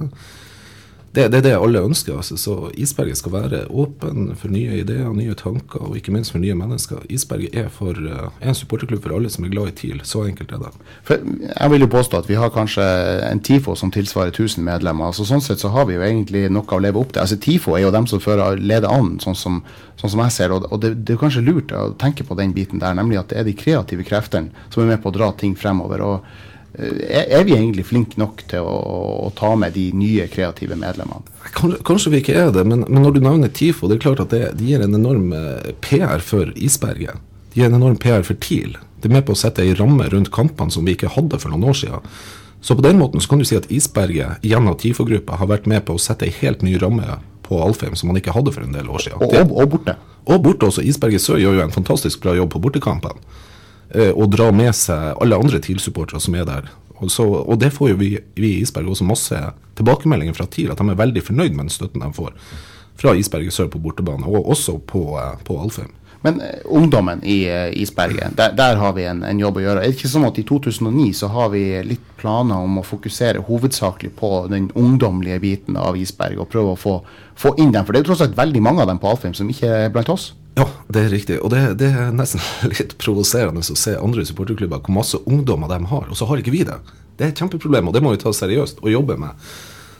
det, 1.14 1.28
det, 1.30 1.38
er 1.38 1.44
det 1.46 1.54
alle 1.56 1.82
ønsker. 1.86 2.16
Altså. 2.16 2.36
Så 2.40 2.70
Isberget 2.74 3.18
skal 3.20 3.32
være 3.32 3.60
åpen 3.70 4.32
for 4.38 4.50
nye 4.52 4.80
ideer, 4.80 5.12
nye 5.14 5.36
tanker 5.38 5.84
og 5.86 5.96
ikke 5.98 6.12
minst 6.14 6.34
for 6.34 6.42
nye 6.42 6.56
mennesker. 6.58 7.04
Isberget 7.12 7.54
er 7.64 7.68
for, 7.72 7.98
er 7.98 8.48
en 8.50 8.58
supporterklubb 8.58 9.04
for 9.04 9.14
alle 9.16 9.30
som 9.30 9.46
er 9.46 9.52
glad 9.54 9.70
i 9.70 9.76
TIL. 9.78 10.00
Så 10.04 10.24
enkelt 10.26 10.52
er 10.52 10.64
det. 10.64 10.72
For 11.06 11.22
jeg 11.48 11.72
vil 11.72 11.86
jo 11.86 11.90
påstå 11.94 12.22
at 12.22 12.30
vi 12.30 12.38
har 12.40 12.52
kanskje 12.54 12.86
en 13.30 13.42
TIFO 13.44 13.76
som 13.78 13.92
tilsvarer 13.94 14.34
1000 14.34 14.64
medlemmer. 14.66 15.12
Altså, 15.12 15.26
sånn 15.28 15.44
sett 15.44 15.62
så 15.62 15.70
har 15.74 15.86
vi 15.88 15.98
jo 15.98 16.06
egentlig 16.06 16.46
noe 16.52 16.66
å 16.66 16.82
leve 16.82 17.00
opp 17.00 17.14
til. 17.14 17.22
Altså, 17.22 17.38
TIFO 17.40 17.76
er 17.78 17.86
jo 17.86 17.92
dem 17.94 18.08
som 18.10 18.22
fører 18.22 18.58
leder 18.58 18.90
an, 18.90 19.14
sånn 19.22 19.38
som, 19.38 19.60
sånn 20.00 20.16
som 20.16 20.24
jeg 20.24 20.34
ser 20.34 20.50
det. 20.50 20.70
Og, 20.70 20.80
det, 20.82 20.96
det, 21.04 21.14
er 21.14 21.22
kanskje 21.22 21.44
lurt 21.46 21.74
å 21.74 21.92
tenke 22.00 22.26
på 22.26 22.38
den 22.40 22.56
biten 22.56 22.82
der, 22.82 22.96
nemlig 22.98 23.22
at 23.22 23.30
det 23.30 23.40
er 23.40 23.46
de 23.46 23.54
kreative 23.58 24.06
kreftene 24.06 24.66
som 24.70 24.82
er 24.82 24.94
med 24.94 25.04
på 25.04 25.12
å 25.12 25.16
dra 25.18 25.30
ting 25.38 25.54
fremover. 25.58 26.02
og 26.02 26.50
Eh, 26.74 27.30
er, 27.30 27.44
vi 27.46 27.54
egentlig 27.54 27.86
flinke 27.86 28.18
nok 28.18 28.42
til 28.50 28.66
å, 28.66 28.78
å, 29.26 29.28
ta 29.38 29.52
med 29.58 29.76
de 29.76 29.88
nye 29.94 30.26
kreative 30.30 30.76
medlemmene? 30.78 31.22
Kanskje, 31.54 31.82
kanskje 31.86 32.14
vi 32.14 32.22
ikke 32.22 32.38
er 32.40 32.54
det, 32.54 32.64
men, 32.66 32.82
men, 32.88 33.02
når 33.04 33.16
du 33.16 33.20
nevner 33.22 33.52
TIFO, 33.54 33.90
det 33.90 33.98
er 33.98 34.06
klart 34.08 34.24
at 34.24 34.34
det, 34.34 34.48
de 34.58 34.72
gir 34.72 34.82
en 34.82 34.96
enorm 34.98 35.30
eh, 35.36 35.74
PR 35.84 36.24
for 36.24 36.50
Isberget. 36.56 37.22
De 37.52 37.62
gir 37.62 37.70
en 37.70 37.78
enorm 37.78 37.98
PR 38.02 38.26
for 38.26 38.38
TIL. 38.42 38.74
Det 38.98 39.10
er 39.10 39.14
med 39.18 39.26
på 39.28 39.36
å 39.36 39.38
sette 39.38 39.62
ei 39.62 39.76
ramme 39.78 40.08
rundt 40.10 40.32
kampene 40.34 40.74
som 40.74 40.86
vi 40.86 40.96
ikke 40.96 41.12
hadde 41.14 41.38
for 41.38 41.52
noen 41.52 41.68
år 41.70 41.78
siden. 41.78 42.10
Så 42.64 42.74
på 42.74 42.82
den 42.82 42.98
måten 42.98 43.20
så 43.20 43.28
kan 43.28 43.42
du 43.42 43.46
si 43.46 43.58
at 43.58 43.68
Isberget 43.68 44.42
gjennom 44.42 44.74
TIFO-gruppa 44.80 45.36
har 45.36 45.50
vært 45.50 45.68
med 45.70 45.84
på 45.84 45.94
å 45.94 46.00
sette 46.00 46.26
ei 46.26 46.34
helt 46.40 46.64
ny 46.64 46.78
ramme 46.80 47.20
på 47.44 47.58
Alfheim 47.60 47.94
som 47.94 48.08
man 48.08 48.18
ikke 48.18 48.32
hadde 48.32 48.54
for 48.54 48.64
en 48.64 48.74
del 48.74 48.88
år 48.88 49.04
siden. 49.04 49.20
Og, 49.20 49.34
og, 49.36 49.52
og 49.52 49.74
borte. 49.76 49.98
Og 50.24 50.40
borte 50.42 50.70
også. 50.70 50.82
Isberget 50.88 51.22
Sør 51.22 51.42
gjør 51.42 51.58
jo 51.58 51.66
en 51.66 51.74
fantastisk 51.74 52.24
bra 52.24 52.32
jobb 52.38 52.54
på 52.54 52.62
bortekampene. 52.64 53.20
Eh, 53.94 54.10
og 54.10 54.32
dra 54.34 54.50
med 54.54 54.74
seg 54.74 55.14
alle 55.22 55.38
andre 55.38 55.60
TIL-supportere 55.62 56.22
som 56.22 56.34
er 56.34 56.46
der. 56.48 56.70
Og, 56.98 57.10
så, 57.12 57.24
og, 57.24 57.56
det 57.62 57.72
får 57.74 57.92
jo 57.92 57.98
vi, 58.00 58.14
vi 58.38 58.56
i 58.56 58.62
Isberg 58.64 58.90
også 58.90 59.06
masse 59.06 59.40
tilbakemeldinger 59.78 60.34
fra 60.36 60.46
TIL, 60.50 60.72
at 60.72 60.80
de 60.80 60.88
er 60.90 60.98
veldig 60.98 61.22
fornøyd 61.22 61.52
med 61.54 61.66
den 61.66 61.74
støtten 61.74 62.02
de 62.02 62.14
får 62.14 62.32
fra 62.98 63.10
Isberget 63.18 63.54
Sør 63.54 63.68
på 63.72 63.80
bortebane, 63.82 64.26
og 64.30 64.50
også 64.54 64.78
på, 64.86 65.02
eh, 65.18 65.38
på 65.46 65.58
Alfheim. 65.62 65.92
Men 66.24 66.38
uh, 66.40 66.62
ungdommen 66.72 67.20
i 67.26 67.42
Isberget, 67.82 68.36
der, 68.38 68.54
der, 68.56 68.78
har 68.80 68.94
vi 68.96 69.02
en, 69.04 69.18
en, 69.28 69.40
jobb 69.42 69.58
å 69.60 69.64
gjøre. 69.64 69.82
Er 69.82 69.90
det 69.90 69.98
ikke 69.98 70.08
sånn 70.08 70.24
at 70.24 70.38
i 70.40 70.44
2009 70.48 71.10
så 71.18 71.28
har 71.34 71.50
vi 71.52 71.64
litt 71.84 72.06
planer 72.16 72.64
om 72.64 72.78
å 72.80 72.86
fokusere 72.86 73.42
hovedsakelig 73.44 74.14
på 74.16 74.30
den 74.48 74.70
ungdommelige 74.72 75.42
biten 75.42 75.76
av 75.76 75.98
Isberg, 76.00 76.40
og 76.40 76.48
prøve 76.54 76.72
å 76.72 76.80
få, 76.80 76.94
få 77.36 77.52
inn 77.60 77.74
dem? 77.74 77.84
For 77.84 77.92
det 77.92 78.00
er 78.00 78.06
jo 78.06 78.12
tross 78.14 78.24
alt 78.24 78.38
veldig 78.38 78.62
mange 78.64 78.86
av 78.86 78.88
dem 78.88 79.02
på 79.02 79.10
Alfheim 79.10 79.36
som 79.36 79.50
ikke 79.52 79.74
er 79.82 79.92
blant 79.92 80.14
oss. 80.14 80.30
Ja, 80.54 80.68
det 80.88 81.02
er 81.02 81.10
riktig. 81.10 81.38
Og 81.42 81.50
det, 81.50 81.62
det, 81.80 81.90
er 81.90 82.14
nesten 82.14 82.42
litt 82.74 82.96
provoserende 83.02 83.62
å 83.64 83.78
se 83.78 83.96
andre 83.98 84.24
supporterklubber 84.26 84.82
hvor 84.84 84.98
masse 85.00 85.20
ungdommer 85.26 85.70
de 85.72 85.80
har, 85.90 86.08
og 86.08 86.18
så 86.18 86.28
har 86.30 86.42
ikke 86.42 86.54
vi 86.54 86.64
det. 86.66 86.78
Det 87.18 87.26
er 87.26 87.32
et 87.32 87.40
kjempeproblem, 87.40 87.88
og 87.90 87.94
det 87.94 88.02
må 88.02 88.14
vi 88.14 88.22
ta 88.22 88.32
seriøst 88.34 88.82
og 88.82 88.92
jobbe 88.92 89.18
med. 89.20 89.46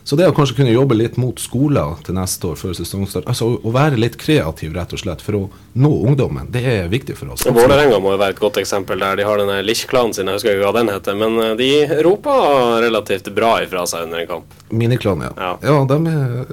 Så 0.05 0.19
det 0.21 0.27
å 0.29 0.35
kanskje 0.37 0.59
kunne 0.59 0.73
jobbe 0.75 0.97
litt 0.99 1.15
mot 1.17 1.39
skoler 1.41 1.97
til 2.05 2.17
neste 2.19 2.51
år 2.51 2.59
før 2.61 2.75
sesongstart, 2.77 3.25
altså 3.31 3.55
å 3.57 3.71
være 3.73 3.97
litt 3.97 4.19
kreativ 4.21 4.75
rett 4.77 4.93
og 4.93 5.01
slett 5.01 5.25
for 5.25 5.39
å 5.39 5.43
nå 5.81 5.91
ungdommen, 6.11 6.51
det 6.53 6.61
er 6.69 6.91
viktig 6.93 7.17
for 7.17 7.33
oss. 7.33 7.47
Vålerenga 7.49 7.97
må 8.05 8.13
jo 8.13 8.21
være 8.21 8.37
et 8.37 8.43
godt 8.43 8.61
eksempel 8.61 9.01
der. 9.01 9.17
De 9.17 9.25
har 9.25 9.41
denne 9.41 9.63
Lich-klanen 9.65 10.13
sin, 10.13 10.29
jeg 10.29 10.37
husker 10.37 10.59
ikke 10.59 10.69
hva 10.69 10.75
den 10.77 10.93
heter, 10.93 11.17
men 11.17 11.41
eh, 11.41 11.55
de 11.57 11.71
roper 12.05 12.85
relativt 12.85 13.33
bra 13.35 13.57
ifra 13.65 13.87
seg 13.89 14.05
under 14.05 14.21
en 14.21 14.31
kamp. 14.35 14.61
Miniklan, 14.69 15.25
ja. 15.25 15.33
ja. 15.41 15.55
Ja, 15.65 15.81
de 15.89 15.99
er 16.13 16.53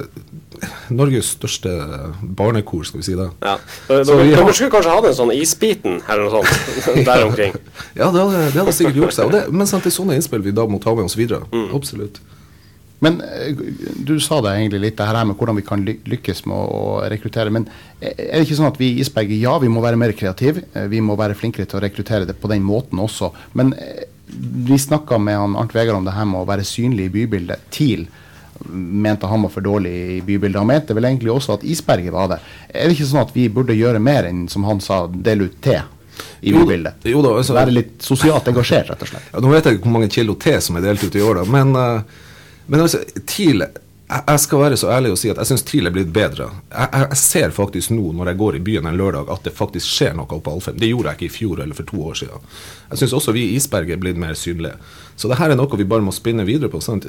Norges 0.93 1.33
største 1.35 1.71
barnekor, 2.21 2.87
skal 2.87 3.01
vi 3.01 3.07
si 3.09 3.19
det. 3.19 3.27
Ja. 3.43 3.57
Dere 3.89 4.27
ja. 4.29 4.41
skulle 4.53 4.71
kanskje 4.71 4.95
hatt 4.95 5.11
en 5.11 5.17
sånn 5.17 5.35
Isbiten 5.35 5.99
eller 6.05 6.29
noe 6.29 6.39
sånt 6.39 7.03
der 7.09 7.27
omkring? 7.27 7.55
ja, 7.97 8.07
det 8.07 8.21
hadde, 8.21 8.43
det 8.47 8.59
hadde 8.61 8.75
sikkert 8.79 9.01
gjort 9.03 9.17
seg. 9.17 9.31
Det, 9.35 9.47
men 9.51 9.67
sant, 9.67 9.83
det 9.83 9.91
er 9.91 9.99
sånne 9.99 10.15
innspill 10.19 10.43
vi 10.45 10.55
da 10.55 10.67
må 10.69 10.79
ta 10.79 10.95
med 10.95 11.11
oss 11.11 11.19
videre. 11.19 11.43
Mm. 11.51 11.73
Absolutt. 11.75 12.21
Men 13.01 13.17
eh, 13.25 13.57
du 14.05 14.15
sa 14.21 14.39
det 14.45 14.53
egentlig 14.55 14.81
litt, 14.83 14.97
det 14.99 15.09
her 15.09 15.25
med 15.25 15.37
hvordan 15.39 15.57
vi 15.57 15.65
kan 15.65 15.83
lykkes 15.85 16.45
med 16.49 16.57
å 16.57 17.01
rekruttere. 17.09 17.53
Men 17.53 17.67
er 17.99 18.35
det 18.35 18.45
ikke 18.45 18.59
sånn 18.59 18.69
at 18.69 18.79
vi 18.81 18.91
i 18.93 19.01
Isberget, 19.01 19.41
ja, 19.41 19.57
vi 19.61 19.71
må 19.73 19.83
være 19.83 19.99
mer 19.99 20.13
kreative. 20.17 20.67
Eh, 20.73 20.87
vi 20.91 21.01
må 21.03 21.17
være 21.19 21.37
flinkere 21.37 21.69
til 21.69 21.79
å 21.79 21.83
rekruttere 21.85 22.29
det 22.29 22.37
på 22.41 22.51
den 22.51 22.65
måten 22.65 23.01
også. 23.01 23.31
Men 23.57 23.73
eh, 23.77 24.05
vi 24.31 24.77
snakka 24.79 25.17
med 25.21 25.39
han 25.39 25.57
Arnt 25.59 25.73
Vegard 25.75 25.97
om 25.97 26.05
det 26.07 26.15
her 26.15 26.29
med 26.29 26.43
å 26.43 26.49
være 26.49 26.67
synlig 26.67 27.09
i 27.09 27.15
bybildet. 27.17 27.69
TIL 27.73 28.05
mente 28.69 29.25
han 29.25 29.41
var 29.41 29.49
for 29.49 29.65
dårlig 29.65 29.91
i 29.91 30.19
bybildet. 30.21 30.59
Han 30.61 30.69
mente 30.69 30.93
vel 30.93 31.09
egentlig 31.09 31.33
også 31.33 31.57
at 31.57 31.65
Isberget 31.65 32.13
var 32.13 32.29
det. 32.29 32.37
Er 32.69 32.85
det 32.85 32.93
ikke 32.99 33.09
sånn 33.09 33.23
at 33.23 33.33
vi 33.33 33.47
burde 33.49 33.73
gjøre 33.73 34.03
mer 34.03 34.29
enn, 34.29 34.45
som 34.51 34.67
han 34.69 34.83
sa, 34.83 35.07
dele 35.09 35.49
ut 35.49 35.57
te? 35.65 35.79
i 36.41 36.51
bybildet. 36.53 37.05
Jo 37.09 37.21
da, 37.23 37.31
altså, 37.37 37.53
Være 37.55 37.73
litt 37.73 38.01
sosialt 38.05 38.49
engasjert, 38.49 38.89
rett 38.91 39.05
og 39.05 39.09
slett. 39.09 39.29
Ja, 39.31 39.41
nå 39.41 39.51
vet 39.53 39.65
jeg 39.65 39.77
ikke 39.77 39.87
hvor 39.87 39.95
mange 39.95 40.09
kilo 40.11 40.35
te 40.41 40.53
som 40.61 40.77
er 40.77 40.85
delt 40.85 41.03
ut 41.05 41.17
i 41.17 41.23
år, 41.23 41.41
da, 41.41 41.45
men 41.49 41.73
uh, 41.77 42.19
men 42.71 42.85
altså, 42.85 43.03
TIL 43.27 43.65
jeg 44.11 44.39
skal 44.43 44.59
være 44.59 44.77
så 44.79 44.89
ærlig 44.91 45.13
å 45.13 45.17
si 45.19 45.29
at 45.31 45.37
jeg 45.39 45.47
syns 45.47 45.61
TIL 45.63 45.87
er 45.87 45.93
blitt 45.95 46.09
bedre. 46.11 46.49
Jeg, 46.67 46.89
jeg, 46.97 47.17
ser 47.19 47.53
faktisk 47.55 47.93
nå 47.93 48.11
når 48.17 48.31
jeg 48.31 48.39
går 48.41 48.57
i 48.57 48.63
byen 48.67 48.89
en 48.89 48.97
lørdag 48.99 49.29
at 49.31 49.45
det 49.47 49.53
faktisk 49.55 49.87
skjer 49.87 50.17
noe 50.17 50.27
på 50.27 50.51
Alfheim. 50.51 50.75
Det 50.81 50.89
gjorde 50.89 51.13
jeg 51.13 51.19
ikke 51.19 51.29
i 51.29 51.35
fjor 51.37 51.61
eller 51.63 51.77
for 51.77 51.87
to 51.87 52.01
år 52.09 52.17
siden. 52.19 52.49
Jeg 52.89 53.01
syns 53.01 53.15
også 53.15 53.35
vi 53.37 53.45
i 53.47 53.55
Isberget 53.55 53.95
er 53.95 54.01
blitt 54.03 54.19
mer 54.19 54.35
synlige. 54.35 54.75
Så 55.15 55.31
det 55.31 55.39
her 55.39 55.53
er 55.53 55.59
noe 55.59 55.79
vi 55.79 55.87
bare 55.87 56.03
må 56.03 56.11
spinne 56.15 56.43
videre 56.47 56.71
på. 56.73 56.83
Sant? 56.83 57.07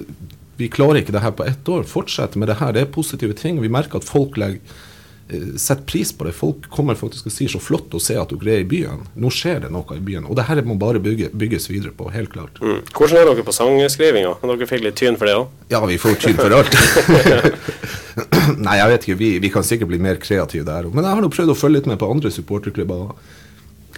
Vi 0.61 0.71
klarer 0.71 1.01
ikke 1.01 1.17
det 1.17 1.25
her 1.25 1.35
på 1.35 1.47
ett 1.49 1.73
år. 1.75 1.83
Fortsett 1.91 2.39
med 2.39 2.53
det 2.53 2.61
her. 2.63 2.71
Det 2.77 2.87
er 2.87 2.95
positive 2.95 3.35
ting. 3.39 3.59
Vi 3.65 3.73
merker 3.73 3.99
at 3.99 4.07
folk 4.07 4.39
legger 4.39 4.63
Eh, 5.33 5.57
Sett 5.57 5.87
pris 5.87 6.13
på 6.13 6.25
det. 6.25 6.33
Folk 6.33 6.69
kommer 6.71 6.95
faktisk 6.99 7.29
og 7.29 7.35
sier 7.35 7.53
så 7.53 7.61
flott 7.63 7.95
å 7.95 8.01
se 8.03 8.17
at 8.21 8.33
dere 8.33 8.57
er 8.59 8.65
i 8.65 8.69
byen. 8.69 9.05
Nå 9.19 9.31
skjer 9.33 9.65
det 9.65 9.73
noe 9.73 9.97
i 9.97 10.03
byen. 10.05 10.27
Og 10.29 10.37
det 10.39 10.47
her 10.49 10.63
må 10.67 10.77
bare 10.81 11.01
bygge, 11.03 11.31
bygges 11.39 11.69
videre 11.71 11.95
på, 11.97 12.11
helt 12.15 12.33
klart. 12.33 12.61
Mm. 12.63 12.81
Hvordan 12.93 13.21
er 13.21 13.31
dere 13.31 13.47
på 13.47 13.57
sangskrivinga? 13.57 14.35
Dere 14.43 14.69
fikk 14.71 14.85
litt 14.87 14.99
tyn 15.01 15.19
for 15.21 15.31
det 15.31 15.37
òg? 15.39 15.53
Ja, 15.73 15.83
vi 15.89 16.01
får 16.01 16.19
tyn 16.23 16.39
for 16.41 16.59
alt. 16.59 16.77
Nei, 18.67 18.77
jeg 18.79 18.91
vet 18.93 19.07
ikke. 19.07 19.21
Vi, 19.21 19.31
vi, 19.43 19.53
kan 19.53 19.67
sikkert 19.67 19.93
bli 19.93 20.03
mer 20.03 20.21
kreative 20.23 20.67
der 20.69 20.89
òg. 20.89 20.97
Men 20.97 21.07
jeg 21.07 21.17
har 21.17 21.25
nå 21.25 21.33
prøvd 21.33 21.55
å 21.55 21.59
følge 21.59 21.81
litt 21.81 21.91
med 21.91 22.01
på 22.03 22.11
andre 22.13 22.33
supporterklubber. 22.35 23.15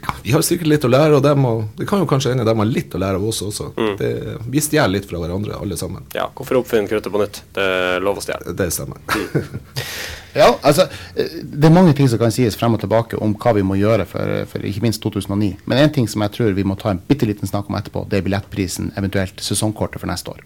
Ja, 0.03 0.15
vi 0.23 0.33
har 0.35 0.43
sikkert 0.45 0.71
litt 0.73 0.85
å 0.85 0.91
lære 0.91 1.19
av 1.19 1.23
dem, 1.25 1.45
og 1.49 1.79
det 1.79 1.87
kan 1.89 2.03
jo 2.03 2.09
kanskje 2.11 2.35
hende 2.35 2.47
de 2.47 2.57
har 2.59 2.69
litt 2.71 2.95
å 2.95 3.01
lære 3.01 3.21
av 3.21 3.29
oss 3.29 3.43
også. 3.47 3.71
Mm. 3.77 3.95
Det, 4.01 4.11
vi 4.51 4.65
stjeler 4.65 4.97
litt 4.97 5.09
fra 5.11 5.21
hverandre, 5.23 5.57
alle 5.61 5.79
sammen. 5.81 6.05
Ja, 6.17 6.27
hvorfor 6.35 6.61
oppfinne 6.61 6.91
kruttet 6.91 7.13
på 7.15 7.23
nytt? 7.23 7.41
Det 7.57 7.65
er 7.65 8.05
lov 8.05 8.21
å 8.21 8.25
stjele. 8.25 8.57
Det 8.59 8.71
stemmer. 8.75 9.01
Mm. 9.15 9.57
Ja, 10.35 10.49
altså, 10.67 10.89
Det 11.15 11.69
er 11.69 11.71
mange 11.71 11.93
ting 11.95 12.09
som 12.11 12.19
kan 12.19 12.33
sies 12.35 12.57
frem 12.59 12.75
og 12.75 12.81
tilbake 12.83 13.15
om 13.23 13.37
hva 13.39 13.53
vi 13.55 13.63
må 13.63 13.77
gjøre 13.79 14.03
for, 14.11 14.33
for 14.51 14.67
ikke 14.67 14.83
minst 14.83 15.03
2009. 15.05 15.53
Men 15.71 15.79
en 15.79 15.93
ting 15.95 16.09
som 16.11 16.25
jeg 16.27 16.35
tror 16.35 16.57
vi 16.57 16.67
må 16.67 16.75
ta 16.81 16.91
en 16.91 16.99
bitte 16.99 17.29
liten 17.29 17.47
snakk 17.47 17.71
om 17.71 17.79
etterpå, 17.79 18.03
det 18.11 18.19
er 18.19 18.27
billettprisen, 18.27 18.91
eventuelt 18.99 19.39
sesongkortet 19.39 20.03
for 20.03 20.11
neste 20.11 20.35
år. 20.35 20.43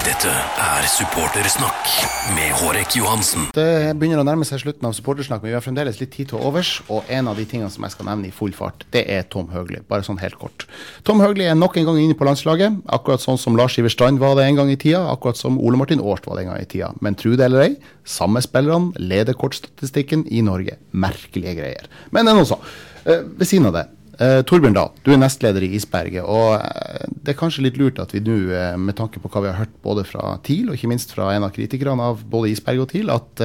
Dette 0.00 0.30
er 0.32 0.86
Supportersnakk 0.88 1.90
med 2.32 2.54
Hårek 2.56 2.94
Johansen. 2.96 3.50
Det 3.52 3.92
begynner 4.00 4.22
å 4.22 4.24
nærme 4.24 4.46
seg 4.48 4.62
slutten 4.62 4.86
av 4.88 4.94
Supportersnakk, 4.96 5.42
men 5.42 5.52
vi 5.52 5.56
har 5.58 5.64
fremdeles 5.64 5.98
litt 6.00 6.14
tid 6.14 6.30
til 6.30 6.40
overs. 6.40 6.70
Og 6.88 7.04
en 7.12 7.28
av 7.28 7.36
de 7.36 7.44
tingene 7.44 7.68
som 7.72 7.84
jeg 7.84 7.92
skal 7.92 8.08
nevne 8.08 8.30
i 8.30 8.32
full 8.32 8.54
fart, 8.56 8.86
det 8.96 9.02
er 9.12 9.26
Tom 9.28 9.50
Høgli. 9.52 9.82
Bare 9.92 10.06
sånn 10.06 10.22
helt 10.22 10.38
kort. 10.40 10.64
Tom 11.04 11.20
Høgli 11.20 11.44
er 11.44 11.58
nok 11.58 11.76
en 11.76 11.90
gang 11.90 12.00
inne 12.00 12.16
på 12.16 12.24
landslaget. 12.24 12.80
Akkurat 12.96 13.20
sånn 13.20 13.40
som 13.42 13.60
Lars 13.60 13.76
Iver 13.76 13.92
Strand 13.92 14.24
var 14.24 14.38
det 14.40 14.48
en 14.48 14.62
gang 14.62 14.72
i 14.72 14.78
tida. 14.80 15.04
Akkurat 15.12 15.36
som 15.36 15.60
Ole 15.60 15.76
Martin 15.82 16.00
Årst 16.00 16.30
var 16.30 16.40
det 16.40 16.46
en 16.46 16.54
gang 16.54 16.64
i 16.64 16.70
tida. 16.72 16.90
Men 17.04 17.20
tro 17.20 17.36
det 17.36 17.50
eller 17.50 17.66
ei, 17.68 17.76
samme 18.08 18.40
spillerne 18.40 18.96
leder 18.96 19.36
kortstatistikken 19.36 20.24
i 20.32 20.40
Norge. 20.48 20.80
Merkelige 20.96 21.58
greier. 21.60 21.92
Men 22.08 22.24
det 22.24 22.32
er 22.32 22.40
nå 22.40 22.48
så. 22.48 22.56
Eh, 23.04 23.20
ved 23.36 23.52
siden 23.52 23.68
av 23.68 23.76
det, 23.76 23.88
Uh, 24.20 24.42
Torbjørn 24.44 24.74
Dahl, 24.76 24.90
du 25.00 25.14
er 25.14 25.20
nestleder 25.22 25.64
i 25.64 25.70
Isberget. 25.78 26.26
og 26.28 26.60
uh, 26.60 27.04
Det 27.24 27.32
er 27.32 27.38
kanskje 27.40 27.64
litt 27.64 27.78
lurt 27.80 28.02
at 28.02 28.12
vi 28.12 28.20
nå, 28.20 28.36
uh, 28.52 28.76
med 28.76 28.98
tanke 28.98 29.22
på 29.22 29.30
hva 29.32 29.40
vi 29.46 29.48
har 29.48 29.62
hørt 29.62 29.78
både 29.80 30.04
fra 30.04 30.34
TIL 30.44 30.68
og 30.68 30.76
ikke 30.76 30.90
minst 30.92 31.14
fra 31.16 31.30
en 31.32 31.46
av 31.46 31.54
kritikerne 31.56 32.10
av 32.12 32.26
både 32.28 32.50
Isberget 32.52 32.84
og 32.84 32.90
TIL, 32.92 33.12
at 33.14 33.44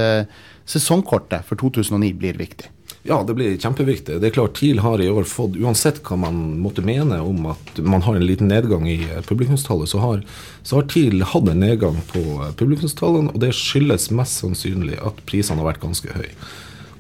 sesongkortet 0.67 1.47
for 1.47 1.61
2009 1.61 2.11
blir 2.19 2.35
viktig. 2.41 2.67
Ja, 3.07 3.21
det 3.23 3.35
blir 3.37 3.55
kjempeviktig. 3.61 4.17
Det 4.19 4.27
er 4.27 4.33
klart 4.33 4.57
TIL 4.57 4.81
har 4.81 4.99
i 4.99 5.07
år 5.07 5.27
fått, 5.29 5.55
uansett 5.61 6.01
hva 6.03 6.17
man 6.25 6.41
måtte 6.59 6.83
mene 6.83 7.21
om 7.23 7.51
at 7.53 7.79
man 7.85 8.03
har 8.03 8.17
en 8.17 8.25
liten 8.25 8.49
nedgang 8.51 8.87
i 8.89 8.97
publikumstallet, 9.29 9.91
så 9.93 10.01
har, 10.01 10.23
så 10.65 10.81
har 10.81 10.89
TIL 10.91 11.23
hatt 11.23 11.51
en 11.51 11.61
nedgang 11.61 12.01
på 12.09 12.25
publikumstallene, 12.59 13.31
og 13.31 13.45
det 13.45 13.53
skyldes 13.55 14.09
mest 14.11 14.41
sannsynlig 14.41 14.97
at 15.05 15.21
prisene 15.29 15.61
har 15.61 15.69
vært 15.69 15.85
ganske 15.85 16.17
høye. 16.17 16.33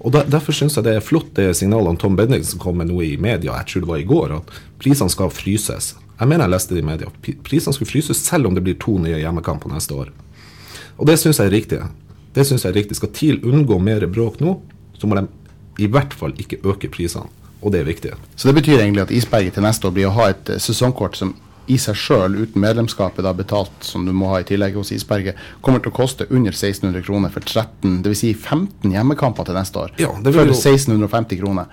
Og 0.05 0.13
der, 0.13 0.27
Derfor 0.29 0.53
syns 0.53 0.75
jeg 0.77 0.85
det 0.85 0.95
er 0.99 1.03
flott 1.03 1.31
det 1.37 1.47
signalene 1.57 1.97
Tom 1.97 2.15
Bendiksen 2.17 2.59
kom 2.61 2.77
med 2.77 2.91
nå 2.91 2.99
i 3.01 3.15
media, 3.17 3.55
jeg 3.57 3.65
tror 3.71 3.81
det 3.85 3.89
var 3.89 4.01
i 4.03 4.05
går, 4.09 4.35
at 4.37 4.51
prisene 4.81 5.09
skal 5.09 5.31
fryses. 5.33 5.95
Jeg 6.19 6.29
mener 6.29 6.45
jeg 6.45 6.53
leste 6.53 6.75
det 6.77 6.83
i 6.83 6.87
media. 6.87 7.09
Pri- 7.25 7.37
Prisene 7.43 7.73
skal 7.75 7.89
fryses 7.89 8.21
selv 8.23 8.47
om 8.47 8.53
det 8.55 8.61
blir 8.63 8.77
to 8.79 8.99
nye 9.01 9.17
hjemmekamper 9.19 9.73
neste 9.73 9.97
år. 9.97 10.11
Og 11.01 11.09
det 11.09 11.17
syns 11.19 11.41
jeg 11.41 11.49
er 11.49 11.55
riktig. 11.57 11.79
Det 12.35 12.45
synes 12.47 12.63
jeg 12.63 12.71
er 12.71 12.77
riktig. 12.77 12.95
Skal 12.99 13.11
TIL 13.17 13.41
unngå 13.43 13.79
mer 13.81 14.05
bråk 14.07 14.37
nå, 14.43 14.53
så 14.95 15.07
må 15.09 15.17
de 15.17 15.25
i 15.83 15.89
hvert 15.91 16.13
fall 16.15 16.31
ikke 16.39 16.61
øke 16.63 16.87
prisene. 16.93 17.25
Og 17.65 17.73
det 17.73 17.81
er 17.81 17.89
viktig. 17.89 18.13
Så 18.37 18.47
det 18.47 18.55
betyr 18.61 18.77
egentlig 18.83 19.01
at 19.07 19.11
Isberget 19.11 19.57
til 19.57 19.65
neste 19.65 19.87
år 19.89 19.95
blir 19.97 20.07
å 20.11 20.13
ha 20.19 20.29
et 20.31 20.49
eh, 20.53 20.61
sesongkort 20.61 21.17
som 21.17 21.33
i 21.67 21.77
seg 21.81 21.95
sjøl, 21.97 22.35
uten 22.43 22.61
medlemskapet 22.61 23.23
da 23.25 23.33
betalt, 23.33 23.71
som 23.81 24.05
du 24.05 24.11
må 24.13 24.29
ha 24.33 24.39
i 24.43 24.47
tillegg 24.47 24.75
hos 24.77 24.91
Isberget, 24.91 25.35
kommer 25.65 25.79
til 25.81 25.91
å 25.91 25.95
koste 25.97 26.27
under 26.29 26.51
1600 26.53 27.01
kroner 27.07 27.29
for 27.33 27.41
13, 27.41 28.01
dvs. 28.05 28.19
Si 28.25 28.33
15 28.33 28.91
hjemmekamper 28.93 29.45
til 29.49 29.55
neste 29.57 29.81
år. 29.87 29.91
Ja, 29.97 30.13
det 30.21 30.33
for 30.33 30.45
jo- 30.45 30.53
1650 30.53 31.39
kroner. 31.41 31.65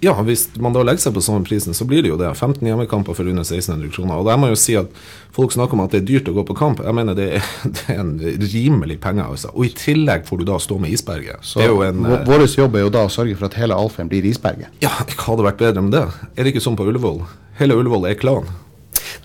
Ja, 0.00 0.12
hvis 0.22 0.44
man 0.62 0.70
da 0.72 0.84
legger 0.86 1.00
seg 1.02 1.14
på 1.16 1.20
samme 1.26 1.42
prisen, 1.42 1.74
så 1.74 1.82
blir 1.84 2.04
det 2.04 2.12
jo 2.12 2.16
det. 2.16 2.28
15 2.38 2.62
hjemmekamper 2.62 3.16
for 3.18 3.26
under 3.26 3.42
1600 3.42 3.90
kroner. 3.90 4.20
Og 4.20 4.26
der 4.28 4.36
må 4.38 4.46
jeg 4.46 4.54
jo 4.54 4.60
si 4.62 4.76
at 4.78 4.86
folk 5.34 5.50
snakker 5.50 5.74
om 5.74 5.80
at 5.82 5.90
det 5.90 6.02
er 6.02 6.06
dyrt 6.06 6.28
å 6.30 6.34
gå 6.36 6.44
på 6.46 6.54
kamp. 6.54 6.78
Jeg 6.86 6.94
mener 6.94 7.14
det 7.18 7.26
er, 7.40 7.48
det 7.64 7.82
er 7.96 7.98
en 8.04 8.12
rimelig 8.22 9.00
penge, 9.02 9.24
altså. 9.26 9.50
Og 9.58 9.66
i 9.66 9.72
tillegg 9.74 10.22
får 10.28 10.38
du 10.38 10.44
da 10.52 10.60
stå 10.62 10.78
med 10.78 10.94
isberget. 10.94 11.42
Så 11.42 11.58
en 11.66 11.98
vår- 12.28 12.44
eh, 12.46 12.54
jobb 12.60 12.76
er 12.78 12.86
jo 12.86 12.90
da 12.94 13.02
å 13.08 13.10
sørge 13.10 13.34
for 13.40 13.46
at 13.50 13.54
hele 13.58 13.74
Alfheim 13.74 14.06
blir 14.08 14.22
Isberget. 14.22 14.68
Ja, 14.80 14.90
hva 15.02 15.32
hadde 15.32 15.48
vært 15.48 15.58
bedre 15.58 15.82
enn 15.82 15.90
det? 15.90 16.04
Er 16.36 16.44
det 16.46 16.54
ikke 16.54 16.62
sånn 16.62 16.78
på 16.78 16.86
Ullevål? 16.86 17.24
Hele 17.58 17.74
Ullevål 17.74 18.06
er 18.12 18.14
klan. 18.14 18.46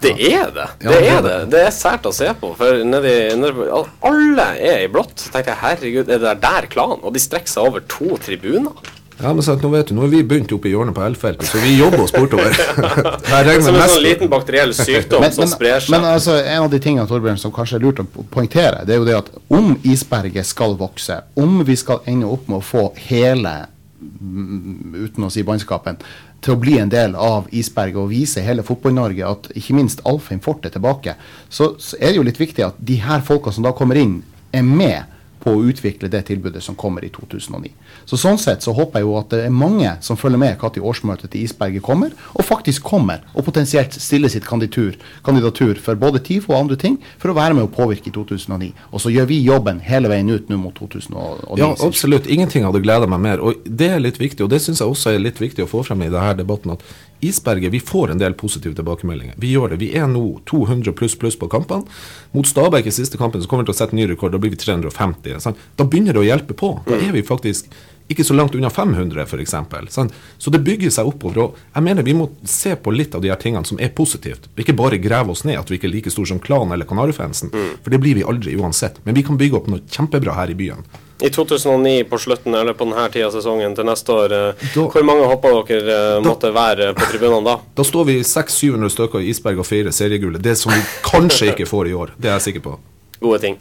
Det 0.04 0.32
er 0.32 0.52
det. 0.56 0.68
Det 0.84 0.98
er 1.02 1.22
det. 1.26 1.38
Det 1.54 1.62
er 1.68 1.76
sært 1.76 2.08
å 2.10 2.14
se 2.16 2.30
på. 2.40 2.54
For 2.60 2.84
nedi, 2.88 3.14
nedi, 3.40 3.70
alle 4.10 4.50
er 4.60 4.84
i 4.86 4.90
blått. 4.92 5.16
Så 5.24 5.32
tenkte 5.34 5.54
jeg 5.54 5.64
herregud, 5.64 6.10
er 6.10 6.20
det 6.20 6.28
der, 6.28 6.44
der 6.44 6.70
klan? 6.74 7.00
Og 7.02 7.16
de 7.16 7.24
strekker 7.24 7.54
seg 7.54 7.72
over 7.72 7.86
to 7.90 8.18
tribuner. 8.24 8.94
Ja, 9.22 9.30
men 9.32 9.46
sant, 9.46 9.62
nå 9.62 9.70
vet 9.72 9.92
du, 9.92 9.94
nå 9.96 10.08
er 10.08 10.12
vi 10.12 10.22
begynt 10.26 10.52
oppe 10.56 10.68
i 10.68 10.74
hjørnet 10.74 10.96
på 10.98 11.04
L-feltet, 11.06 11.46
så 11.48 11.60
vi 11.62 11.76
jobber 11.78 12.02
oss 12.04 12.14
bortover. 12.16 12.56
Som 13.64 13.78
en 13.78 13.92
sånn 13.92 14.04
liten 14.04 14.32
bakteriell 14.32 14.74
sykdom 14.76 15.22
Men, 15.24 15.32
som 15.36 15.48
sprer 15.48 15.84
seg. 15.84 15.94
men 15.94 16.08
altså, 16.10 16.40
en 16.42 16.66
av 16.66 16.72
de 16.74 16.80
tingene 16.82 17.06
Torbjørn, 17.08 17.40
som 17.40 17.54
kanskje 17.54 17.78
er 17.78 17.86
lurt 17.86 18.02
å 18.02 18.08
poengtere, 18.34 18.82
det 18.88 18.96
er 18.96 19.00
jo 19.00 19.08
det 19.08 19.16
at 19.20 19.30
om 19.54 19.76
isberget 19.86 20.50
skal 20.50 20.76
vokse, 20.80 21.22
om 21.40 21.62
vi 21.68 21.78
skal 21.80 22.02
ende 22.10 22.28
opp 22.28 22.50
med 22.52 22.60
å 22.60 22.66
få 22.66 22.88
hele, 23.06 23.54
uten 24.02 25.30
å 25.30 25.32
si 25.32 25.46
bannskapen, 25.48 26.02
til 26.44 26.56
å 26.56 26.60
bli 26.60 26.78
en 26.82 26.92
del 26.92 27.16
av 27.20 27.48
isberget 27.56 28.02
og 28.02 28.12
vise 28.12 28.44
hele 28.44 28.66
Fotball-Norge 28.68 29.30
at 29.30 29.50
ikke 29.58 29.76
minst 29.78 30.04
Alfheim 30.10 30.42
Fort 30.44 30.66
er 30.68 30.74
tilbake, 30.76 31.16
så, 31.50 31.74
så 31.80 31.98
er 32.00 32.12
det 32.12 32.20
jo 32.20 32.28
litt 32.28 32.42
viktig 32.42 32.66
at 32.68 32.80
de 32.80 33.00
her 33.04 33.24
folka 33.26 33.54
som 33.54 33.66
da 33.66 33.74
kommer 33.76 34.00
inn, 34.00 34.20
er 34.54 34.66
med 34.68 35.13
på 35.44 35.54
å 35.54 35.64
utvikle 35.68 36.10
det 36.12 36.24
tilbudet 36.30 36.64
som 36.64 36.78
kommer 36.80 37.04
i 37.04 37.12
2009. 37.14 37.72
Så 38.08 38.20
Sånn 38.24 38.40
sett 38.40 38.64
så 38.64 38.72
håper 38.76 39.02
jeg 39.02 39.08
jo 39.08 39.18
at 39.20 39.34
det 39.34 39.42
er 39.46 39.54
mange 39.54 39.92
som 40.06 40.20
følger 40.20 40.40
med 40.40 40.62
når 40.64 40.86
årsmøtet 40.94 41.34
til 41.34 41.44
Isberget 41.44 41.84
kommer, 41.84 42.14
og 42.34 42.46
faktisk 42.48 42.86
kommer 42.88 43.26
og 43.34 43.44
potensielt 43.46 43.96
stiller 44.00 44.32
sitt 44.32 44.48
kandidatur, 44.48 44.96
kandidatur 45.26 45.80
for 45.84 46.00
både 46.00 46.22
TIFO 46.24 46.54
og 46.54 46.60
andre 46.62 46.80
ting, 46.80 46.98
for 47.20 47.34
å 47.34 47.38
være 47.38 47.58
med 47.58 47.68
å 47.68 47.72
påvirke 47.74 48.10
i 48.10 48.16
2009. 48.16 48.72
Og 48.92 49.04
så 49.04 49.12
gjør 49.14 49.30
vi 49.32 49.42
jobben 49.44 49.82
hele 49.84 50.12
veien 50.12 50.32
ut 50.32 50.50
nå 50.52 50.60
mot 50.62 50.76
2009. 50.80 51.60
Ja, 51.60 51.74
absolutt. 51.84 52.30
Ingenting 52.32 52.68
hadde 52.68 52.84
gleda 52.84 53.10
meg 53.10 53.24
mer. 53.24 53.44
Og 53.44 53.66
det 53.68 53.92
er 53.92 54.04
litt 54.04 54.22
viktig, 54.22 54.46
og 54.46 54.54
det 54.54 54.62
syns 54.64 54.84
jeg 54.84 54.90
også 54.90 55.14
er 55.14 55.24
litt 55.24 55.42
viktig 55.42 55.66
å 55.66 55.72
få 55.72 55.84
frem 55.88 56.06
i 56.06 56.12
denne 56.14 56.38
debatten, 56.40 56.78
at 56.78 56.86
Isberget, 57.28 57.74
vi 57.74 57.80
får 57.84 58.14
en 58.14 58.22
del 58.22 58.36
positive 58.40 58.76
tilbakemeldinger. 58.78 59.38
Vi 59.42 59.54
gjør 59.54 59.74
det. 59.74 59.80
Vi 59.84 59.92
er 59.98 60.08
nå 60.12 60.24
200 60.50 60.96
pluss 60.98 61.16
pluss 61.20 61.40
på 61.40 61.50
kampene. 61.52 61.88
Mot 62.36 62.48
Stabæk 62.50 62.90
i 62.90 62.96
siste 62.96 63.20
kampen 63.22 63.42
så 63.44 63.50
kommer 63.50 63.66
vi 63.66 63.72
til 63.72 63.78
å 63.78 63.82
sette 63.82 63.98
ny 63.98 64.08
rekord. 64.10 64.36
Da 64.36 64.42
blir 64.42 64.54
vi 64.54 64.62
350. 64.62 65.40
Sant? 65.44 65.60
Da 65.80 65.88
begynner 65.88 66.16
det 66.16 66.24
å 66.24 66.28
hjelpe 66.28 66.58
på. 66.58 66.76
Da 66.88 67.00
er 67.00 67.16
vi 67.16 67.26
faktisk 67.26 67.72
ikke 68.10 68.24
så 68.28 68.36
langt 68.36 68.56
unna 68.56 68.70
500, 68.70 69.22
f.eks. 69.26 69.56
Så 70.38 70.52
det 70.52 70.60
bygger 70.64 70.92
seg 70.92 71.08
oppover. 71.08 71.38
Og 71.44 71.56
jeg 71.76 71.84
mener 71.84 72.04
vi 72.04 72.14
må 72.18 72.30
se 72.46 72.76
på 72.76 72.92
litt 72.94 73.16
av 73.16 73.22
de 73.24 73.30
her 73.32 73.40
tingene 73.42 73.66
som 73.66 73.80
er 73.80 73.90
positivt. 73.96 74.50
Ikke 74.60 74.76
bare 74.76 74.98
grave 75.02 75.32
oss 75.32 75.44
ned 75.48 75.58
at 75.60 75.70
vi 75.72 75.78
ikke 75.80 75.88
er 75.90 75.96
like 75.96 76.12
store 76.14 76.28
som 76.34 76.40
Klan 76.44 76.72
eller 76.76 76.86
Kanarifansen. 76.90 77.50
For 77.84 77.90
det 77.94 78.02
blir 78.04 78.16
vi 78.20 78.24
aldri 78.28 78.58
uansett. 78.60 79.00
Men 79.06 79.16
vi 79.16 79.24
kan 79.24 79.38
bygge 79.40 79.58
opp 79.62 79.68
noe 79.72 79.80
kjempebra 79.90 80.36
her 80.36 80.52
i 80.52 80.58
byen. 80.60 80.84
I 81.24 81.30
2009 81.32 82.04
på 82.10 82.18
slutten, 82.20 82.56
eller 82.58 82.74
på 82.76 82.84
denne 82.84 83.06
tida 83.14 83.30
av 83.30 83.32
sesongen 83.38 83.76
til 83.78 83.86
neste 83.88 84.12
år, 84.12 84.34
eh, 84.34 84.54
Da- 84.76 84.88
hvor 84.92 85.04
mange 85.08 85.24
håper 85.30 85.64
dere 85.68 85.86
da, 85.88 86.20
måtte 86.20 86.52
være 86.52 86.94
på 86.94 87.06
tribunene 87.12 87.46
da? 87.46 87.60
Da 87.76 87.84
står 87.84 88.06
vi 88.06 88.20
600-700 88.24 88.90
stykker 88.92 89.22
i 89.22 89.30
Isberg 89.30 89.60
og 89.60 89.66
feirer 89.66 89.92
seriegullet. 89.96 90.42
Det 90.42 90.58
som 90.58 90.74
vi 90.74 90.82
kanskje 91.04 91.54
ikke 91.54 91.66
får 91.70 91.88
i 91.88 91.94
år. 91.94 92.12
Det 92.20 92.28
er 92.30 92.40
jeg 92.40 92.54
sikker 92.54 92.62
på. 92.68 92.78
Gode 93.22 93.40
ting. 93.40 93.58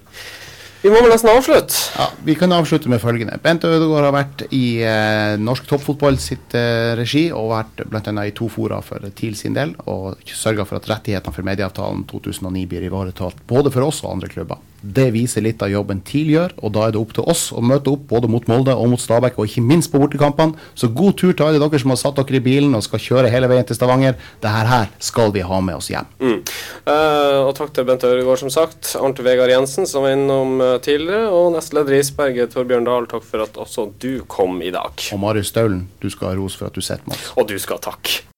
Vi 0.83 0.91
må 0.91 0.99
vel 0.99 1.13
nesten 1.13 1.31
avslutte. 1.31 1.77
Ja, 1.95 2.09
Vi 2.27 2.35
kan 2.35 2.51
avslutte 2.53 2.91
med 2.91 2.99
følgende. 2.99 3.37
Bent 3.43 3.63
Ødegaard 3.63 4.09
har 4.09 4.15
vært 4.17 4.43
i 4.51 4.83
eh, 4.83 5.37
norsk 5.39 5.69
toppfotball 5.71 6.19
sitt 6.19 6.57
eh, 6.59 6.97
regi, 6.99 7.29
og 7.31 7.53
vært 7.53 7.85
bl.a. 7.87 8.25
i 8.27 8.35
to 8.35 8.49
fora 8.51 8.81
for 8.83 9.07
TIL 9.15 9.37
sin 9.39 9.55
del, 9.55 9.77
og 9.87 10.19
sørga 10.27 10.67
for 10.67 10.81
at 10.81 10.91
rettighetene 10.91 11.37
for 11.37 11.47
medieavtalen 11.47 12.03
2009 12.11 12.67
blir 12.67 12.89
ivaretatt 12.89 13.45
både 13.47 13.71
for 13.71 13.87
oss 13.87 14.03
og 14.03 14.17
andre 14.17 14.33
klubber. 14.33 14.59
Det 14.83 15.09
viser 15.15 15.45
litt 15.45 15.63
av 15.63 15.71
jobben 15.71 16.01
TIL 16.07 16.33
gjør, 16.35 16.55
og 16.59 16.73
da 16.75 16.87
er 16.87 16.95
det 16.95 17.01
opp 17.01 17.15
til 17.17 17.27
oss 17.31 17.45
å 17.55 17.63
møte 17.63 17.93
opp 17.93 18.09
både 18.11 18.31
mot 18.31 18.47
Molde 18.51 18.75
og 18.75 18.91
mot 18.91 19.01
Stabæk, 19.01 19.39
og 19.39 19.47
ikke 19.49 19.63
minst 19.65 19.93
på 19.93 20.01
bortekampene. 20.03 20.59
Så 20.75 20.91
god 20.91 21.17
tur 21.21 21.31
til 21.33 21.47
alle 21.47 21.63
dere 21.63 21.81
som 21.83 21.95
har 21.95 22.01
satt 22.01 22.19
dere 22.19 22.41
i 22.41 22.45
bilen 22.45 22.75
og 22.75 22.83
skal 22.87 23.03
kjøre 23.03 23.31
hele 23.33 23.51
veien 23.51 23.67
til 23.69 23.79
Stavanger. 23.79 24.19
Dette 24.43 24.67
her 24.73 24.91
skal 25.03 25.31
vi 25.35 25.45
ha 25.47 25.61
med 25.63 25.79
oss 25.79 25.93
hjem. 25.93 26.11
Mm. 26.23 26.41
Eh, 26.43 27.39
og 27.47 27.55
takk 27.59 27.73
til 27.77 27.87
Bent 27.89 28.09
Øregård, 28.09 28.43
som 28.43 28.53
sagt. 28.53 28.95
Arnt 28.99 29.23
Vegard 29.23 29.53
Jensen, 29.55 29.87
som 29.87 30.07
var 30.07 30.17
innom 30.17 30.59
eh, 30.61 30.77
tidligere. 30.83 31.31
Og 31.31 31.53
nestleder 31.55 32.01
Isberget, 32.01 32.57
Torbjørn 32.57 32.89
Dahl, 32.89 33.09
takk 33.11 33.27
for 33.29 33.47
at 33.47 33.61
også 33.61 33.91
du 34.03 34.25
kom 34.27 34.61
i 34.65 34.75
dag. 34.75 35.09
Og 35.15 35.23
Marius 35.23 35.55
Staulen, 35.55 35.87
du 36.03 36.11
skal 36.11 36.33
ha 36.33 36.37
ros 36.41 36.59
for 36.59 36.73
at 36.73 36.77
du 36.77 36.83
sitter 36.83 37.07
med 37.07 37.19
oss. 37.19 37.33
Og 37.39 37.49
du 37.49 37.59
skal 37.63 37.79
ha 37.79 37.91
takk. 37.93 38.32